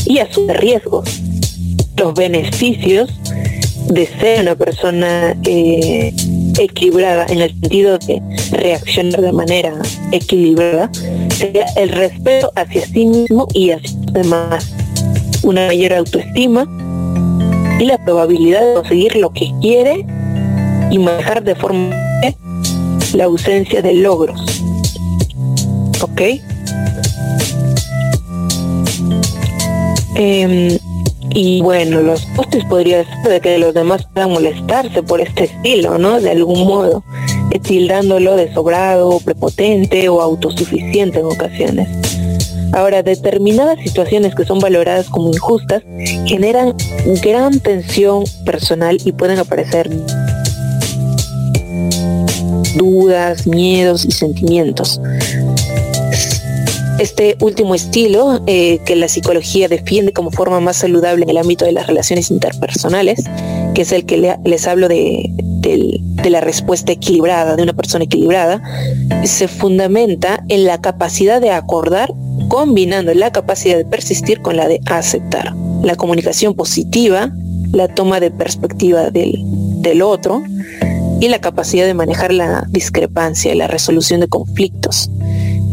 y 0.05 0.19
a 0.19 0.31
sus 0.31 0.47
riesgos. 0.47 1.21
Los 1.97 2.13
beneficios 2.13 3.09
de 3.87 4.07
ser 4.19 4.41
una 4.41 4.55
persona 4.55 5.35
eh, 5.43 6.13
equilibrada 6.57 7.25
en 7.29 7.41
el 7.41 7.49
sentido 7.49 7.97
de 7.99 8.21
reaccionar 8.51 9.21
de 9.21 9.31
manera 9.31 9.73
equilibrada 10.11 10.89
sería 11.35 11.65
el 11.75 11.89
respeto 11.89 12.51
hacia 12.55 12.85
sí 12.85 13.05
mismo 13.05 13.47
y 13.53 13.71
hacia 13.71 13.97
los 13.97 14.13
demás, 14.13 14.73
una 15.43 15.67
mayor 15.67 15.93
autoestima 15.93 16.65
y 17.79 17.85
la 17.85 17.97
probabilidad 18.03 18.65
de 18.67 18.73
conseguir 18.75 19.15
lo 19.17 19.31
que 19.31 19.51
quiere 19.61 20.05
y 20.91 20.99
manejar 20.99 21.43
de 21.43 21.55
forma 21.55 21.95
la 23.13 23.25
ausencia 23.25 23.81
de 23.81 23.93
logros. 23.93 24.41
¿Ok? 26.01 26.21
Em, 30.15 30.77
y 31.37 31.61
bueno, 31.61 31.99
los 32.01 32.25
postes 32.27 32.63
podría 32.63 33.03
ser 33.03 33.33
de 33.33 33.41
que 33.41 33.57
los 33.57 33.73
demás 33.73 34.07
puedan 34.13 34.31
molestarse 34.31 35.03
por 35.03 35.19
este 35.19 35.43
estilo, 35.43 35.97
¿no? 35.97 36.21
De 36.21 36.31
algún 36.31 36.65
modo, 36.65 37.03
tildándolo 37.61 38.37
de 38.37 38.53
sobrado, 38.53 39.19
prepotente 39.19 40.07
o 40.07 40.21
autosuficiente 40.21 41.19
en 41.19 41.25
ocasiones. 41.25 41.89
Ahora, 42.71 43.03
determinadas 43.03 43.79
situaciones 43.79 44.33
que 44.33 44.45
son 44.45 44.59
valoradas 44.59 45.09
como 45.09 45.27
injustas 45.27 45.83
generan 46.25 46.73
gran 47.21 47.59
tensión 47.59 48.23
personal 48.45 48.97
y 49.03 49.11
pueden 49.11 49.37
aparecer 49.37 49.89
dudas, 52.77 53.45
miedos 53.45 54.05
y 54.05 54.11
sentimientos. 54.11 55.01
Este 56.99 57.35
último 57.41 57.75
estilo, 57.75 58.41
eh, 58.47 58.79
que 58.85 58.95
la 58.95 59.09
psicología 59.09 59.67
defiende 59.67 60.13
como 60.13 60.31
forma 60.31 60.59
más 60.61 60.77
saludable 60.77 61.23
en 61.23 61.29
el 61.29 61.37
ámbito 61.37 61.65
de 61.65 61.73
las 61.73 61.87
relaciones 61.87 62.31
interpersonales, 62.31 63.23
que 63.73 63.81
es 63.81 63.91
el 63.91 64.05
que 64.05 64.37
les 64.45 64.67
hablo 64.67 64.87
de, 64.87 65.29
de 66.25 66.29
la 66.29 66.41
respuesta 66.41 66.91
equilibrada, 66.91 67.55
de 67.55 67.63
una 67.63 67.73
persona 67.73 68.05
equilibrada, 68.05 68.61
se 69.23 69.47
fundamenta 69.47 70.43
en 70.47 70.65
la 70.65 70.79
capacidad 70.81 71.41
de 71.41 71.51
acordar 71.51 72.13
combinando 72.47 73.13
la 73.13 73.31
capacidad 73.31 73.77
de 73.77 73.85
persistir 73.85 74.41
con 74.41 74.57
la 74.57 74.67
de 74.67 74.81
aceptar. 74.85 75.53
La 75.83 75.95
comunicación 75.95 76.53
positiva, 76.53 77.31
la 77.71 77.87
toma 77.87 78.19
de 78.19 78.31
perspectiva 78.31 79.09
del, 79.09 80.01
otro, 80.01 80.43
y 81.19 81.29
la 81.29 81.39
capacidad 81.39 81.85
de 81.85 81.93
manejar 81.93 82.33
la 82.33 82.65
discrepancia 82.69 83.53
y 83.53 83.57
la 83.57 83.67
resolución 83.67 84.19
de 84.19 84.27
conflictos. 84.27 85.09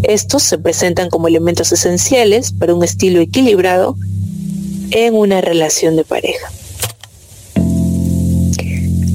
Estos 0.02 0.42
se 0.42 0.58
presentan 0.58 1.10
como 1.10 1.28
elementos 1.28 1.72
esenciales 1.72 2.52
para 2.52 2.74
un 2.74 2.82
estilo 2.82 3.20
equilibrado 3.20 3.96
en 4.90 5.14
una 5.14 5.40
relación 5.40 5.96
de 5.96 6.04
pareja. 6.04 6.50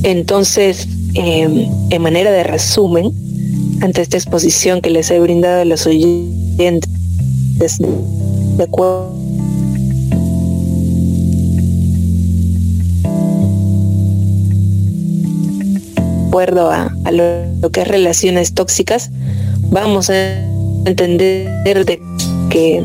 Entonces, 0.04 0.88
em, 1.14 1.68
en 1.90 2.02
manera 2.02 2.32
de 2.32 2.44
resumen, 2.44 3.12
ante 3.82 4.02
esta 4.02 4.18
exposición 4.18 4.82
que 4.82 4.90
les 4.90 5.12
he 5.12 5.20
brindado 5.20 5.62
a 5.62 5.66
los 5.66 5.86
oyentes, 5.86 6.90
de 7.80 8.64
acuerdo 8.64 9.18
a, 16.72 16.92
lo, 17.12 17.72
que 17.72 17.82
es 17.82 17.88
relaciones 17.88 18.54
tóxicas, 18.54 19.10
vamos 19.70 20.10
a 20.10 20.14
entender 20.88 21.86
de 21.86 22.02
que 22.50 22.84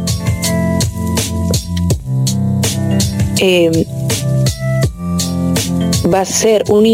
em, 3.38 3.72
va 6.12 6.20
a 6.20 6.24
ser 6.24 6.64
una 6.68 6.88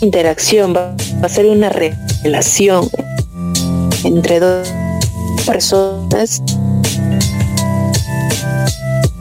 interacción, 0.00 0.74
va, 0.74 0.94
a 1.22 1.28
ser 1.28 1.46
una 1.46 1.68
relación 1.68 2.88
entre 4.04 4.40
dos 4.40 4.68
personas 5.46 6.42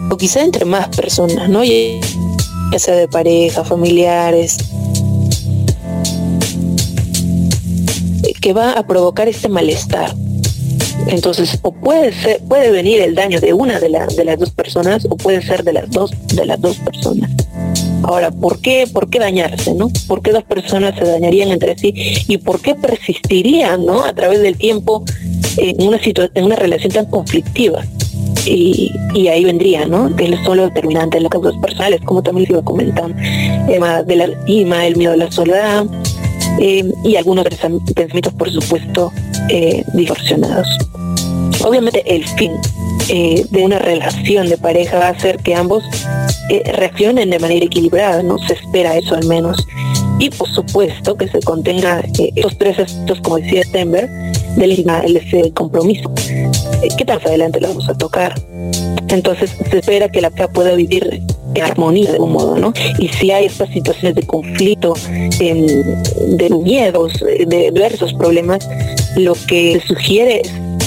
o 0.10 0.18
quizá 0.18 0.42
entre 0.42 0.66
más 0.66 0.88
personas, 0.90 1.50
¿no? 1.50 1.64
Ya 1.64 2.80
sea 2.80 2.96
de 2.96 3.08
pareja, 3.08 3.64
familiares, 3.64 4.58
que 8.42 8.54
va 8.54 8.74
a 8.74 8.86
provocar 8.86 9.28
este 9.28 9.48
malestar. 9.48 10.16
Entonces, 11.08 11.60
o 11.62 11.72
puede 11.72 12.14
ser, 12.14 12.42
puede 12.48 12.72
venir 12.72 13.02
el 13.02 13.16
daño 13.16 13.40
de 13.40 13.54
una 13.54 13.80
de, 13.80 13.90
de 13.90 14.26
las 14.26 14.40
dos 14.40 14.52
personas 14.52 15.06
o 15.10 15.18
puede 15.18 15.42
ser 15.42 15.64
de 15.64 15.74
las 15.74 15.90
dos 15.90 16.12
de 16.28 16.46
las 16.46 16.60
dos 16.62 16.78
personas. 16.78 17.32
Ahora, 18.04 18.32
¿por 18.32 18.60
qué, 18.60 18.88
¿por 18.92 19.10
qué 19.10 19.20
dañarse, 19.20 19.74
no? 19.74 19.90
¿Por 20.08 20.22
qué 20.22 20.32
dos 20.32 20.44
personas 20.44 20.96
se 20.98 21.06
dañarían 21.06 21.50
entre 21.50 21.78
sí? 21.78 21.94
¿Y 22.28 22.38
por 22.38 22.62
qué 22.62 22.76
persistirían, 22.76 23.86
no? 23.86 24.04
A 24.04 24.14
través 24.14 24.42
del 24.42 24.58
tiempo 24.58 25.04
en 25.58 25.82
una 25.82 26.00
en 26.34 26.44
una 26.44 26.56
relación 26.56 26.92
tan 26.92 27.06
conflictiva. 27.06 27.86
Y, 28.46 28.92
ahí 29.28 29.44
vendría, 29.44 29.86
¿no? 29.86 30.16
Que 30.16 30.36
son 30.44 30.58
los 30.58 30.74
determinantes 30.74 31.20
de 31.20 31.24
las 31.24 31.30
causas 31.30 31.54
personales, 31.62 32.02
como 32.04 32.24
también 32.24 32.44
les 32.44 32.52
iba 32.52 32.64
comentando, 32.64 33.16
de 33.18 34.16
la 34.16 34.26
estima, 34.26 34.86
el 34.88 34.96
miedo 34.96 35.14
a 35.14 35.18
la 35.18 35.32
soledad, 35.32 35.86
eh, 36.60 36.92
y 37.04 37.16
algunos 37.16 37.46
pensamientos, 37.46 38.34
por 38.34 38.50
supuesto, 38.52 39.12
eh. 39.50 39.84
Obviamente 41.64 42.04
el 42.06 42.26
fin 42.26 42.52
eh, 43.10 43.46
de 43.50 43.64
una 43.64 43.80
relación 43.80 44.50
de 44.50 44.58
pareja 44.58 44.98
va 44.98 45.10
a 45.10 45.20
ser 45.20 45.38
que 45.38 45.56
ambos 45.56 45.84
reaccionen 46.74 47.30
de 47.30 47.40
manera 47.40 47.66
equilibrada, 47.66 48.24
¿no? 48.24 48.38
Se 48.40 48.54
espera 48.54 48.98
eso 48.98 49.16
al 49.16 49.26
menos. 49.26 49.66
Y 50.20 50.30
por 50.30 50.50
supuesto 50.50 51.16
que 51.16 51.28
se 51.28 51.40
contenga 51.40 52.04
estos 52.18 52.58
tres 52.58 52.80
aspectos, 52.80 53.22
como 53.22 53.38
decía 53.38 53.64
Stenberg, 53.64 54.10
del 54.56 54.72
ese 55.16 55.52
compromiso, 55.54 56.12
que 56.98 57.06
más 57.06 57.26
adelante 57.26 57.62
lo 57.62 57.70
vamos 57.70 57.90
a 57.90 57.98
tocar. 57.98 58.36
Entonces 59.08 59.56
se 59.70 59.80
espera 59.80 60.10
que 60.10 60.22
la 60.22 60.30
pareja 60.30 60.50
pueda 60.50 60.74
vivir 60.74 61.22
en 61.54 61.64
armonía 61.64 62.12
de 62.14 62.20
un 62.20 62.34
modo, 62.34 62.58
¿no? 62.58 62.74
Y 63.00 63.08
si 63.10 63.32
hay 63.32 63.46
estas 63.46 63.70
situaciones 63.70 64.16
de 64.16 64.24
conflicto, 64.24 64.94
de 65.40 66.50
miedos, 66.64 67.14
de 67.20 67.72
diversos 67.72 68.14
problemas, 68.14 68.68
lo 69.16 69.34
que 69.48 69.82
sugiere 69.86 70.42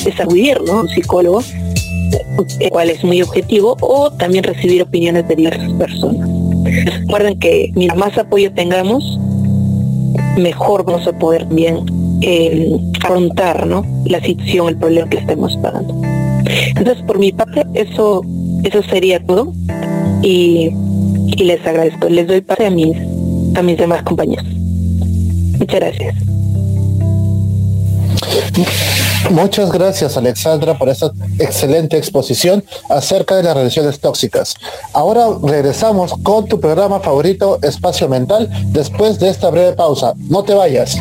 es, 0.06 0.20
acudir, 0.20 0.60
¿no? 0.62 0.82
Un 0.82 0.88
psicólogo, 0.88 1.42
el 2.60 2.70
cual 2.70 2.90
es 2.90 3.02
muy 3.04 3.22
objetivo, 3.22 3.76
o 3.80 4.10
también 4.12 4.44
recibir 4.44 4.82
opiniones 4.82 5.26
de 5.28 5.36
diversas 5.36 5.72
personas. 5.72 6.28
Recuerden 7.00 7.38
que 7.38 7.70
mientras 7.74 7.98
más 7.98 8.18
apoyo 8.18 8.52
tengamos, 8.52 9.18
mejor 10.36 10.84
vamos 10.84 11.06
a 11.06 11.12
poder 11.18 11.46
bien 11.46 11.84
eh, 12.20 12.76
afrontar 13.02 13.66
¿no? 13.66 13.84
la 14.06 14.20
situación, 14.20 14.68
el 14.68 14.76
problema 14.76 15.08
que 15.08 15.18
estemos 15.18 15.56
pagando. 15.58 16.00
Entonces, 16.76 17.02
por 17.04 17.18
mi 17.18 17.32
parte, 17.32 17.64
eso, 17.74 18.22
eso 18.62 18.82
sería 18.82 19.24
todo 19.24 19.52
y, 20.24 20.70
les 21.36 21.66
agradezco. 21.66 22.08
Les 22.08 22.26
doy 22.26 22.40
pase 22.40 22.66
a 22.66 22.70
mis, 22.70 22.96
a 23.54 23.62
mis 23.62 23.76
demás 23.76 24.02
compañeros. 24.02 24.46
Muchas 25.58 25.80
gracias. 25.80 26.14
Muchas 29.30 29.72
gracias 29.72 30.16
Alexandra 30.16 30.76
por 30.78 30.88
esta 30.88 31.10
excelente 31.38 31.96
exposición 31.96 32.62
acerca 32.88 33.36
de 33.36 33.42
las 33.42 33.56
relaciones 33.56 33.98
tóxicas. 33.98 34.54
Ahora 34.92 35.26
regresamos 35.42 36.14
con 36.22 36.46
tu 36.46 36.60
programa 36.60 37.00
favorito 37.00 37.58
Espacio 37.62 38.08
Mental 38.08 38.48
después 38.66 39.18
de 39.18 39.30
esta 39.30 39.50
breve 39.50 39.72
pausa. 39.72 40.14
No 40.28 40.44
te 40.44 40.54
vayas. 40.54 40.98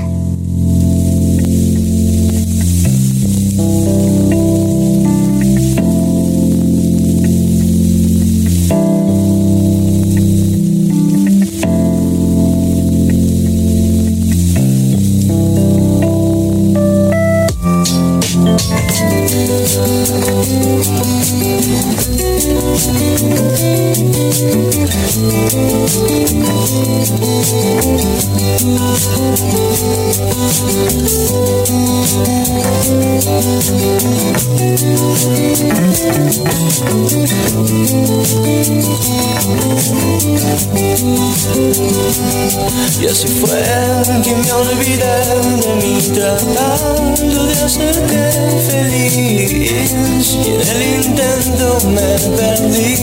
Me 51.88 52.20
perdí. 52.38 52.96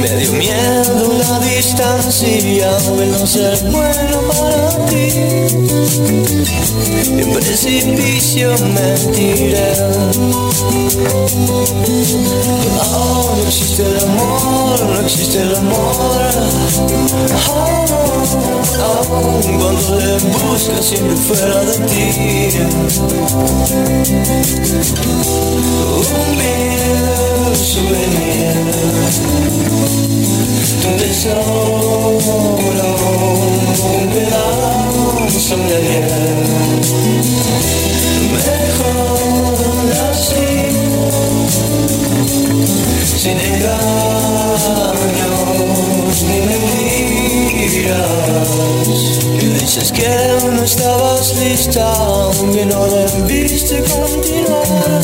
Me 0.00 0.16
dio 0.16 0.32
miedo 0.32 1.12
la 1.18 1.38
distancia 1.40 2.70
de 2.96 3.06
no 3.06 3.26
ser 3.26 3.58
bueno 3.70 4.20
para 4.28 4.86
ti. 4.86 5.08
En 7.20 7.32
precipicio 7.32 8.50
me 8.74 8.88
tiré. 9.14 9.72
Oh, 12.96 13.34
no 13.36 13.46
existe 13.46 13.82
el 13.82 13.98
amor, 14.00 14.80
no 14.86 15.00
existe 15.00 15.42
el 15.42 15.56
amor. 15.56 16.04
Cuando 19.58 20.00
le 20.00 20.14
busca 20.18 20.82
siempre 20.82 21.16
fuera 21.16 21.64
de 21.64 21.74
ti 21.86 22.04
Vil 25.94 27.56
souvenir 27.56 28.54
Tu 30.82 30.90
tesoro 30.98 32.18
Un 33.94 34.04
pedazo 34.12 35.56
de 35.56 35.74
ayer 35.76 36.08
Mejor 38.32 39.88
así 40.10 40.48
Sin 43.16 43.38
engaños 43.38 44.16
ni 46.28 46.38
mentiras 46.40 46.73
dices 49.64 49.92
que 49.92 50.50
no 50.52 50.62
estabas 50.62 51.36
lista, 51.36 51.90
que 52.52 52.66
no 52.66 52.84
debiste 52.86 53.82
continuar. 53.82 55.02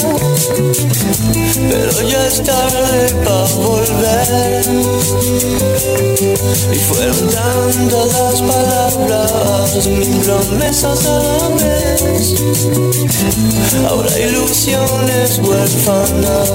Pero 1.70 2.02
ya 2.08 2.26
es 2.26 2.42
tarde 2.42 3.14
para 3.24 3.44
volver. 3.54 4.64
Y 6.72 6.78
fueron 6.78 7.28
tantas 7.30 8.12
las 8.12 8.42
palabras, 8.42 9.86
mil 9.86 10.20
promesas 10.20 11.06
a 11.06 11.18
la 11.18 11.48
vez. 11.56 12.34
Ahora 13.88 14.18
ilusiones 14.18 15.38
huérfanas. 15.38 16.50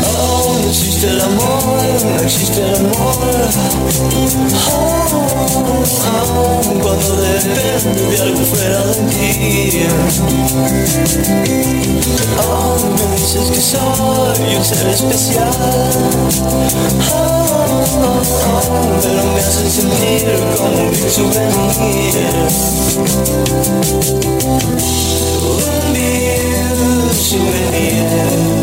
No 0.00 0.68
existe 0.68 1.06
el 1.08 1.20
amor, 1.20 2.04
no 2.04 2.22
existe 2.22 2.60
el 2.62 2.74
amor. 2.76 3.01
Cuando 6.82 7.16
depende 7.16 8.02
de 8.02 8.22
algo 8.22 8.44
fuera 8.44 8.80
de 8.86 8.94
ti. 9.10 9.86
Oh, 12.38 12.76
me 12.96 13.16
dices 13.16 13.46
que 13.50 13.60
soy 13.60 14.56
un 14.56 14.64
ser 14.64 14.88
especial. 14.88 15.50
pero 19.02 19.22
me 19.32 19.40
haces 19.40 19.72
sentir 19.72 20.24
como 20.56 20.80
un 20.88 20.94
souvenir. 21.10 22.14
Un 27.02 27.14
souvenir 27.14 28.61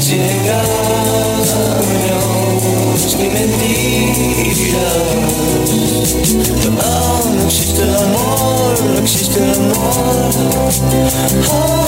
sin 0.00 0.26
engaños 2.98 3.16
ni 3.16 3.28
mentiras. 3.28 4.88
Ah, 6.80 7.20
no 7.32 7.42
existe 7.46 7.82
el 7.82 7.94
amor, 7.94 8.80
no 8.84 8.98
existe 8.98 9.38
el 9.42 9.50
amor. 9.50 10.72
oh. 11.50 11.86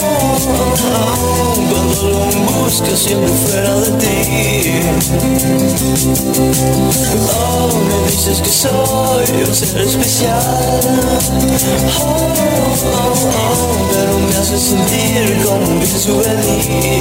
cuando 1.70 1.78
lo 2.08 2.24
buscas 2.62 2.98
siempre 2.98 3.32
fuera 3.32 3.74
de 3.80 3.90
ti. 3.92 4.16
Oh, 7.32 7.68
me 7.88 7.96
dices 8.11 8.38
que 8.40 8.50
soy 8.50 9.26
un 9.46 9.54
ser 9.54 9.80
especial. 9.80 10.80
Oh, 12.00 12.28
pero 13.92 14.18
me 14.18 14.36
hace 14.36 14.58
sentir 14.58 15.42
como 15.44 15.66
un 15.66 15.86
souvenir. 15.86 17.00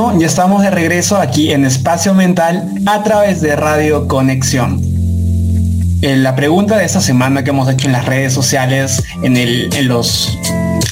Bueno, 0.00 0.20
ya 0.20 0.28
estamos 0.28 0.62
de 0.62 0.70
regreso 0.70 1.16
aquí 1.16 1.50
en 1.50 1.64
Espacio 1.64 2.14
Mental 2.14 2.72
a 2.86 3.02
través 3.02 3.40
de 3.40 3.56
Radio 3.56 4.06
Conexión. 4.06 4.80
Eh, 6.02 6.14
la 6.14 6.36
pregunta 6.36 6.76
de 6.76 6.84
esta 6.84 7.00
semana 7.00 7.42
que 7.42 7.50
hemos 7.50 7.68
hecho 7.68 7.86
en 7.86 7.92
las 7.92 8.04
redes 8.04 8.32
sociales, 8.32 9.02
en, 9.24 9.36
el, 9.36 9.74
en, 9.74 9.88
los, 9.88 10.38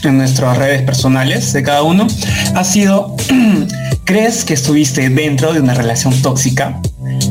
en 0.03 0.19
nuestras 0.19 0.59
redes 0.59 0.83
personales 0.83 1.53
de 1.53 1.63
cada 1.63 1.85
uno, 1.85 2.09
ha 2.57 2.65
sido, 2.65 3.15
¿crees 4.05 4.45
que 4.45 4.55
estuviste 4.55 5.09
dentro 5.09 5.53
de 5.53 5.61
una 5.61 5.75
relación 5.75 6.13
tóxica? 6.21 6.81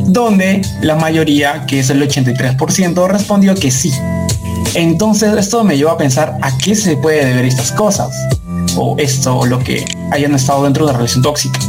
Donde 0.06 0.62
la 0.82 0.96
mayoría, 0.96 1.66
que 1.66 1.82
es 1.82 1.90
el 1.90 2.02
83%, 2.02 3.06
respondió 3.10 3.54
que 3.54 3.70
sí. 3.70 3.92
Entonces 4.76 5.34
esto 5.38 5.62
me 5.66 5.76
llevó 5.76 5.92
a 5.92 5.98
pensar 5.98 6.38
a 6.42 6.58
qué 6.58 6.74
se 6.74 6.96
puede 6.96 7.26
deber 7.26 7.44
estas 7.44 7.74
cosas 7.74 8.14
o 8.76 8.96
esto 8.98 9.38
o 9.38 9.46
lo 9.46 9.60
que 9.60 9.86
hayan 10.12 10.36
estado 10.36 10.64
dentro 10.64 10.86
de 10.86 10.92
una 10.92 10.98
relación 10.98 11.22
tóxica. 11.22 11.60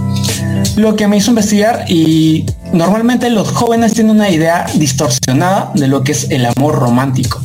Lo 0.77 0.97
que 0.97 1.09
me 1.09 1.17
hizo 1.17 1.31
investigar 1.31 1.85
y 1.89 2.47
normalmente 2.73 3.31
los 3.31 3.51
jóvenes 3.51 3.95
tienen 3.95 4.17
una 4.17 4.31
idea 4.31 4.67
distorsionada 4.75 5.71
de 5.75 5.89
lo 5.89 6.03
que 6.03 6.13
es 6.13 6.31
el 6.31 6.47
amor 6.47 6.77
romántico, 6.79 7.41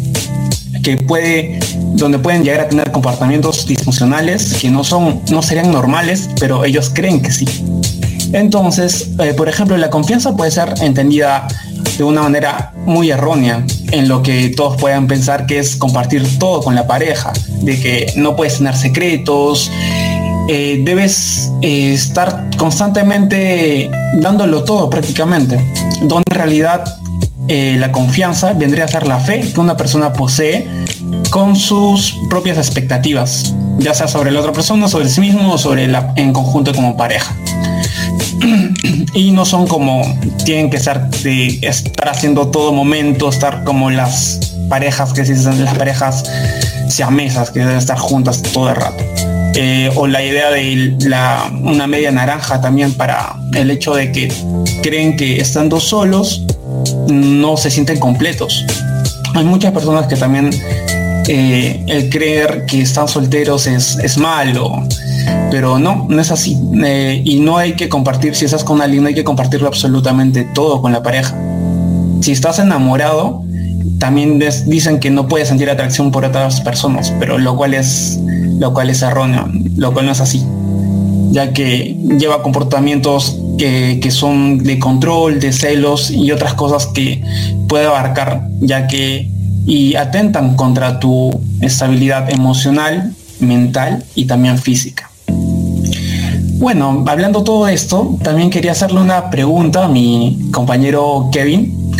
que 0.84 0.98
puede, 0.98 1.60
donde 1.94 2.20
pueden 2.20 2.44
llegar 2.44 2.62
a 2.62 2.70
tener 2.70 2.92
comportamientos 2.92 3.66
disfuncionales 3.66 4.56
que 4.60 4.70
no 4.70 4.84
son, 4.84 5.22
no 5.30 5.42
serían 5.42 5.72
normales, 5.72 6.30
pero 6.40 6.66
ellos 6.66 6.92
creen 6.94 7.22
que 7.22 7.32
sí. 7.32 7.46
Entonces, 8.34 9.10
eh, 9.20 9.34
por 9.34 9.50
ejemplo, 9.50 9.78
la 9.78 9.90
confianza 9.90 10.36
puede 10.36 10.52
ser 10.52 10.74
entendida 10.82 11.48
de 11.98 12.04
una 12.04 12.22
manera 12.22 12.74
muy 12.86 13.12
errónea, 13.12 13.64
en 13.92 14.08
lo 14.08 14.24
que 14.24 14.50
todos 14.50 14.78
puedan 14.80 15.08
pensar 15.08 15.46
que 15.46 15.60
es 15.60 15.76
compartir 15.76 16.40
todo 16.40 16.62
con 16.62 16.76
la 16.76 16.88
pareja, 16.88 17.34
de 17.62 17.80
que 17.80 18.14
no 18.16 18.36
puedes 18.36 18.58
tener 18.58 18.76
secretos, 18.76 19.72
eh, 20.50 20.82
debes 20.84 21.52
eh, 21.62 21.94
estar 21.94 22.50
constantemente 22.58 23.90
dándolo 24.16 24.64
todo 24.64 24.90
prácticamente, 24.90 25.60
donde 26.02 26.24
en 26.32 26.36
realidad 26.36 26.84
eh, 27.48 27.76
la 27.80 27.92
confianza 27.92 28.54
vendría 28.54 28.86
a 28.86 28.88
ser 28.88 29.08
la 29.08 29.20
fe 29.20 29.42
que 29.42 29.60
una 29.60 29.78
persona 29.78 30.14
posee 30.14 30.68
con 31.30 31.56
sus 31.56 32.16
propias 32.30 32.58
expectativas, 32.58 33.54
ya 33.78 33.94
sea 33.94 34.08
sobre 34.08 34.32
la 34.32 34.40
otra 34.40 34.52
persona, 34.52 34.88
sobre 34.88 35.10
sí 35.10 35.22
mismo 35.22 35.54
o 35.54 35.58
sobre 35.58 35.88
la 35.88 36.14
en 36.16 36.34
conjunto 36.34 36.74
como 36.74 36.98
pareja. 36.98 37.36
y 39.14 39.32
no 39.32 39.46
son 39.46 39.68
como 39.68 40.02
tienen 40.46 40.70
que 40.70 40.78
estar 40.78 41.10
de 41.10 41.60
estar 41.62 42.10
haciendo 42.10 42.48
todo 42.48 42.72
momento, 42.74 43.30
estar 43.30 43.64
como 43.64 43.90
las 43.92 44.56
parejas 44.70 45.14
que 45.14 45.26
se 45.26 45.34
dicen 45.34 45.64
las 45.64 45.78
parejas 45.78 46.24
siamesas 46.90 47.52
que 47.52 47.60
deben 47.60 47.78
estar 47.78 47.98
juntas 47.98 48.42
todo 48.42 48.70
el 48.70 48.76
rato. 48.76 49.04
Eh, 49.54 49.92
o 49.96 50.08
la 50.08 50.24
idea 50.24 50.50
de 50.50 50.96
la, 51.02 51.52
una 51.62 51.86
media 51.86 52.10
naranja 52.12 52.62
también 52.62 52.94
para 52.94 53.36
el 53.54 53.70
hecho 53.70 53.94
de 53.94 54.12
que 54.12 54.32
creen 54.82 55.18
que 55.18 55.42
estando 55.42 55.80
solos 55.80 56.44
no 57.10 57.58
se 57.58 57.70
sienten 57.70 58.00
completos. 58.00 58.66
Hay 59.34 59.44
muchas 59.44 59.74
personas 59.74 60.08
que 60.08 60.16
también 60.16 60.52
eh, 61.28 61.84
el 61.88 62.10
creer 62.10 62.66
que 62.66 62.82
están 62.82 63.08
solteros 63.08 63.68
es, 63.68 63.98
es 64.00 64.18
malo, 64.18 64.84
pero 65.50 65.80
no, 65.80 66.08
no 66.10 66.22
es 66.22 66.32
así. 66.32 66.58
Eh, 66.84 67.22
y 67.26 67.40
no 67.40 67.58
hay 67.58 67.74
que 67.74 67.90
compartir, 67.90 68.36
si 68.36 68.46
estás 68.46 68.64
con 68.64 68.82
alguien, 68.82 69.04
no 69.04 69.10
hay 69.10 69.16
que 69.16 69.24
compartirlo 69.24 69.68
absolutamente 69.68 70.44
todo 70.44 70.82
con 70.82 70.92
la 70.92 71.04
pareja. 71.04 71.36
Si 72.22 72.32
estás 72.32 72.60
enamorado, 72.60 73.44
también 74.00 74.40
dicen 74.66 75.00
que 75.00 75.10
no 75.10 75.28
puedes 75.28 75.48
sentir 75.48 75.70
atracción 75.70 76.12
por 76.12 76.26
otras 76.26 76.62
personas, 76.62 77.14
pero 77.20 77.38
lo 77.38 77.56
cual 77.56 77.74
es, 77.74 78.20
lo 78.58 78.74
cual 78.74 78.90
es 78.90 79.02
erróneo, 79.02 79.48
lo 79.76 79.94
cual 79.94 80.08
no 80.08 80.12
es 80.12 80.22
así, 80.22 80.44
ya 81.32 81.54
que 81.54 81.96
lleva 82.18 82.42
comportamientos 82.42 83.40
que, 83.58 84.00
que 84.02 84.12
son 84.12 84.60
de 84.60 84.80
control, 84.80 85.40
de 85.40 85.52
celos 85.52 86.10
y 86.10 86.32
otras 86.32 86.56
cosas 86.56 86.88
que 86.88 87.24
puede 87.68 87.86
abarcar, 87.86 88.48
ya 88.60 88.88
que 88.88 89.30
y 89.66 89.96
atentan 89.96 90.56
contra 90.56 91.00
tu 91.00 91.40
estabilidad 91.62 92.32
emocional, 92.32 93.14
mental 93.40 94.04
y 94.16 94.26
también 94.26 94.58
física. 94.58 95.11
Bueno, 96.62 97.04
hablando 97.08 97.44
todo 97.44 97.68
esto, 97.68 98.18
también 98.22 98.52
quería 98.52 98.74
hacerle 98.74 99.02
una 99.02 99.32
pregunta 99.32 99.86
a 99.86 99.88
mi 99.88 100.52
compañero 100.54 101.28
Kevin. 101.32 101.92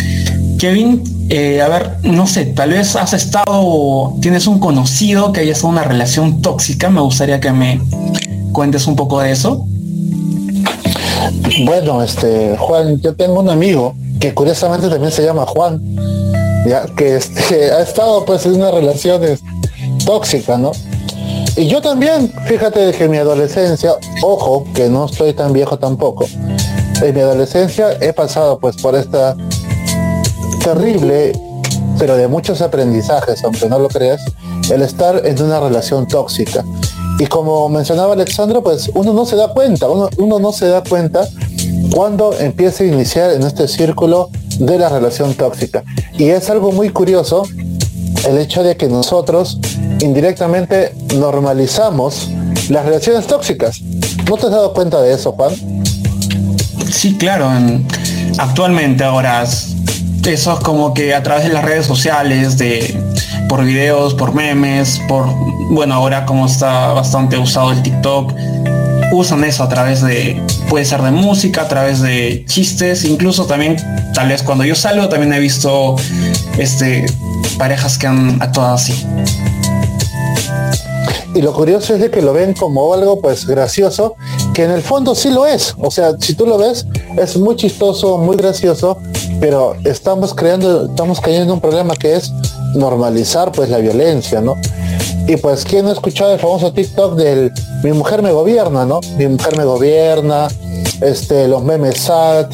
Kevin, 0.56 1.02
eh, 1.30 1.60
a 1.60 1.66
ver, 1.66 1.96
no 2.04 2.28
sé, 2.28 2.46
tal 2.46 2.70
vez 2.70 2.94
has 2.94 3.12
estado, 3.12 4.14
tienes 4.20 4.46
un 4.46 4.60
conocido 4.60 5.32
que 5.32 5.40
haya 5.40 5.50
estado 5.50 5.72
en 5.72 5.78
una 5.78 5.84
relación 5.84 6.40
tóxica. 6.42 6.90
Me 6.90 7.00
gustaría 7.00 7.40
que 7.40 7.50
me 7.50 7.80
cuentes 8.52 8.86
un 8.86 8.94
poco 8.94 9.20
de 9.20 9.32
eso. 9.32 9.66
Bueno, 11.64 12.00
este, 12.00 12.56
Juan, 12.56 13.00
yo 13.00 13.16
tengo 13.16 13.40
un 13.40 13.50
amigo 13.50 13.96
que 14.20 14.32
curiosamente 14.32 14.88
también 14.88 15.10
se 15.10 15.24
llama 15.24 15.44
Juan, 15.44 15.82
ya 16.68 16.86
que 16.96 17.16
este, 17.16 17.72
ha 17.72 17.82
estado 17.82 18.24
pues 18.24 18.46
en 18.46 18.54
una 18.54 18.70
relación 18.70 19.20
tóxica, 20.06 20.56
¿no? 20.56 20.70
Y 21.56 21.66
yo 21.66 21.82
también, 21.82 22.32
fíjate 22.46 22.92
que 22.92 23.04
en 23.04 23.10
mi 23.10 23.18
adolescencia, 23.18 23.94
ojo, 24.22 24.64
que 24.74 24.88
no 24.88 25.04
estoy 25.06 25.34
tan 25.34 25.52
viejo 25.52 25.78
tampoco, 25.78 26.26
en 27.02 27.14
mi 27.14 27.20
adolescencia 27.20 27.92
he 28.00 28.12
pasado 28.12 28.58
pues 28.58 28.76
por 28.76 28.94
esta 28.94 29.36
terrible, 30.64 31.32
pero 31.98 32.16
de 32.16 32.28
muchos 32.28 32.62
aprendizajes, 32.62 33.44
aunque 33.44 33.68
no 33.68 33.78
lo 33.78 33.88
creas, 33.88 34.22
el 34.70 34.82
estar 34.82 35.26
en 35.26 35.42
una 35.42 35.60
relación 35.60 36.06
tóxica. 36.06 36.64
Y 37.18 37.26
como 37.26 37.68
mencionaba 37.68 38.14
Alexandra, 38.14 38.60
pues 38.60 38.90
uno 38.94 39.12
no 39.12 39.26
se 39.26 39.36
da 39.36 39.48
cuenta, 39.48 39.88
uno, 39.88 40.38
no 40.38 40.52
se 40.52 40.68
da 40.68 40.82
cuenta 40.82 41.28
cuando 41.94 42.32
empieza 42.38 42.84
a 42.84 42.86
iniciar 42.86 43.32
en 43.32 43.42
este 43.42 43.68
círculo 43.68 44.30
de 44.58 44.78
la 44.78 44.88
relación 44.88 45.34
tóxica. 45.34 45.84
Y 46.14 46.30
es 46.30 46.48
algo 46.48 46.72
muy 46.72 46.88
curioso 46.90 47.42
el 48.28 48.38
hecho 48.38 48.62
de 48.62 48.76
que 48.76 48.88
nosotros 48.88 49.58
indirectamente 50.00 50.94
normalizamos 51.16 52.28
las 52.68 52.84
relaciones 52.84 53.26
tóxicas. 53.26 53.80
¿No 54.28 54.36
te 54.36 54.46
has 54.46 54.52
dado 54.52 54.72
cuenta 54.72 55.00
de 55.00 55.14
eso, 55.14 55.32
Juan? 55.32 55.52
Sí, 56.90 57.16
claro. 57.16 57.50
Actualmente 58.38 59.04
ahora 59.04 59.42
eso 59.42 60.52
es 60.52 60.60
como 60.60 60.94
que 60.94 61.14
a 61.14 61.22
través 61.22 61.44
de 61.44 61.52
las 61.52 61.64
redes 61.64 61.86
sociales, 61.86 62.58
de 62.58 62.96
por 63.48 63.64
videos, 63.64 64.14
por 64.14 64.34
memes, 64.34 65.00
por 65.08 65.26
bueno 65.70 65.94
ahora 65.94 66.24
como 66.24 66.46
está 66.46 66.92
bastante 66.92 67.38
usado 67.38 67.72
el 67.72 67.82
TikTok, 67.82 68.32
usan 69.12 69.44
eso 69.44 69.64
a 69.64 69.68
través 69.68 70.00
de 70.02 70.40
puede 70.68 70.84
ser 70.84 71.02
de 71.02 71.10
música, 71.10 71.62
a 71.62 71.68
través 71.68 72.00
de 72.00 72.44
chistes, 72.46 73.04
incluso 73.04 73.46
también 73.46 73.76
tal 74.14 74.28
vez 74.28 74.42
cuando 74.42 74.64
yo 74.64 74.74
salgo 74.74 75.08
también 75.08 75.32
he 75.32 75.40
visto 75.40 75.96
este 76.56 77.04
parejas 77.58 77.98
que 77.98 78.06
han 78.06 78.40
actuado 78.42 78.74
así. 78.74 79.06
Y 81.34 81.40
lo 81.40 81.54
curioso 81.54 81.94
es 81.94 82.00
de 82.00 82.10
que 82.10 82.20
lo 82.20 82.34
ven 82.34 82.52
como 82.52 82.92
algo 82.92 83.20
pues 83.20 83.46
gracioso, 83.46 84.16
que 84.52 84.64
en 84.64 84.70
el 84.70 84.82
fondo 84.82 85.14
sí 85.14 85.30
lo 85.30 85.46
es. 85.46 85.74
O 85.78 85.90
sea, 85.90 86.12
si 86.20 86.34
tú 86.34 86.46
lo 86.46 86.58
ves, 86.58 86.86
es 87.16 87.38
muy 87.38 87.56
chistoso, 87.56 88.18
muy 88.18 88.36
gracioso, 88.36 88.98
pero 89.40 89.74
estamos 89.84 90.34
creando, 90.34 90.86
estamos 90.86 91.20
cayendo 91.20 91.44
en 91.44 91.50
un 91.52 91.60
problema 91.60 91.94
que 91.96 92.16
es 92.16 92.30
normalizar 92.74 93.50
pues 93.50 93.70
la 93.70 93.78
violencia, 93.78 94.42
¿no? 94.42 94.56
Y 95.26 95.36
pues, 95.36 95.64
¿quién 95.64 95.84
no 95.84 95.90
ha 95.90 95.94
escuchado 95.94 96.34
el 96.34 96.40
famoso 96.40 96.72
TikTok 96.72 97.14
del 97.16 97.52
mi 97.82 97.92
mujer 97.92 98.22
me 98.22 98.32
gobierna, 98.32 98.84
¿no? 98.84 99.00
Mi 99.16 99.26
mujer 99.26 99.56
me 99.56 99.64
gobierna, 99.64 100.48
este, 101.00 101.48
los 101.48 101.62
memes 101.64 101.98
sad, 101.98 102.46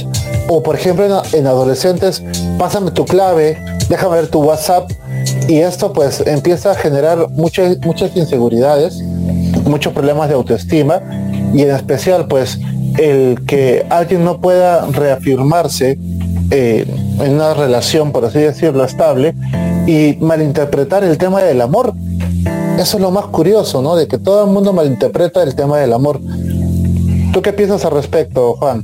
o 0.49 0.63
por 0.63 0.77
ejemplo 0.77 1.05
en, 1.05 1.39
en 1.39 1.47
adolescentes, 1.47 2.23
pásame 2.59 2.93
tu 2.93 3.05
clave, 3.05 3.59
déjame 3.89 4.17
ver 4.17 4.29
tu 4.29 4.41
WhatsApp 4.41 4.91
y 5.49 5.59
esto 5.59 5.93
pues 5.93 6.23
empieza 6.27 6.73
a 6.73 6.75
generar 6.75 7.29
muchas, 7.31 7.79
muchas 7.79 8.15
inseguridades, 8.17 9.01
muchos 9.65 9.93
problemas 9.93 10.29
de 10.29 10.35
autoestima 10.35 11.01
y 11.55 11.63
en 11.63 11.71
especial 11.71 12.27
pues 12.27 12.59
el 12.99 13.45
que 13.47 13.87
alguien 13.91 14.25
no 14.25 14.41
pueda 14.41 14.87
reafirmarse 14.87 15.99
eh, 16.51 16.87
en 17.21 17.35
una 17.35 17.55
relación, 17.55 18.13
por 18.13 18.25
así 18.25 18.39
decirlo, 18.39 18.85
estable 18.85 19.35
y 19.87 20.17
malinterpretar 20.21 21.05
el 21.05 21.19
tema 21.19 21.43
del 21.43 21.61
amor. 21.61 21.95
Eso 22.79 22.97
es 22.97 23.03
lo 23.03 23.11
más 23.11 23.27
curioso, 23.27 23.83
¿no? 23.83 23.97
De 23.97 24.07
que 24.07 24.19
todo 24.19 24.45
el 24.45 24.51
mundo 24.51 24.73
malinterpreta 24.73 25.43
el 25.43 25.55
tema 25.55 25.79
del 25.79 25.93
amor. 25.93 26.21
¿Tú 27.33 27.43
qué 27.43 27.53
piensas 27.53 27.85
al 27.85 27.93
respecto, 27.93 28.55
Juan? 28.55 28.83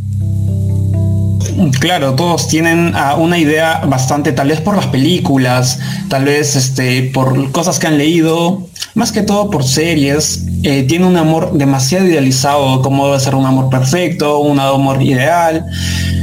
Claro, 1.78 2.14
todos 2.14 2.48
tienen 2.48 2.92
ah, 2.94 3.14
una 3.16 3.38
idea 3.38 3.82
bastante, 3.86 4.32
tal 4.32 4.48
vez 4.48 4.60
por 4.60 4.74
las 4.76 4.86
películas, 4.86 5.78
tal 6.08 6.24
vez 6.24 6.56
este, 6.56 7.10
por 7.14 7.52
cosas 7.52 7.78
que 7.78 7.86
han 7.86 7.96
leído, 7.96 8.66
más 8.94 9.12
que 9.12 9.22
todo 9.22 9.50
por 9.50 9.64
series, 9.64 10.46
eh, 10.62 10.82
tiene 10.84 11.06
un 11.06 11.16
amor 11.16 11.52
demasiado 11.52 12.06
idealizado, 12.06 12.82
como 12.82 13.06
debe 13.06 13.20
ser 13.20 13.34
un 13.34 13.46
amor 13.46 13.70
perfecto, 13.70 14.38
un 14.40 14.58
amor 14.58 15.02
ideal, 15.02 15.66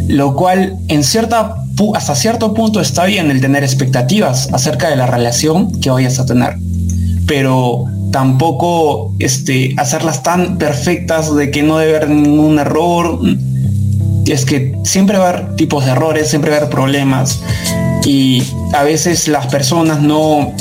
lo 0.07 0.36
cual 0.36 0.77
en 0.89 1.03
cierta, 1.03 1.55
hasta 1.95 2.15
cierto 2.15 2.53
punto 2.53 2.82
está 2.82 3.05
bien 3.05 3.32
el 3.32 3.39
tener 3.39 3.63
expectativas 3.63 4.49
acerca 4.51 4.89
de 4.89 4.97
la 4.97 5.07
relación 5.07 5.79
que 5.79 5.89
vayas 5.89 6.19
a 6.19 6.25
tener, 6.25 6.57
pero 7.25 7.86
tampoco 8.11 9.13
este, 9.19 9.73
hacerlas 9.77 10.23
tan 10.23 10.57
perfectas 10.57 11.34
de 11.34 11.51
que 11.51 11.63
no 11.63 11.77
debe 11.77 11.97
haber 11.97 12.09
ningún 12.09 12.59
error, 12.59 13.19
es 14.28 14.45
que 14.45 14.76
siempre 14.84 15.17
va 15.17 15.26
a 15.26 15.30
haber 15.30 15.55
tipos 15.55 15.86
de 15.86 15.91
errores, 15.91 16.30
siempre 16.30 16.51
va 16.51 16.57
a 16.57 16.59
haber 16.59 16.72
problemas 16.72 17.41
y 18.03 18.43
a 18.74 18.84
veces 18.84 19.28
las 19.28 19.47
personas 19.47 20.01
no 20.01 20.53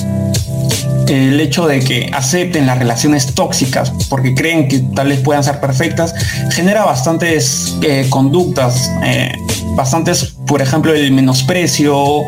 el 1.09 1.41
hecho 1.41 1.67
de 1.67 1.81
que 1.81 2.11
acepten 2.13 2.67
las 2.67 2.79
relaciones 2.79 3.35
tóxicas 3.35 3.93
porque 4.09 4.35
creen 4.35 4.69
que 4.69 4.79
tal 4.95 5.09
vez 5.09 5.21
puedan 5.21 5.43
ser 5.43 5.59
perfectas 5.61 6.15
genera 6.51 6.85
bastantes 6.85 7.77
eh, 7.83 8.07
conductas 8.11 8.91
eh, 9.05 9.33
bastantes 9.75 10.35
por 10.47 10.63
ejemplo 10.63 10.95
el 10.95 11.11
menosprecio 11.11 12.23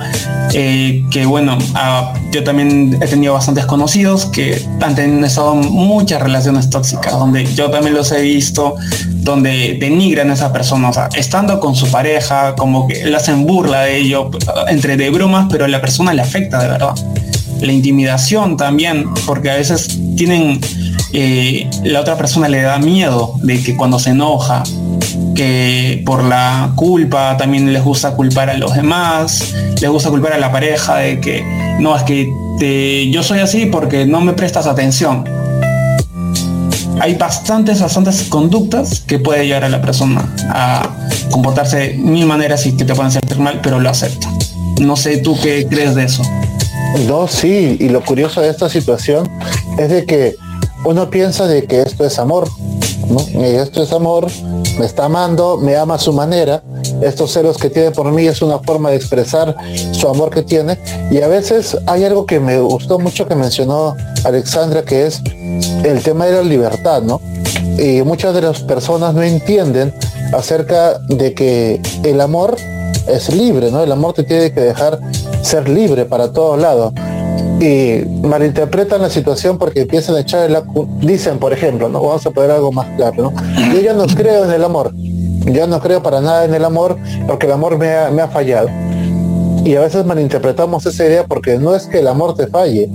eh, 0.53 1.05
que 1.11 1.27
bueno 1.27 1.59
ah, 1.75 2.13
yo 2.33 2.43
también 2.43 2.99
he 3.01 3.07
tenido 3.07 3.35
bastantes 3.35 3.67
conocidos 3.67 4.27
que 4.27 4.61
han 4.81 4.95
tenido 4.95 5.27
estado 5.27 5.55
muchas 5.55 6.21
relaciones 6.21 6.69
tóxicas 6.69 7.13
donde 7.13 7.45
yo 7.55 7.71
también 7.71 7.95
los 7.95 8.11
he 8.11 8.23
visto 8.23 8.77
donde 9.23 9.77
denigran 9.79 10.31
a 10.31 10.35
esa 10.35 10.53
persona, 10.53 10.91
estando 11.15 11.61
con 11.61 11.77
su 11.77 11.89
pareja, 11.91 12.57
como 12.57 12.89
que 12.89 13.05
le 13.05 13.17
hacen 13.17 13.47
burla 13.47 13.83
de 13.83 13.99
ello, 13.99 14.31
entre 14.69 14.97
de 14.97 15.11
bromas, 15.11 15.47
pero 15.49 15.65
a 15.65 15.69
la 15.69 15.81
persona 15.81 16.13
le 16.13 16.23
afecta 16.23 16.61
de 16.61 16.69
verdad. 16.69 16.95
La 17.61 17.73
intimidación 17.73 18.57
también, 18.57 19.07
porque 19.25 19.51
a 19.51 19.55
veces 19.55 19.97
tienen, 20.17 20.61
eh, 21.13 21.71
la 21.85 22.01
otra 22.01 22.17
persona 22.17 22.49
le 22.49 22.63
da 22.63 22.79
miedo 22.79 23.35
de 23.43 23.63
que 23.63 23.77
cuando 23.77 24.01
se 24.01 24.11
enoja, 24.11 24.65
que 25.37 26.03
por 26.05 26.25
la 26.25 26.73
culpa 26.75 27.37
también 27.37 27.73
les 27.73 27.85
gusta 27.85 28.17
culpar 28.17 28.51
a 28.51 28.55
los 28.55 28.75
demás, 28.75 29.55
les 29.81 29.89
gusta 29.89 30.11
culpar 30.11 30.33
a 30.33 30.39
la 30.39 30.51
pareja 30.51 30.97
de 30.97 31.21
que 31.21 31.45
no, 31.79 31.97
es 31.97 32.03
que 32.03 32.29
yo 33.13 33.23
soy 33.23 33.39
así 33.39 33.67
porque 33.67 34.05
no 34.05 34.21
me 34.21 34.33
prestas 34.33 34.67
atención 34.67 35.42
hay 37.03 37.17
bastantes, 37.17 37.81
bastantes 37.81 38.23
conductas 38.29 39.01
que 39.01 39.19
puede 39.19 39.45
llevar 39.45 39.65
a 39.65 39.69
la 39.69 39.83
persona 39.83 40.33
a 40.51 40.89
comportarse 41.33 41.77
de 41.77 41.95
mil 41.95 42.27
maneras 42.27 42.65
y 42.65 42.77
que 42.77 42.85
te 42.85 42.95
pueden 42.95 43.11
sentir 43.11 43.41
mal, 43.41 43.59
pero 43.61 43.81
lo 43.81 43.91
acepta. 43.91 44.29
No 44.81 44.95
sé 44.95 45.17
tú 45.17 45.37
qué 45.43 45.67
crees 45.69 45.97
de 45.97 46.05
eso. 46.05 46.23
No, 47.09 47.27
sí, 47.27 47.77
y 47.81 47.89
lo 47.89 48.05
curioso 48.05 48.41
de 48.41 48.51
esta 48.51 48.69
situación 48.69 49.29
es 49.79 49.91
de 49.91 50.07
que 50.07 50.37
uno 50.85 51.11
piensa 51.11 51.49
de 51.49 51.65
que 51.65 51.83
esto 51.83 52.07
es 52.07 52.21
amor, 52.21 52.49
¿no? 53.09 53.27
Y 53.33 53.47
esto 53.47 53.83
es 53.83 53.93
amor, 53.93 54.29
me 54.79 54.87
está 54.87 55.07
amando, 55.07 55.59
me 55.59 55.75
ama 55.75 55.97
a 55.97 55.99
su 55.99 56.13
manera, 56.13 56.63
estos 57.03 57.33
celos 57.33 57.59
que 57.59 57.71
tiene 57.71 57.91
por 57.91 58.11
mí 58.13 58.27
es 58.27 58.43
una 58.43 58.59
forma 58.59 58.91
de 58.91 58.97
expresar 58.97 59.57
su 59.93 60.09
amor 60.09 60.31
que 60.31 60.43
tiene, 60.43 60.79
y 61.11 61.21
a 61.21 61.29
veces 61.29 61.77
hay 61.87 62.05
algo 62.05 62.27
que 62.27 62.41
me 62.41 62.61
gustó 62.61 62.99
mucho 62.99 63.27
que 63.27 63.35
mencionó 63.35 63.95
Alexandra, 64.25 64.83
que 64.83 65.07
es 65.07 65.23
el 65.85 66.03
tema 66.03 66.27
de 66.27 66.33
la 66.33 66.43
libertad, 66.43 67.03
¿no? 67.03 67.21
Y 67.79 68.03
muchas 68.03 68.35
de 68.35 68.43
las 68.43 68.61
personas 68.61 69.15
no 69.15 69.23
entienden 69.23 69.93
acerca 70.33 70.99
de 71.09 71.35
que 71.35 71.81
el 72.05 72.21
amor 72.21 72.57
es 73.07 73.35
libre, 73.35 73.71
¿no? 73.71 73.83
El 73.83 73.93
amor 73.93 74.15
te 74.15 74.23
tiene 74.23 74.53
que 74.53 74.61
dejar 74.61 74.99
ser 75.43 75.69
libre 75.69 76.05
para 76.05 76.33
todos 76.33 76.61
lados. 76.61 76.93
Y 77.61 78.05
malinterpretan 78.23 79.03
la 79.03 79.11
situación 79.11 79.59
porque 79.59 79.83
empiezan 79.83 80.17
a 80.17 80.21
echar 80.21 80.51
el 80.51 80.57
dicen, 81.01 81.39
por 81.39 81.53
ejemplo, 81.53 81.89
¿no? 81.89 82.03
Vamos 82.03 82.27
a 82.27 82.31
poner 82.31 82.51
algo 82.51 82.73
más 82.73 82.89
claro, 82.97 83.31
¿no? 83.31 83.73
Yo 83.73 83.81
ya 83.81 83.93
no 83.93 84.07
creo 84.07 84.45
en 84.45 84.51
el 84.53 84.65
amor. 84.65 84.93
Yo 85.47 85.67
no 85.67 85.81
creo 85.81 86.03
para 86.03 86.21
nada 86.21 86.45
en 86.45 86.55
el 86.55 86.65
amor 86.65 86.97
porque 87.27 87.47
el 87.47 87.53
amor 87.53 87.79
me 87.79 87.93
ha, 87.95 88.11
me 88.11 88.23
ha 88.23 88.29
fallado. 88.29 88.69
Y 89.65 89.77
a 89.77 89.81
veces 89.81 90.05
malinterpretamos 90.05 90.85
esa 90.87 91.05
idea 91.05 91.27
porque 91.27 91.59
no 91.59 91.75
es 91.75 91.87
que 91.87 92.01
el 92.01 92.09
amor 92.09 92.35
te 92.35 92.47
falle, 92.47 92.91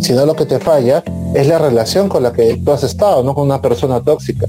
sino 0.00 0.24
lo 0.24 0.34
que 0.34 0.46
te 0.46 0.58
falla 0.58 1.02
es 1.34 1.46
la 1.46 1.58
relación 1.58 2.08
con 2.08 2.22
la 2.22 2.32
que 2.32 2.56
tú 2.64 2.72
has 2.72 2.82
estado, 2.82 3.22
no 3.22 3.34
con 3.34 3.44
una 3.44 3.60
persona 3.60 4.00
tóxica. 4.00 4.46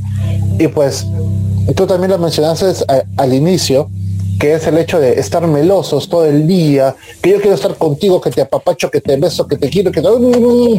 Y 0.57 0.67
pues 0.67 1.05
tú 1.75 1.85
también 1.85 2.11
lo 2.11 2.17
mencionaste 2.17 2.85
al 3.17 3.33
inicio, 3.33 3.89
que 4.39 4.53
es 4.53 4.67
el 4.67 4.77
hecho 4.77 4.99
de 4.99 5.19
estar 5.19 5.45
melosos 5.47 6.09
todo 6.09 6.25
el 6.25 6.47
día, 6.47 6.95
que 7.21 7.31
yo 7.31 7.37
quiero 7.37 7.55
estar 7.55 7.75
contigo, 7.75 8.21
que 8.21 8.29
te 8.29 8.41
apapacho, 8.41 8.89
que 8.91 9.01
te 9.01 9.15
beso, 9.17 9.47
que 9.47 9.57
te 9.57 9.69
quiero, 9.69 9.91
que 9.91 10.01
te 10.01 10.07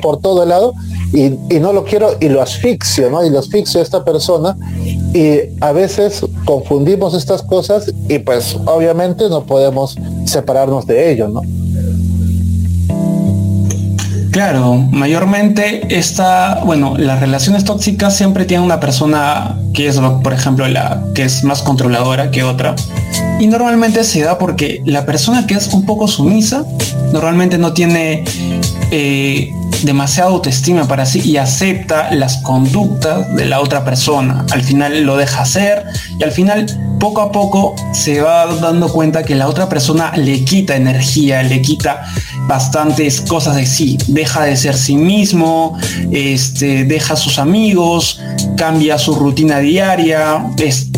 por 0.01 0.21
todo 0.21 0.43
el 0.43 0.49
lado, 0.51 0.75
y, 1.13 1.31
no 1.59 1.73
lo 1.73 1.85
quiero 1.85 2.17
y 2.21 2.29
lo 2.29 2.41
asfixio, 2.41 3.11
¿no? 3.11 3.25
Y 3.25 3.31
lo 3.31 3.39
asfixio 3.39 3.81
a 3.81 3.83
esta 3.83 4.05
persona 4.05 4.57
Y 5.15 5.41
a 5.61 5.73
veces 5.73 6.25
confundimos 6.45 7.15
estas 7.15 7.43
cosas 7.43 7.93
y 8.09 8.19
pues 8.19 8.57
obviamente 8.67 9.29
no 9.29 9.45
podemos 9.45 9.97
separarnos 10.25 10.87
de 10.87 11.11
ello, 11.11 11.29
¿no? 11.29 11.43
Claro, 14.31 14.77
mayormente 14.77 15.97
esta, 15.97 16.63
bueno, 16.65 16.97
las 16.99 17.21
relaciones 17.21 17.65
tóxicas 17.65 18.17
siempre 18.17 18.45
tienen 18.45 18.65
una 18.65 18.79
persona 18.79 19.57
que 19.73 19.89
es, 19.89 19.99
por 20.23 20.33
ejemplo, 20.33 20.69
la 20.69 21.03
que 21.15 21.25
es 21.25 21.45
más 21.45 21.63
controladora 21.63 22.31
que 22.31 22.43
otra. 22.43 22.75
Y 23.41 23.47
normalmente 23.47 24.05
se 24.05 24.23
da 24.23 24.39
porque 24.39 24.83
la 24.85 25.07
persona 25.07 25.47
que 25.47 25.55
es 25.55 25.69
un 25.69 25.87
poco 25.87 26.09
sumisa 26.09 26.65
normalmente 27.13 27.57
no 27.59 27.73
tiene 27.73 28.25
eh, 28.91 29.53
demasiada 29.83 30.31
autoestima 30.31 30.87
para 30.87 31.07
sí 31.07 31.23
y 31.25 31.37
acepta 31.37 32.13
las 32.13 32.39
conductas 32.39 33.35
de 33.35 33.47
la 33.47 33.61
otra 33.61 33.85
persona. 33.85 34.45
Al 34.51 34.63
final 34.63 35.03
lo 35.03 35.17
deja 35.17 35.43
hacer 35.43 35.85
y 36.19 36.25
al 36.25 36.33
final 36.33 36.67
poco 36.99 37.21
a 37.21 37.33
poco 37.33 37.77
se 37.93 38.21
va 38.21 38.47
dando 38.57 38.89
cuenta 38.89 39.23
que 39.23 39.35
la 39.35 39.49
otra 39.49 39.69
persona 39.69 40.13
le 40.17 40.45
quita 40.45 40.77
energía, 40.77 41.43
le 41.43 41.63
quita 41.63 42.03
bastantes 42.49 43.21
cosas 43.21 43.57
de 43.57 43.67
sí, 43.67 43.99
deja 44.09 44.45
de 44.45 44.57
ser 44.57 44.75
sí 44.75 44.97
mismo, 44.97 45.79
este, 46.11 46.85
deja 46.85 47.13
a 47.15 47.17
sus 47.17 47.39
amigos, 47.39 48.21
cambia 48.57 48.99
su 48.99 49.15
rutina 49.15 49.59
diaria, 49.59 50.45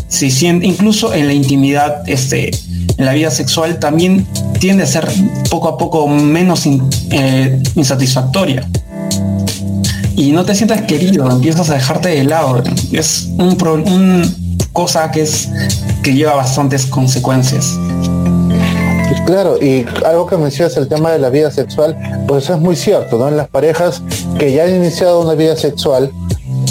se 0.09 0.31
siente, 0.31 0.67
incluso 0.67 1.13
en 1.13 1.27
la 1.27 1.35
intimidad, 1.35 2.09
este, 2.09 2.53
en 2.97 3.05
la 3.05 3.13
vida 3.13 3.31
sexual 3.33 3.81
también 3.81 4.27
tiende 4.61 4.85
a 4.85 4.87
ser 4.87 5.09
poco 5.51 5.69
a 5.69 5.77
poco 5.77 6.07
menos 6.07 6.67
eh, 7.11 7.61
insatisfactoria. 7.75 8.67
Y 10.17 10.33
no 10.33 10.45
te 10.45 10.55
sientas 10.55 10.83
querido, 10.83 11.29
empiezas 11.31 11.69
a 11.71 11.75
dejarte 11.75 12.11
de 12.11 12.25
lado. 12.25 12.63
Es 12.93 13.29
un, 13.39 13.57
un 13.87 14.69
cosa 14.73 15.11
que 15.11 15.23
es 15.23 15.49
que 16.03 16.15
lleva 16.15 16.35
bastantes 16.35 16.87
consecuencias. 16.87 17.77
Claro, 19.27 19.63
y 19.63 19.87
algo 20.05 20.27
que 20.27 20.37
mencionas 20.37 20.77
el 20.77 20.89
tema 20.89 21.13
de 21.13 21.19
la 21.19 21.31
vida 21.31 21.51
sexual, 21.51 21.97
pues 22.27 22.45
eso 22.45 22.55
es 22.55 22.61
muy 22.61 22.77
cierto, 22.77 23.19
¿no? 23.19 23.29
En 23.29 23.37
las 23.37 23.49
parejas 23.49 24.03
que 24.39 24.53
ya 24.53 24.65
han 24.65 24.75
iniciado 24.75 25.21
una 25.21 25.35
vida 25.35 25.57
sexual, 25.57 26.11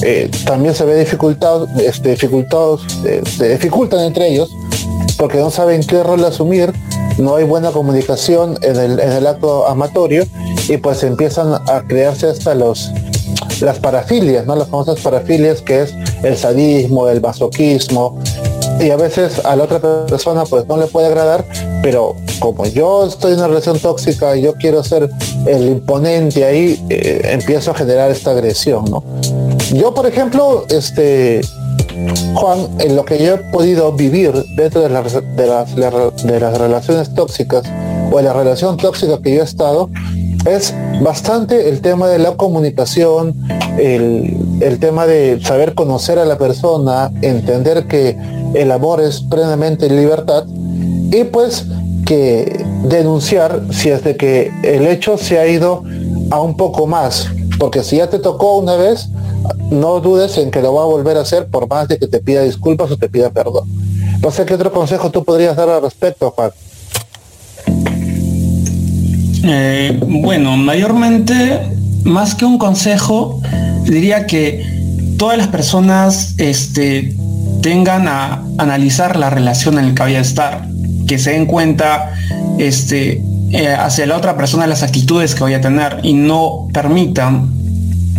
eh, 0.02 0.30
también 0.46 0.74
se 0.74 0.86
ve 0.86 1.00
dificultado, 1.00 1.68
este, 1.82 2.12
dificultados, 2.12 2.82
eh, 3.06 3.22
se 3.26 3.50
dificultan 3.50 4.02
entre 4.02 4.30
ellos, 4.30 4.50
porque 5.18 5.38
no 5.38 5.52
saben 5.52 5.84
qué 5.84 6.04
rol 6.04 6.24
asumir, 6.24 6.74
no 7.18 7.36
hay 7.36 7.44
buena 7.44 7.72
comunicación 7.72 8.58
en 8.62 8.76
el, 8.78 9.00
en 9.00 9.12
el 9.12 9.28
acto 9.28 9.68
amatorio, 9.68 10.26
y 10.68 10.78
pues 10.78 11.04
empiezan 11.04 11.54
a 11.54 11.84
crearse 11.88 12.28
hasta 12.28 12.56
los 12.56 12.92
las 13.62 13.80
parafilias, 13.80 14.46
¿no? 14.46 14.56
Las 14.56 14.70
famosas 14.70 15.00
parafilias 15.02 15.62
que 15.62 15.82
es 15.82 15.94
el 16.24 16.38
sadismo, 16.38 17.10
el 17.10 17.22
masoquismo, 17.22 18.18
y 18.80 18.90
a 18.92 18.96
veces 18.96 19.44
a 19.46 19.56
la 19.56 19.66
otra 19.66 19.80
persona 20.06 20.44
pues 20.46 20.66
no 20.68 20.78
le 20.78 20.88
puede 20.88 21.08
agradar, 21.08 21.46
pero 21.82 22.16
como 22.40 22.66
yo 22.66 23.06
estoy 23.06 23.34
en 23.34 23.40
una 23.40 23.48
relación 23.48 23.80
tóxica 23.80 24.36
y 24.38 24.42
yo 24.44 24.54
quiero 24.54 24.84
ser 24.84 25.10
el 25.46 25.68
imponente 25.68 26.46
ahí, 26.46 26.84
eh, 26.90 27.22
empiezo 27.32 27.72
a 27.72 27.74
generar 27.74 28.10
esta 28.12 28.32
agresión, 28.32 28.86
¿no? 28.86 29.04
Yo, 29.74 29.94
por 29.94 30.06
ejemplo, 30.08 30.66
este, 30.70 31.42
Juan, 32.36 32.68
en 32.80 32.96
lo 32.96 33.06
que 33.06 33.24
yo 33.24 33.36
he 33.36 33.38
podido 33.38 33.92
vivir 33.92 34.32
dentro 34.56 34.82
de, 34.82 34.90
las, 34.90 35.14
de, 35.14 35.48
las, 35.48 35.76
de 35.76 36.40
las 36.40 36.58
relaciones 36.58 37.14
tóxicas 37.14 37.64
o 38.12 38.20
en 38.20 38.26
la 38.26 38.34
relación 38.34 38.78
tóxica 38.78 39.22
que 39.22 39.36
yo 39.36 39.42
he 39.42 39.44
estado, 39.44 39.90
es 40.46 40.74
bastante 41.02 41.70
el 41.70 41.82
tema 41.82 42.08
de 42.08 42.20
la 42.20 42.36
comunicación, 42.36 43.36
el, 43.80 44.38
el, 44.62 44.80
tema 44.80 45.06
de 45.06 45.40
saber 45.42 45.74
conocer 45.74 46.20
a 46.20 46.26
la 46.26 46.38
persona, 46.38 47.12
entender 47.22 47.88
que 47.88 48.18
el 48.54 48.72
amor 48.72 49.02
es 49.02 49.22
plenamente 49.22 49.90
libertad 49.90 50.46
y 51.12 51.24
pues 51.26 51.66
que 52.06 52.66
denunciar 52.84 53.62
si 53.72 53.90
es 53.90 54.04
de 54.04 54.16
que 54.16 54.52
el 54.64 54.88
hecho 54.88 55.18
se 55.18 55.40
ha 55.40 55.48
ido 55.48 55.84
a 56.32 56.42
un 56.42 56.58
poco 56.58 56.88
más, 56.88 57.28
porque 57.60 57.84
si 57.84 57.98
ya 57.98 58.10
te 58.10 58.20
tocó 58.20 58.58
una 58.58 58.76
vez, 58.76 59.10
no 59.70 60.00
dudes 60.00 60.38
en 60.38 60.52
que 60.52 60.62
lo 60.62 60.74
va 60.74 60.84
a 60.84 60.86
volver 60.86 61.18
a 61.18 61.22
hacer 61.22 61.48
por 61.48 61.68
más 61.68 61.88
de 61.88 61.98
que 61.98 62.08
te 62.08 62.20
pida 62.20 62.42
disculpas 62.42 62.92
o 62.92 62.98
te 62.98 63.10
pida 63.10 63.30
perdón. 63.30 63.68
No 64.22 64.32
sé 64.32 64.46
qué 64.46 64.56
otro 64.56 64.72
consejo 64.72 65.10
tú 65.12 65.24
podrías 65.24 65.56
dar 65.56 65.70
al 65.70 65.82
respecto, 65.82 66.32
Juan. 66.32 66.52
Eh, 69.44 69.98
bueno, 70.06 70.58
mayormente, 70.58 71.62
más 72.04 72.36
que 72.36 72.46
un 72.46 72.58
consejo, 72.58 73.42
diría 73.84 74.26
que 74.26 74.66
todas 75.18 75.38
las 75.38 75.48
personas 75.48 76.36
este, 76.38 77.16
tengan 77.62 78.08
a 78.08 78.44
analizar 78.58 79.18
la 79.18 79.30
relación 79.30 79.78
en 79.80 79.90
la 79.90 79.96
que 79.96 80.04
vaya 80.04 80.20
a 80.20 80.22
estar, 80.22 80.68
que 81.08 81.20
se 81.20 81.32
den 81.32 81.46
cuenta 81.46 82.14
este, 82.58 83.22
eh, 83.52 83.76
hacia 83.78 84.06
la 84.06 84.18
otra 84.18 84.38
persona 84.38 84.68
las 84.68 84.84
actitudes 84.84 85.36
que 85.36 85.44
vaya 85.44 85.58
a 85.58 85.62
tener 85.62 86.00
y 86.04 86.14
no 86.14 86.68
permitan 86.74 87.50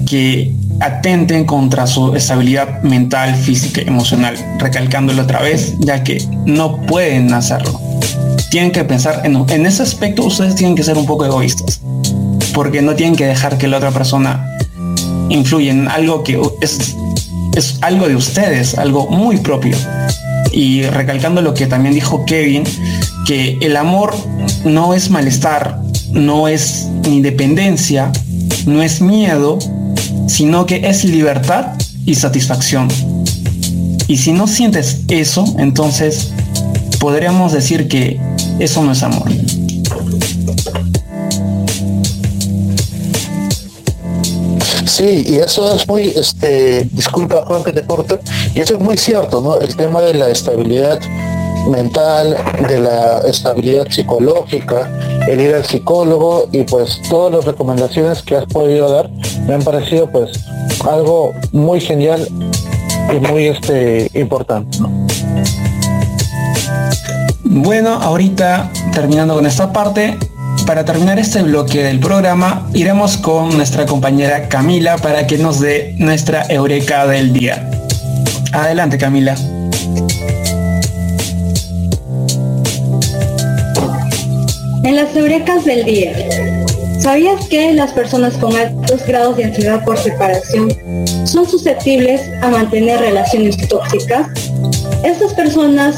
que 0.07 0.55
atenten 0.81 1.45
contra 1.45 1.87
su 1.87 2.15
estabilidad 2.15 2.83
mental, 2.83 3.35
física 3.35 3.83
y 3.83 3.89
emocional, 3.89 4.35
recalcándolo 4.59 5.23
otra 5.23 5.41
vez, 5.41 5.75
ya 5.79 6.03
que 6.03 6.23
no 6.47 6.81
pueden 6.83 7.33
hacerlo. 7.33 7.81
Tienen 8.51 8.73
que 8.73 8.83
pensar 8.85 9.23
en, 9.25 9.37
en 9.49 9.67
ese 9.67 9.83
aspecto 9.83 10.25
ustedes 10.25 10.55
tienen 10.55 10.75
que 10.75 10.83
ser 10.83 10.99
un 10.99 11.07
poco 11.07 11.25
egoístas 11.25 11.81
porque 12.55 12.83
no 12.83 12.95
tienen 12.95 13.17
que 13.17 13.27
dejar 13.27 13.59
que 13.59 13.69
la 13.69 13.79
otra 13.79 13.91
persona 13.91 14.57
influya 15.29 15.71
en 15.71 15.89
algo 15.89 16.23
que 16.23 16.41
es, 16.61 16.97
es 17.57 17.79
algo 17.83 18.09
de 18.09 18.17
ustedes, 18.17 18.77
algo 18.77 19.09
muy 19.09 19.39
propio. 19.39 19.77
Y 20.53 20.83
recalcando 20.83 21.43
lo 21.43 21.55
que 21.55 21.67
también 21.67 21.95
dijo 21.95 22.25
Kevin, 22.25 22.65
que 23.27 23.59
el 23.61 23.77
amor 23.77 24.15
no 24.65 24.95
es 24.95 25.11
malestar, 25.11 25.81
no 26.13 26.49
es 26.49 26.89
independencia, 27.05 28.11
no 28.67 28.83
es 28.83 29.01
miedo, 29.01 29.59
sino 30.27 30.67
que 30.67 30.89
es 30.89 31.05
libertad 31.05 31.75
y 32.05 32.15
satisfacción. 32.15 32.89
Y 34.09 34.17
si 34.17 34.33
no 34.33 34.49
sientes 34.49 35.03
eso, 35.09 35.45
entonces 35.59 36.33
podríamos 36.99 37.53
decir 37.53 37.87
que 37.87 38.21
eso 38.59 38.83
no 38.83 38.93
es 38.93 39.03
amor. 39.03 39.31
Sí, 45.01 45.25
y 45.27 45.37
eso 45.37 45.75
es 45.75 45.89
muy, 45.89 46.09
este, 46.09 46.87
disculpa 46.93 47.43
Juan 47.47 47.65
que 47.65 47.73
te 47.73 47.87
corte, 47.87 48.19
y 48.55 48.61
eso 48.61 48.75
es 48.75 48.81
muy 48.81 48.99
cierto, 48.99 49.41
¿no? 49.41 49.59
El 49.59 49.75
tema 49.75 50.03
de 50.03 50.13
la 50.13 50.29
estabilidad 50.29 51.01
mental, 51.71 52.37
de 52.69 52.81
la 52.81 53.21
estabilidad 53.21 53.89
psicológica, 53.89 54.91
el 55.27 55.41
ir 55.41 55.55
al 55.55 55.65
psicólogo 55.65 56.51
y 56.53 56.65
pues 56.65 57.01
todas 57.09 57.33
las 57.33 57.47
recomendaciones 57.47 58.21
que 58.21 58.37
has 58.37 58.45
podido 58.45 58.93
dar 58.93 59.09
me 59.47 59.55
han 59.55 59.63
parecido 59.63 60.07
pues 60.11 60.33
algo 60.87 61.33
muy 61.53 61.81
genial 61.81 62.29
y 63.11 63.21
muy 63.27 63.47
este 63.47 64.11
importante, 64.13 64.81
¿no? 64.81 64.91
Bueno, 67.43 67.95
ahorita 67.95 68.71
terminando 68.93 69.35
con 69.35 69.47
esta 69.47 69.73
parte, 69.73 70.19
para 70.71 70.85
terminar 70.85 71.19
este 71.19 71.43
bloque 71.43 71.83
del 71.83 71.99
programa, 71.99 72.71
iremos 72.75 73.17
con 73.17 73.57
nuestra 73.57 73.87
compañera 73.87 74.49
Camila 74.49 74.99
para 74.99 75.27
que 75.27 75.37
nos 75.37 75.59
dé 75.59 75.97
nuestra 75.99 76.45
eureka 76.49 77.09
del 77.09 77.33
día. 77.33 77.69
Adelante 78.53 78.97
Camila. 78.97 79.35
En 84.85 84.95
las 84.95 85.17
eurecas 85.17 85.65
del 85.65 85.85
día, 85.85 86.13
¿sabías 87.01 87.49
que 87.49 87.73
las 87.73 87.91
personas 87.91 88.37
con 88.37 88.55
altos 88.55 89.05
grados 89.09 89.39
de 89.39 89.47
ansiedad 89.47 89.85
por 89.85 89.99
separación 89.99 90.73
son 91.27 91.49
susceptibles 91.49 92.21
a 92.43 92.49
mantener 92.49 93.01
relaciones 93.01 93.57
tóxicas? 93.67 94.29
Estas 95.03 95.35
personas 95.35 95.97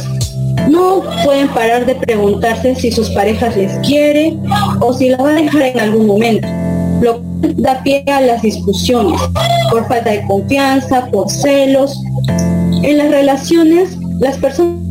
no 0.73 1.03
pueden 1.25 1.49
parar 1.49 1.87
de 1.87 1.95
preguntarse 1.95 2.75
si 2.75 2.91
sus 2.91 3.11
parejas 3.11 3.57
les 3.57 3.73
quiere 3.87 4.37
o 4.81 4.93
si 4.93 5.11
las 5.11 5.20
va 5.20 5.31
a 5.31 5.35
dejar 5.35 5.62
en 5.62 5.81
algún 5.81 6.07
momento, 6.07 6.49
lo 7.01 7.20
da 7.57 7.83
pie 7.83 8.05
a 8.07 8.20
las 8.20 8.43
discusiones 8.43 9.20
por 9.70 9.87
falta 9.87 10.11
de 10.11 10.27
confianza, 10.27 11.07
por 11.11 11.31
celos. 11.31 12.01
En 12.83 12.99
las 12.99 13.11
relaciones, 13.11 13.97
las 14.20 14.37
personas 14.39 14.83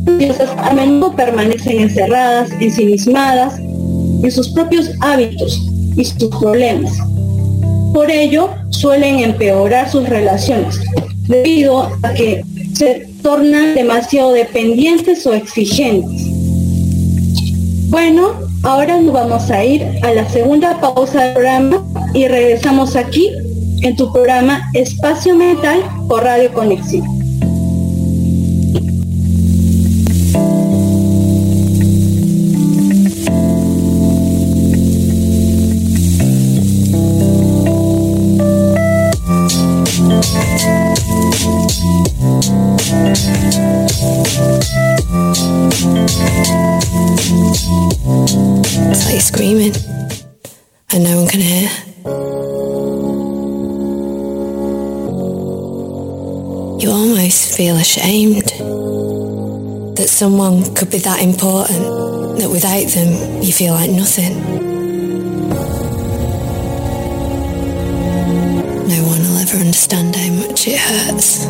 a 0.58 0.72
menudo 0.72 1.14
permanecen 1.14 1.80
encerradas, 1.80 2.50
ensimismadas 2.60 3.58
en 3.58 4.30
sus 4.30 4.48
propios 4.50 4.90
hábitos 5.00 5.60
y 5.96 6.04
sus 6.04 6.28
problemas. 6.40 6.92
Por 7.92 8.10
ello, 8.10 8.50
suelen 8.70 9.18
empeorar 9.20 9.90
sus 9.90 10.08
relaciones, 10.08 10.80
debido 11.28 11.90
a 12.02 12.14
que 12.14 12.42
se 12.72 13.11
tornan 13.22 13.74
demasiado 13.74 14.32
dependientes 14.32 15.26
o 15.26 15.32
exigentes. 15.32 16.22
Bueno, 17.88 18.32
ahora 18.62 18.98
nos 19.00 19.12
vamos 19.12 19.50
a 19.50 19.64
ir 19.64 19.82
a 20.02 20.12
la 20.12 20.28
segunda 20.28 20.80
pausa 20.80 21.24
del 21.24 21.34
programa 21.34 21.84
y 22.14 22.26
regresamos 22.26 22.96
aquí 22.96 23.30
en 23.82 23.96
tu 23.96 24.12
programa 24.12 24.70
Espacio 24.74 25.34
Mental 25.34 25.82
por 26.08 26.24
Radio 26.24 26.52
Conexión. 26.52 27.21
You 56.82 56.90
almost 56.90 57.56
feel 57.56 57.76
ashamed 57.76 58.48
that 59.96 60.08
someone 60.08 60.74
could 60.74 60.90
be 60.90 60.98
that 60.98 61.22
important 61.22 62.38
that 62.40 62.50
without 62.50 62.88
them 62.88 63.40
you 63.40 63.52
feel 63.52 63.74
like 63.74 63.88
nothing. 63.88 64.34
No 68.88 69.00
one 69.06 69.20
will 69.20 69.38
ever 69.38 69.58
understand 69.58 70.16
how 70.16 70.32
much 70.32 70.66
it 70.66 70.80
hurts. 70.80 71.44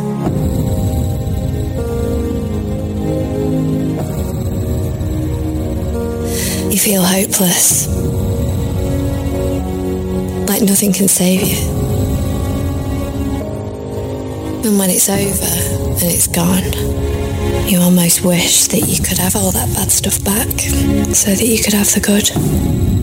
You 6.71 6.79
feel 6.79 7.03
hopeless. 7.03 7.89
Like 10.47 10.61
nothing 10.61 10.93
can 10.93 11.09
save 11.09 11.41
you. 11.41 11.82
And 14.65 14.79
when 14.79 14.91
it's 14.91 15.09
over 15.09 15.21
and 15.21 16.03
it's 16.03 16.29
gone, 16.29 16.63
you 17.69 17.81
almost 17.81 18.25
wish 18.25 18.69
that 18.69 18.87
you 18.87 19.03
could 19.03 19.19
have 19.19 19.35
all 19.35 19.51
that 19.51 19.75
bad 19.75 19.91
stuff 19.91 20.23
back 20.25 20.61
so 21.15 21.31
that 21.35 21.45
you 21.45 21.63
could 21.63 21.75
have 21.75 21.93
the 21.93 22.01
good. 22.01 23.02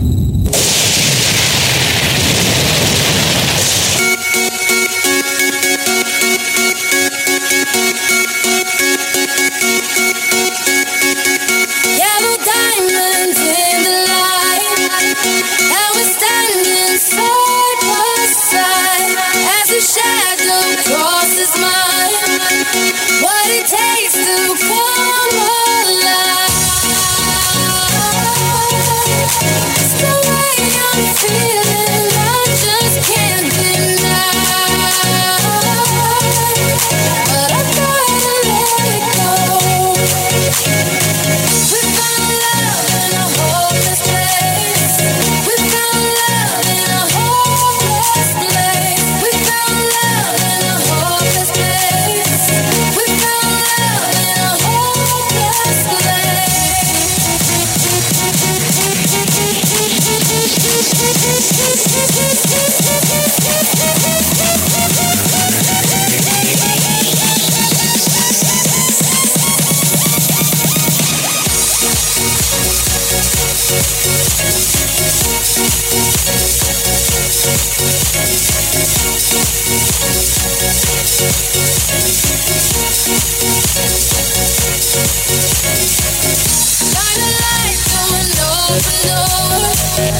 is 89.04 89.10
over. 89.10 90.10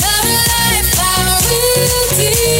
Love 0.00 0.24
life, 0.24 1.00
I 1.00 1.38
will 1.44 2.18
real. 2.18 2.51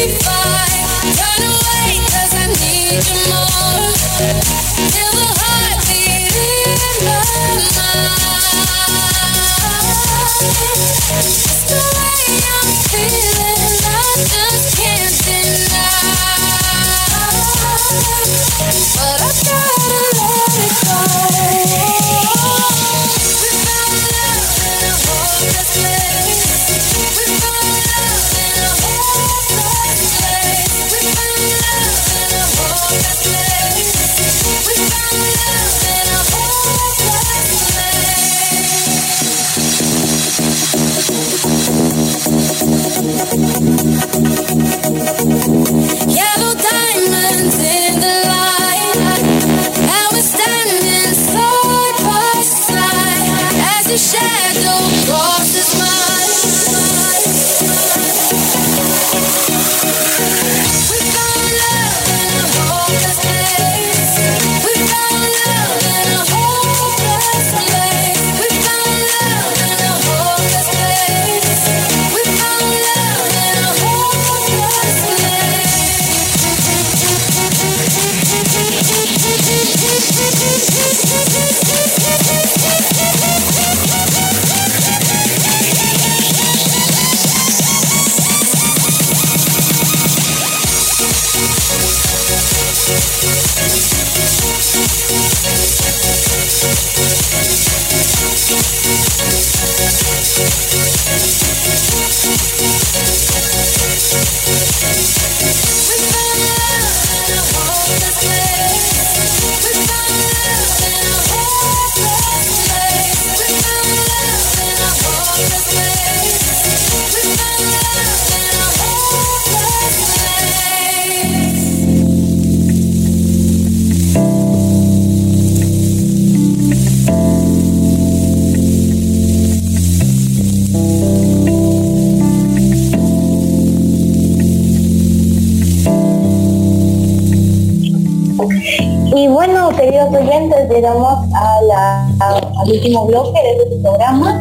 Llegamos 140.72 141.18
a 141.34 141.62
la- 141.62 142.08
a- 142.20 142.60
al 142.60 142.70
último 142.70 143.06
bloque 143.06 143.40
de 143.42 143.62
este 143.64 143.76
programa. 143.82 144.40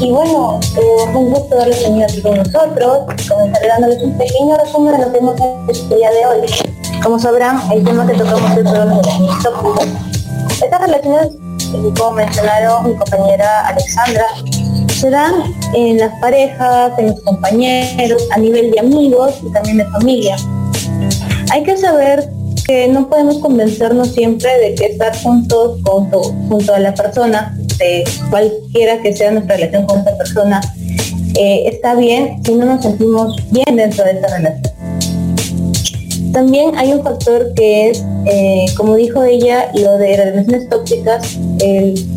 Y 0.00 0.10
bueno, 0.10 0.58
eh, 0.78 1.14
un 1.14 1.30
gusto 1.30 1.54
haberlos 1.56 1.82
tenido 1.82 2.04
aquí 2.06 2.22
con 2.22 2.36
nosotros. 2.38 2.98
Comenzaré 3.28 3.68
dándoles 3.68 4.02
un 4.02 4.12
pequeño 4.16 4.56
resumen 4.56 4.92
de 4.98 5.06
lo 5.06 5.12
que 5.12 5.18
hemos 5.18 5.36
día 5.90 6.10
de 6.10 6.26
hoy. 6.26 6.50
Como 7.02 7.18
sabrán, 7.18 7.60
el 7.72 7.84
tema 7.84 8.06
que 8.06 8.14
tocamos 8.14 8.50
hoy 8.56 8.62
fueron 8.64 8.88
las 8.88 8.98
relaciones. 8.98 9.44
Estas 10.62 10.80
relaciones, 10.80 11.28
como 11.98 12.10
mencionaron 12.12 12.88
mi 12.90 12.96
compañera 12.96 13.68
Alexandra, 13.68 14.24
se 14.98 15.10
dan 15.10 15.32
en 15.74 15.98
las 15.98 16.12
parejas, 16.20 16.92
en 16.98 17.08
los 17.08 17.20
compañeros, 17.20 18.22
a 18.34 18.38
nivel 18.38 18.70
de 18.70 18.80
amigos 18.80 19.34
y 19.42 19.52
también 19.52 19.78
de 19.78 19.84
familia. 19.86 20.36
Hay 21.52 21.62
que 21.62 21.76
saber 21.76 22.28
no 22.90 23.08
podemos 23.08 23.38
convencernos 23.38 24.12
siempre 24.12 24.50
de 24.58 24.74
que 24.74 24.86
estar 24.86 25.16
juntos 25.22 25.80
junto, 25.84 26.22
junto 26.48 26.74
a 26.74 26.78
la 26.78 26.94
persona, 26.94 27.56
de 27.78 28.04
cualquiera 28.30 29.00
que 29.02 29.14
sea 29.14 29.30
nuestra 29.30 29.56
relación 29.56 29.86
con 29.86 29.98
esta 29.98 30.16
persona, 30.16 30.60
eh, 31.38 31.64
está 31.66 31.94
bien 31.94 32.42
si 32.44 32.54
no 32.54 32.66
nos 32.66 32.82
sentimos 32.82 33.36
bien 33.50 33.76
dentro 33.76 34.04
de 34.04 34.12
esta 34.12 34.36
relación. 34.36 34.72
También 36.32 36.76
hay 36.76 36.92
un 36.92 37.02
factor 37.02 37.52
que 37.54 37.90
es, 37.90 38.04
eh, 38.26 38.66
como 38.76 38.94
dijo 38.94 39.24
ella, 39.24 39.70
lo 39.74 39.98
de 39.98 40.16
relaciones 40.16 40.68
tóxicas, 40.68 41.38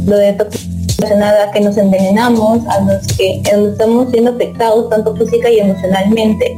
lo 0.05 0.17
de 0.17 0.33
tóxica 0.33 0.73
relacionada 0.99 1.45
a 1.45 1.51
que 1.51 1.61
nos 1.61 1.77
envenenamos, 1.77 2.65
a 2.67 2.79
los 2.81 3.07
que 3.17 3.41
estamos 3.41 4.11
siendo 4.11 4.31
afectados 4.31 4.89
tanto 4.89 5.15
física 5.15 5.49
y 5.49 5.59
emocionalmente. 5.59 6.55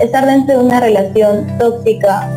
Estar 0.00 0.26
dentro 0.26 0.58
de 0.58 0.64
una 0.64 0.80
relación 0.80 1.46
tóxica 1.58 2.28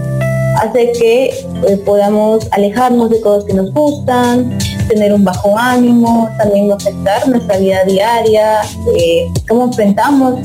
hace 0.57 0.91
que 0.93 1.25
eh, 1.67 1.77
podamos 1.85 2.47
alejarnos 2.51 3.09
de 3.09 3.21
cosas 3.21 3.45
que 3.45 3.53
nos 3.53 3.73
gustan, 3.73 4.57
tener 4.87 5.13
un 5.13 5.23
bajo 5.23 5.57
ánimo, 5.57 6.29
también 6.37 6.71
afectar 6.71 7.27
nuestra 7.27 7.57
vida 7.57 7.83
diaria, 7.85 8.61
eh, 8.97 9.27
cómo 9.47 9.65
enfrentamos 9.65 10.39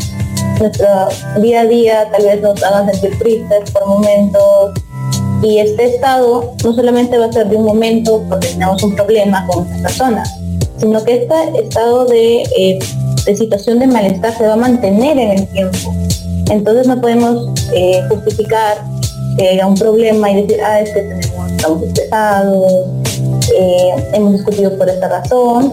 nuestra 0.59 1.09
vida 1.41 1.63
a 1.63 1.67
día, 1.67 2.09
tal 2.11 2.25
vez 2.25 2.43
nos 2.43 2.63
haga 2.63 2.91
sentir 2.93 3.19
tristes 3.19 3.71
por 3.71 3.87
momentos. 3.87 4.73
Y 5.43 5.59
este 5.59 5.87
estado 5.97 6.55
no 6.63 6.73
solamente 6.73 7.19
va 7.19 7.27
a 7.27 7.33
ser 7.33 7.49
de 7.49 7.57
un 7.57 7.65
momento 7.65 8.23
porque 8.29 8.49
tenemos 8.49 8.83
un 8.83 8.95
problema 8.95 9.45
con 9.47 9.67
esta 9.67 9.83
persona, 9.83 10.23
sino 10.77 11.03
que 11.05 11.23
este 11.23 11.35
estado 11.65 12.05
de, 12.05 12.43
eh, 12.57 12.79
de 13.25 13.37
situación 13.37 13.81
de 13.81 13.89
malestar 13.89 14.37
se 14.37 14.47
va 14.47 14.53
a 14.53 14.57
mantener 14.57 15.19
en 15.19 15.31
el 15.33 15.49
tiempo. 15.49 15.93
Entonces 16.49 16.87
no 16.87 17.01
podemos 17.01 17.49
justificar 18.09 18.79
que 19.37 19.49
haya 19.49 19.66
un 19.66 19.74
problema 19.74 20.30
y 20.30 20.43
decir, 20.43 20.62
ah, 20.64 20.80
es 20.80 20.91
que 20.91 21.01
tenemos, 21.01 21.53
estamos 21.53 21.83
estresados, 21.83 22.72
eh, 23.59 23.91
hemos 24.12 24.33
discutido 24.33 24.76
por 24.76 24.89
esta 24.89 25.09
razón, 25.09 25.72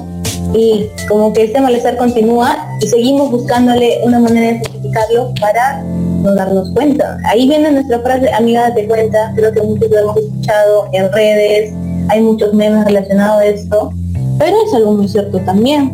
y 0.53 0.89
como 1.07 1.31
que 1.33 1.43
este 1.43 1.61
malestar 1.61 1.97
continúa 1.97 2.57
y 2.81 2.87
seguimos 2.87 3.29
buscándole 3.31 3.99
una 4.03 4.19
manera 4.19 4.53
de 4.53 4.59
justificarlo 4.59 5.33
para 5.39 5.83
no 5.83 6.33
darnos 6.33 6.71
cuenta. 6.71 7.17
Ahí 7.25 7.47
viene 7.47 7.71
nuestra 7.71 7.99
frase, 7.99 8.31
amiga, 8.31 8.69
date 8.69 8.87
cuenta, 8.87 9.31
creo 9.35 9.51
que 9.51 9.61
muchos 9.61 9.89
lo 9.89 9.99
hemos 9.99 10.17
escuchado 10.17 10.87
en 10.91 11.11
redes, 11.11 11.73
hay 12.09 12.21
muchos 12.21 12.53
memes 12.53 12.85
relacionados 12.85 13.41
a 13.41 13.45
esto, 13.45 13.91
pero 14.37 14.57
es 14.65 14.73
algo 14.73 14.93
muy 14.93 15.07
cierto 15.07 15.39
también. 15.39 15.93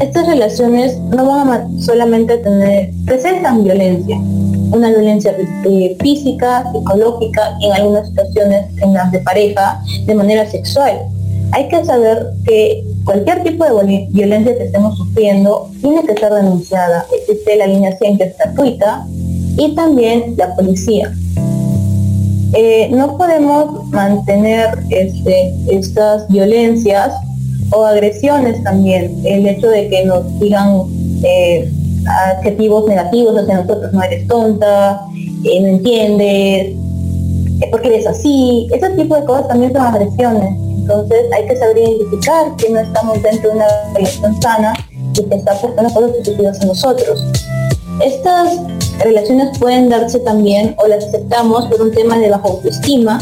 Estas 0.00 0.26
relaciones 0.26 0.98
no 0.98 1.24
van 1.24 1.48
a 1.48 1.68
solamente 1.80 2.36
tener, 2.38 2.90
presentan 3.06 3.64
violencia, 3.64 4.20
una 4.76 4.90
violencia 4.90 5.34
eh, 5.38 5.96
física, 6.00 6.70
psicológica 6.72 7.56
en 7.62 7.72
algunas 7.72 8.08
situaciones 8.08 8.66
en 8.82 8.92
las 8.94 9.10
de 9.12 9.18
pareja 9.20 9.80
de 10.04 10.14
manera 10.14 10.48
sexual. 10.50 11.00
Hay 11.52 11.68
que 11.68 11.84
saber 11.84 12.32
que 12.44 12.84
cualquier 13.04 13.42
tipo 13.42 13.64
de 13.64 14.06
violencia 14.10 14.56
que 14.56 14.64
estemos 14.64 14.96
sufriendo 14.98 15.70
tiene 15.80 16.02
que 16.04 16.14
ser 16.14 16.32
denunciada. 16.32 17.06
Existe 17.20 17.56
la 17.56 17.66
línea 17.66 17.96
100 17.96 18.18
que 18.18 18.24
es 18.24 18.36
gratuita 18.36 19.06
y 19.56 19.74
también 19.74 20.34
la 20.36 20.54
policía. 20.54 21.12
Eh, 22.52 22.88
no 22.90 23.16
podemos 23.16 23.86
mantener 23.90 24.78
este, 24.90 25.54
estas 25.70 26.28
violencias 26.28 27.12
o 27.70 27.84
agresiones 27.84 28.62
también. 28.62 29.20
El 29.24 29.46
hecho 29.46 29.68
de 29.68 29.88
que 29.88 30.04
nos 30.04 30.38
digan 30.40 30.82
eh, 31.22 31.70
adjetivos 32.06 32.86
negativos 32.86 33.38
hacia 33.38 33.62
nosotros, 33.62 33.92
no 33.92 34.02
eres 34.02 34.26
tonta, 34.26 35.00
eh, 35.44 35.60
no 35.60 35.68
entiendes, 35.68 36.76
eh, 37.60 37.68
porque 37.70 37.88
eres 37.88 38.06
así, 38.06 38.68
ese 38.72 38.90
tipo 38.90 39.16
de 39.16 39.24
cosas 39.24 39.48
también 39.48 39.72
son 39.72 39.82
agresiones. 39.82 40.56
Entonces 40.76 41.24
hay 41.34 41.46
que 41.48 41.56
saber 41.56 41.78
identificar 41.78 42.54
que 42.56 42.70
no 42.70 42.80
estamos 42.80 43.22
dentro 43.22 43.50
de 43.50 43.56
una 43.56 43.66
relación 43.94 44.40
sana 44.40 44.72
y 45.18 45.22
que 45.24 45.34
está 45.34 45.52
afectando 45.52 45.92
cosas 45.92 46.10
positivas 46.12 46.60
a 46.60 46.66
nosotros. 46.66 47.24
Estas 48.04 48.60
relaciones 49.00 49.58
pueden 49.58 49.88
darse 49.88 50.18
también 50.20 50.74
o 50.78 50.86
las 50.86 51.04
aceptamos 51.04 51.66
por 51.66 51.80
un 51.82 51.92
tema 51.92 52.18
de 52.18 52.30
baja 52.30 52.46
autoestima, 52.46 53.18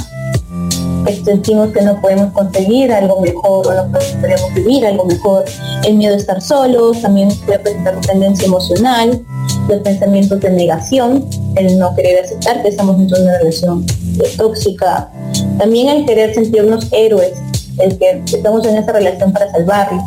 sentimos 1.24 1.70
que 1.70 1.82
no 1.82 2.00
podemos 2.00 2.32
conseguir 2.32 2.92
algo 2.92 3.20
mejor 3.20 3.66
o 3.66 3.74
no 3.74 3.92
podemos 4.20 4.55
vivir 4.55 4.86
algo 4.86 5.05
mejor, 5.05 5.44
el 5.84 5.94
miedo 5.94 6.14
a 6.14 6.18
estar 6.18 6.40
solos, 6.40 7.00
también 7.02 7.28
puede 7.44 7.59
presentar 7.59 8.00
dependencia 8.00 8.46
emocional, 8.46 9.20
los 9.68 9.80
pensamientos 9.80 10.40
de 10.40 10.50
negación, 10.50 11.26
el 11.57 11.78
no 11.78 11.94
querer 11.94 12.24
aceptar 12.24 12.62
que 12.62 12.68
estamos 12.68 12.98
dentro 12.98 13.18
de 13.18 13.24
una 13.24 13.38
relación 13.38 13.84
eh, 14.22 14.30
tóxica, 14.36 15.11
también 15.59 15.88
el 15.88 16.07
querer 16.07 16.34
sentirnos 16.34 16.88
héroes, 16.92 17.32
el 17.78 17.98
que 17.98 18.22
estamos 18.26 18.64
en 18.66 18.76
esa 18.76 18.92
relación 18.92 19.32
para 19.32 19.50
salvarlos 19.50 20.02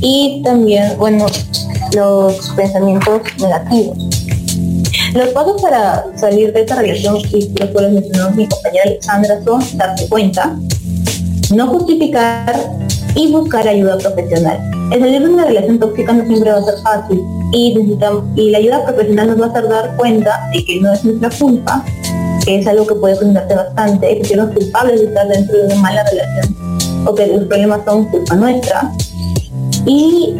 y 0.00 0.42
también, 0.44 0.96
bueno, 0.98 1.26
los 1.94 2.50
pensamientos 2.56 3.22
negativos. 3.38 3.98
Los 5.14 5.28
pasos 5.30 5.60
para 5.60 6.06
salir 6.16 6.52
de 6.52 6.60
esta 6.60 6.76
relación, 6.76 7.18
y 7.32 7.48
los 7.58 7.70
cuales 7.70 7.92
mencionó 7.92 8.30
mi 8.30 8.46
compañera 8.46 8.84
Alexandra, 8.86 9.40
son 9.44 9.60
darse 9.76 10.08
cuenta, 10.08 10.56
no 11.52 11.66
justificar 11.66 12.54
y 13.16 13.32
buscar 13.32 13.66
ayuda 13.66 13.98
profesional. 13.98 14.58
El 14.92 15.00
salir 15.00 15.22
de 15.22 15.28
una 15.28 15.46
relación 15.46 15.78
tóxica 15.80 16.12
no 16.12 16.24
siempre 16.26 16.52
va 16.52 16.58
a 16.58 16.62
ser 16.62 16.74
fácil 16.82 17.20
y, 17.52 17.74
necesitamos, 17.74 18.24
y 18.36 18.50
la 18.50 18.58
ayuda 18.58 18.86
profesional 18.86 19.26
nos 19.28 19.40
va 19.40 19.46
a 19.46 19.48
hacer 19.48 19.68
dar 19.68 19.96
cuenta 19.96 20.48
de 20.52 20.64
que 20.64 20.80
no 20.80 20.92
es 20.92 21.04
nuestra 21.04 21.30
culpa, 21.30 21.84
que 22.44 22.60
es 22.60 22.66
algo 22.68 22.86
que 22.86 22.94
puede 22.94 23.16
frustrarte 23.16 23.54
bastante, 23.54 24.18
que 24.20 24.24
somos 24.24 24.54
culpables 24.54 25.00
de 25.00 25.06
estar 25.06 25.28
dentro 25.28 25.58
de 25.58 25.66
una 25.66 25.74
mala 25.76 26.04
relación 26.04 26.56
o 27.06 27.14
que 27.14 27.26
los 27.26 27.44
problemas 27.46 27.80
son 27.84 28.04
culpa 28.04 28.34
nuestra. 28.36 28.92
Y 29.86 30.36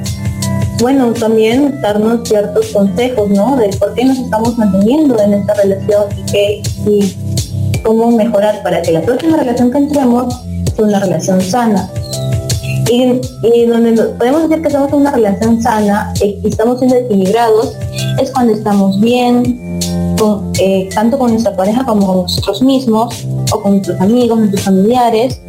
bueno, 0.80 1.12
también 1.12 1.80
darnos 1.80 2.28
ciertos 2.28 2.66
consejos, 2.66 3.28
¿no? 3.30 3.56
De 3.56 3.68
por 3.78 3.94
qué 3.94 4.04
nos 4.04 4.18
estamos 4.18 4.56
manteniendo 4.56 5.20
en 5.20 5.34
esta 5.34 5.54
relación 5.54 6.04
y, 6.86 7.16
cómo 7.84 8.10
mejorar 8.10 8.62
para 8.62 8.82
que 8.82 8.92
la 8.92 9.00
próxima 9.00 9.38
relación 9.38 9.70
que 9.70 9.78
entremos 9.78 10.34
sea 10.76 10.84
una 10.84 11.00
relación 11.00 11.40
sana. 11.40 11.88
Y, 12.90 13.20
y 13.42 13.66
donde 13.66 13.92
podemos 14.18 14.48
decir 14.48 14.62
que 14.62 14.68
estamos 14.68 14.92
en 14.92 14.98
una 14.98 15.12
relación 15.12 15.62
sana 15.62 16.12
y 16.20 16.38
estamos 16.46 16.78
siendo 16.78 16.96
equilibrados 16.96 17.74
es 18.20 18.30
cuando 18.32 18.52
estamos 18.52 19.00
bien, 19.00 19.70
eh, 20.58 20.90
tanto 20.94 21.18
con 21.18 21.30
nuestra 21.30 21.56
pareja 21.56 21.84
como 21.84 22.06
con 22.06 22.16
nosotros 22.22 22.60
mismos 22.62 23.26
o 23.52 23.62
con 23.62 23.72
nuestros 23.72 23.98
amigos, 24.00 24.38
nuestros 24.38 24.62
familiares, 24.62 25.40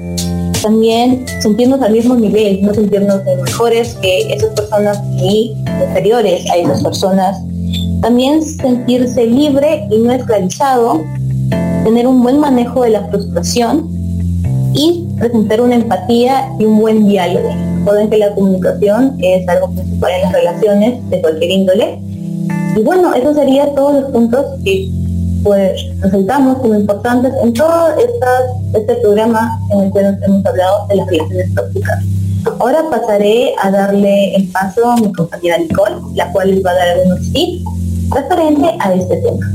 también 0.62 1.26
sentirnos 1.42 1.82
al 1.82 1.94
mismo 1.94 2.16
nivel, 2.16 2.62
no 2.62 2.74
sentirnos 2.74 3.26
de 3.26 3.36
mejores 3.38 3.96
que 4.02 4.34
esas 4.34 4.52
personas 4.52 5.02
y 5.18 5.56
inferiores 5.88 6.50
a 6.50 6.58
esas 6.58 6.84
personas. 6.84 7.38
También 8.02 8.42
sentirse 8.44 9.26
libre 9.26 9.88
y 9.90 9.98
no 10.00 10.12
esclavizado, 10.12 11.02
tener 11.84 12.08
un 12.08 12.22
buen 12.22 12.40
manejo 12.40 12.84
de 12.84 12.92
la 12.92 13.08
frustración 13.08 13.90
y 14.74 15.08
presentar 15.20 15.62
una 15.62 15.76
empatía 15.76 16.50
y 16.60 16.66
un 16.66 16.80
buen 16.80 17.08
diálogo. 17.08 17.50
Recuerden 17.80 18.10
que 18.10 18.18
la 18.18 18.34
comunicación 18.34 19.18
es 19.20 19.48
algo 19.48 19.72
principal 19.72 20.12
en 20.12 20.22
las 20.22 20.34
relaciones 20.34 21.10
de 21.10 21.22
cualquier 21.22 21.52
índole. 21.52 22.00
Y 22.76 22.82
bueno, 22.82 23.14
eso 23.14 23.34
sería 23.34 23.74
todos 23.74 24.02
los 24.02 24.12
puntos 24.12 24.46
que 24.64 24.90
pues 25.44 25.82
resaltamos 26.02 26.60
como 26.60 26.76
importantes 26.76 27.34
en 27.44 27.54
todo 27.54 27.90
este 28.74 28.96
programa 28.96 29.60
en 29.72 29.82
el 29.82 29.94
que 29.94 30.04
nos 30.04 30.22
hemos 30.24 30.46
hablado 30.46 30.88
de 30.88 30.96
las 30.96 31.08
relaciones 31.08 31.56
tóxicas. 31.56 32.04
Ahora 32.60 32.84
pasaré 32.90 33.54
a 33.62 33.72
darle 33.72 34.36
el 34.36 34.48
paso 34.48 34.90
a 34.90 34.98
mi 34.98 35.12
compañera 35.14 35.58
Nicole, 35.58 35.96
la 36.16 36.32
cual 36.32 36.52
les 36.52 36.66
va 36.66 36.72
a 36.72 36.76
dar 36.76 36.90
algunos 36.90 37.32
tips 37.34 37.64
referente 38.10 38.68
a 38.80 38.94
este 38.94 39.18
tema. 39.18 39.52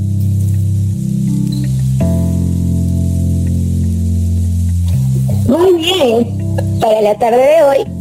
Muy 5.49 5.74
bien. 5.74 6.37
Para 6.80 7.01
la 7.01 7.14
tarde 7.16 7.39
de 7.39 7.62
hoy 7.62 7.97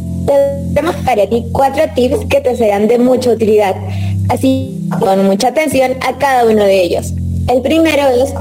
tenemos 0.74 0.96
para 1.04 1.26
ti 1.26 1.46
cuatro 1.52 1.84
tips 1.94 2.26
que 2.26 2.40
te 2.40 2.56
serán 2.56 2.88
de 2.88 2.98
mucha 2.98 3.30
utilidad. 3.30 3.74
Así, 4.28 4.88
con 4.98 5.24
mucha 5.26 5.48
atención 5.48 5.92
a 6.06 6.16
cada 6.18 6.44
uno 6.44 6.64
de 6.64 6.82
ellos. 6.82 7.12
El 7.48 7.62
primero 7.62 8.02
es 8.08 8.34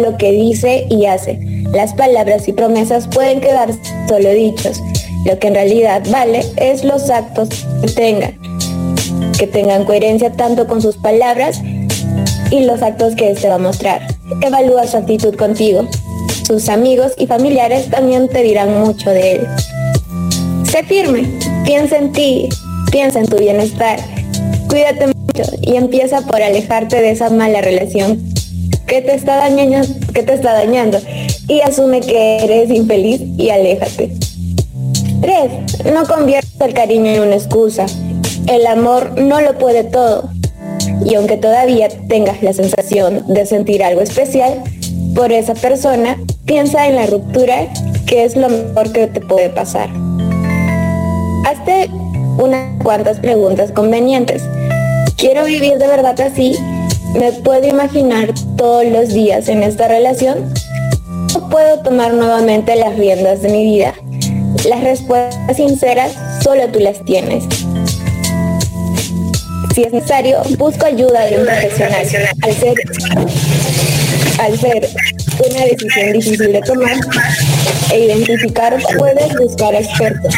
lo 0.00 0.16
que 0.16 0.32
dice 0.32 0.86
y 0.90 1.06
hace. 1.06 1.38
Las 1.72 1.94
palabras 1.94 2.48
y 2.48 2.52
promesas 2.52 3.08
pueden 3.08 3.40
quedar 3.40 3.70
solo 4.08 4.30
dichos. 4.30 4.80
Lo 5.24 5.38
que 5.38 5.48
en 5.48 5.54
realidad 5.54 6.02
vale 6.10 6.44
es 6.56 6.84
los 6.84 7.10
actos 7.10 7.48
que 7.80 7.88
tengan. 7.88 8.38
Que 9.38 9.46
tengan 9.46 9.84
coherencia 9.84 10.32
tanto 10.32 10.66
con 10.66 10.82
sus 10.82 10.96
palabras 10.96 11.60
y 12.50 12.60
los 12.60 12.82
actos 12.82 13.14
que 13.14 13.30
éste 13.30 13.48
va 13.48 13.56
a 13.56 13.58
mostrar. 13.58 14.02
Evalúa 14.42 14.86
su 14.86 14.96
actitud 14.96 15.34
contigo. 15.34 15.86
Sus 16.46 16.68
amigos 16.68 17.12
y 17.18 17.26
familiares 17.26 17.90
también 17.90 18.28
te 18.28 18.42
dirán 18.42 18.80
mucho 18.80 19.10
de 19.10 19.32
él. 19.32 19.46
Sé 20.64 20.82
firme, 20.84 21.28
piensa 21.64 21.96
en 21.98 22.12
ti, 22.12 22.48
Piensa 22.90 23.20
en 23.20 23.26
tu 23.26 23.36
bienestar. 23.36 24.00
Cuídate 24.68 25.17
y 25.62 25.76
empieza 25.76 26.22
por 26.22 26.42
alejarte 26.42 27.00
de 27.00 27.10
esa 27.10 27.30
mala 27.30 27.60
relación 27.60 28.22
que 28.86 29.02
te 29.02 29.14
está 29.14 29.36
dañando, 29.36 29.86
que 30.14 30.22
te 30.22 30.32
está 30.32 30.54
dañando 30.54 30.98
y 31.46 31.60
asume 31.60 32.00
que 32.00 32.44
eres 32.44 32.70
infeliz 32.70 33.20
y 33.36 33.50
aléjate. 33.50 34.12
3. 35.20 35.92
No 35.92 36.04
conviertas 36.04 36.60
el 36.60 36.74
cariño 36.74 37.10
en 37.10 37.20
una 37.22 37.34
excusa. 37.34 37.86
El 38.46 38.66
amor 38.66 39.20
no 39.20 39.40
lo 39.40 39.58
puede 39.58 39.84
todo. 39.84 40.30
Y 41.04 41.14
aunque 41.14 41.36
todavía 41.36 41.88
tengas 42.08 42.42
la 42.42 42.52
sensación 42.52 43.24
de 43.28 43.46
sentir 43.46 43.82
algo 43.82 44.00
especial 44.00 44.62
por 45.14 45.32
esa 45.32 45.54
persona, 45.54 46.16
piensa 46.44 46.86
en 46.86 46.96
la 46.96 47.06
ruptura, 47.06 47.68
que 48.06 48.24
es 48.24 48.36
lo 48.36 48.48
mejor 48.48 48.92
que 48.92 49.06
te 49.06 49.20
puede 49.20 49.50
pasar. 49.50 49.90
Hazte 51.46 51.90
unas 52.38 52.82
cuantas 52.82 53.18
preguntas 53.18 53.72
convenientes. 53.72 54.42
¿Quiero 55.18 55.46
vivir 55.46 55.78
de 55.78 55.88
verdad 55.88 56.18
así? 56.20 56.56
¿Me 57.18 57.32
puedo 57.32 57.66
imaginar 57.66 58.32
todos 58.56 58.86
los 58.86 59.08
días 59.08 59.48
en 59.48 59.64
esta 59.64 59.88
relación? 59.88 60.54
¿O 61.34 61.48
puedo 61.48 61.80
tomar 61.80 62.14
nuevamente 62.14 62.76
las 62.76 62.96
riendas 62.96 63.42
de 63.42 63.48
mi 63.48 63.64
vida? 63.64 63.94
Las 64.68 64.80
respuestas 64.84 65.56
sinceras 65.56 66.12
solo 66.44 66.68
tú 66.68 66.78
las 66.78 67.04
tienes. 67.04 67.42
Si 69.74 69.82
es 69.82 69.92
necesario, 69.92 70.38
busco 70.56 70.86
ayuda 70.86 71.26
de 71.26 71.38
un 71.38 71.46
profesional. 71.46 72.06
Al 72.42 72.54
ser, 72.54 72.78
al 74.38 74.56
ser 74.56 74.88
una 75.50 75.64
decisión 75.64 76.12
difícil 76.12 76.52
de 76.52 76.60
tomar 76.60 76.94
e 77.92 78.04
identificar, 78.04 78.78
puedes 78.96 79.36
buscar 79.36 79.74
expertos 79.74 80.32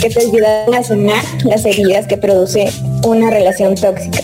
que 0.00 0.08
te 0.08 0.20
ayuden 0.20 0.74
a 0.74 0.82
sanar 0.82 1.22
las 1.44 1.66
heridas 1.66 2.06
que 2.06 2.16
produce 2.16 2.72
una 3.04 3.30
relación 3.30 3.74
tóxica. 3.74 4.20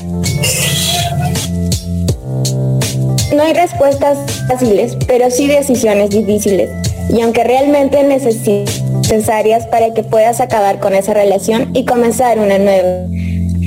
No 3.35 3.43
hay 3.43 3.53
respuestas 3.53 4.19
fáciles, 4.49 4.97
pero 5.07 5.31
sí 5.31 5.47
decisiones 5.47 6.11
difíciles. 6.11 6.71
Y 7.09 7.21
aunque 7.21 7.45
realmente 7.45 8.03
necesarias 8.03 9.67
para 9.67 9.93
que 9.93 10.03
puedas 10.03 10.41
acabar 10.41 10.81
con 10.81 10.95
esa 10.95 11.15
relación 11.15 11.71
y 11.75 11.85
comenzar 11.85 12.39
una 12.39 12.59
nueva. 12.59 13.07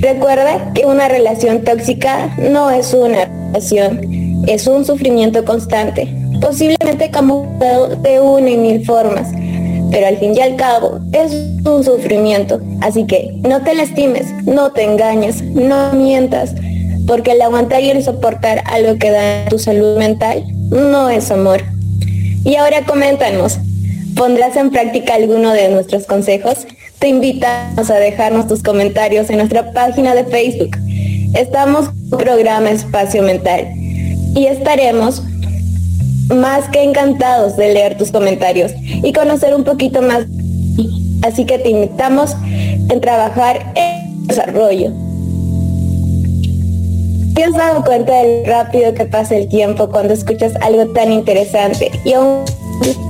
Recuerda 0.01 0.73
que 0.73 0.85
una 0.85 1.07
relación 1.07 1.63
tóxica 1.63 2.35
no 2.37 2.71
es 2.71 2.93
una 2.93 3.25
relación, 3.25 4.43
es 4.47 4.67
un 4.67 4.83
sufrimiento 4.83 5.45
constante, 5.45 6.13
posiblemente 6.41 7.09
camuflado 7.09 7.95
de 7.95 8.19
una 8.19 8.49
y 8.49 8.57
mil 8.57 8.85
formas, 8.85 9.29
pero 9.93 10.07
al 10.07 10.17
fin 10.17 10.35
y 10.35 10.41
al 10.41 10.55
cabo 10.55 10.99
es 11.11 11.31
un 11.63 11.83
sufrimiento. 11.83 12.59
Así 12.81 13.05
que 13.05 13.31
no 13.43 13.61
te 13.61 13.75
lastimes, 13.75 14.25
no 14.43 14.71
te 14.71 14.83
engañes, 14.83 15.43
no 15.43 15.93
mientas, 15.93 16.55
porque 17.05 17.33
el 17.33 17.41
aguantar 17.43 17.83
y 17.83 17.91
el 17.91 18.03
soportar 18.03 18.63
algo 18.65 18.97
que 18.97 19.11
da 19.11 19.45
tu 19.49 19.59
salud 19.59 19.99
mental 19.99 20.45
no 20.71 21.09
es 21.09 21.29
amor. 21.29 21.61
Y 22.43 22.55
ahora 22.55 22.83
coméntanos, 22.85 23.59
¿pondrás 24.15 24.55
en 24.57 24.71
práctica 24.71 25.13
alguno 25.13 25.53
de 25.53 25.69
nuestros 25.69 26.05
consejos? 26.07 26.65
Te 26.97 27.09
invitamos 27.09 27.91
a 27.91 27.95
dejarnos 27.95 28.47
tus 28.47 28.63
comentarios 28.63 29.29
en 29.29 29.37
nuestra 29.37 29.73
página 29.73 30.15
de 30.15 30.25
Facebook. 30.25 30.75
Estamos 31.35 31.89
con 32.09 32.17
programa 32.17 32.71
Espacio 32.71 33.21
Mental 33.21 33.67
y 34.33 34.47
estaremos 34.47 35.21
más 36.29 36.69
que 36.69 36.83
encantados 36.83 37.57
de 37.57 37.73
leer 37.73 37.97
tus 37.97 38.11
comentarios 38.11 38.71
y 38.81 39.11
conocer 39.13 39.55
un 39.55 39.63
poquito 39.63 40.01
más. 40.01 40.25
Así 41.21 41.45
que 41.45 41.57
te 41.59 41.69
invitamos 41.69 42.35
en 42.89 42.99
trabajar 43.01 43.71
en 43.75 44.27
desarrollo. 44.27 44.91
¿Te 47.33 47.43
has 47.45 47.53
dado 47.53 47.83
cuenta 47.83 48.13
del 48.13 48.45
rápido 48.45 48.93
que 48.93 49.05
pasa 49.05 49.35
el 49.35 49.47
tiempo 49.47 49.89
cuando 49.89 50.13
escuchas 50.13 50.53
algo 50.61 50.87
tan 50.93 51.11
interesante? 51.11 51.91
Y 52.05 52.13
aún 52.13 52.43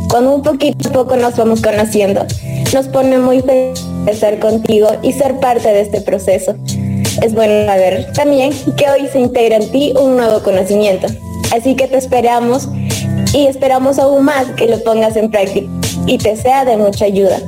con 0.07 0.28
un 0.28 0.41
poquito 0.41 0.89
a 0.89 0.91
poco 0.91 1.18
nos 1.18 1.36
vamos 1.36 1.61
conociendo. 1.61 2.26
Nos 2.74 2.88
pone 2.88 3.18
muy 3.18 3.41
feliz 3.41 3.86
estar 4.07 4.39
contigo 4.39 4.88
y 5.01 5.11
ser 5.11 5.39
parte 5.39 5.68
de 5.70 5.82
este 5.82 6.01
proceso. 6.01 6.55
Es 7.22 7.34
bueno 7.34 7.66
saber 7.66 8.11
también 8.14 8.53
que 8.78 8.89
hoy 8.89 9.07
se 9.11 9.20
integra 9.20 9.57
en 9.57 9.72
ti 9.72 9.93
un 9.99 10.16
nuevo 10.16 10.39
conocimiento. 10.41 11.07
Así 11.53 11.76
que 11.76 11.88
te 11.88 11.97
esperamos 11.97 12.68
y 13.34 13.47
esperamos 13.47 13.99
aún 13.99 14.25
más 14.25 14.47
que 14.51 14.67
lo 14.67 14.81
pongas 14.84 15.17
en 15.17 15.29
práctica 15.29 15.67
y 16.05 16.17
te 16.17 16.36
sea 16.38 16.63
de 16.65 16.77
mucha 16.77 17.05
ayuda. 17.05 17.39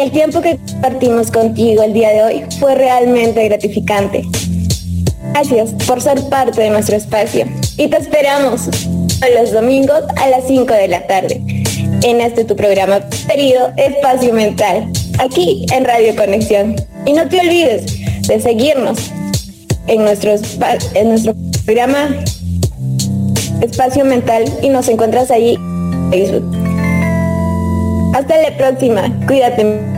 El 0.00 0.10
tiempo 0.10 0.40
que 0.40 0.58
compartimos 0.58 1.30
contigo 1.30 1.82
el 1.82 1.92
día 1.92 2.10
de 2.10 2.22
hoy 2.22 2.44
fue 2.58 2.74
realmente 2.74 3.48
gratificante. 3.48 4.24
Gracias 5.32 5.72
por 5.86 6.00
ser 6.00 6.20
parte 6.28 6.60
de 6.62 6.70
nuestro 6.70 6.96
espacio 6.96 7.46
y 7.76 7.88
te 7.88 7.96
esperamos 7.96 8.68
los 9.36 9.52
domingos 9.52 10.02
a 10.16 10.28
las 10.28 10.44
5 10.46 10.72
de 10.74 10.88
la 10.88 11.06
tarde 11.06 11.40
en 12.02 12.20
este 12.20 12.44
tu 12.44 12.56
programa 12.56 13.00
preferido 13.00 13.72
Espacio 13.76 14.32
Mental, 14.32 14.90
aquí 15.18 15.64
en 15.72 15.84
Radio 15.84 16.14
Conexión. 16.16 16.74
Y 17.06 17.12
no 17.12 17.28
te 17.28 17.40
olvides 17.40 17.84
de 18.26 18.40
seguirnos 18.40 18.98
en 19.86 20.00
en 20.00 21.08
nuestro 21.08 21.34
programa 21.64 22.08
Espacio 23.62 24.04
Mental 24.04 24.44
y 24.60 24.68
nos 24.68 24.88
encuentras 24.88 25.30
ahí 25.30 25.54
en 25.54 26.10
Facebook. 26.10 26.44
Hasta 28.14 28.36
la 28.42 28.56
próxima, 28.56 29.02
cuídate. 29.26 29.91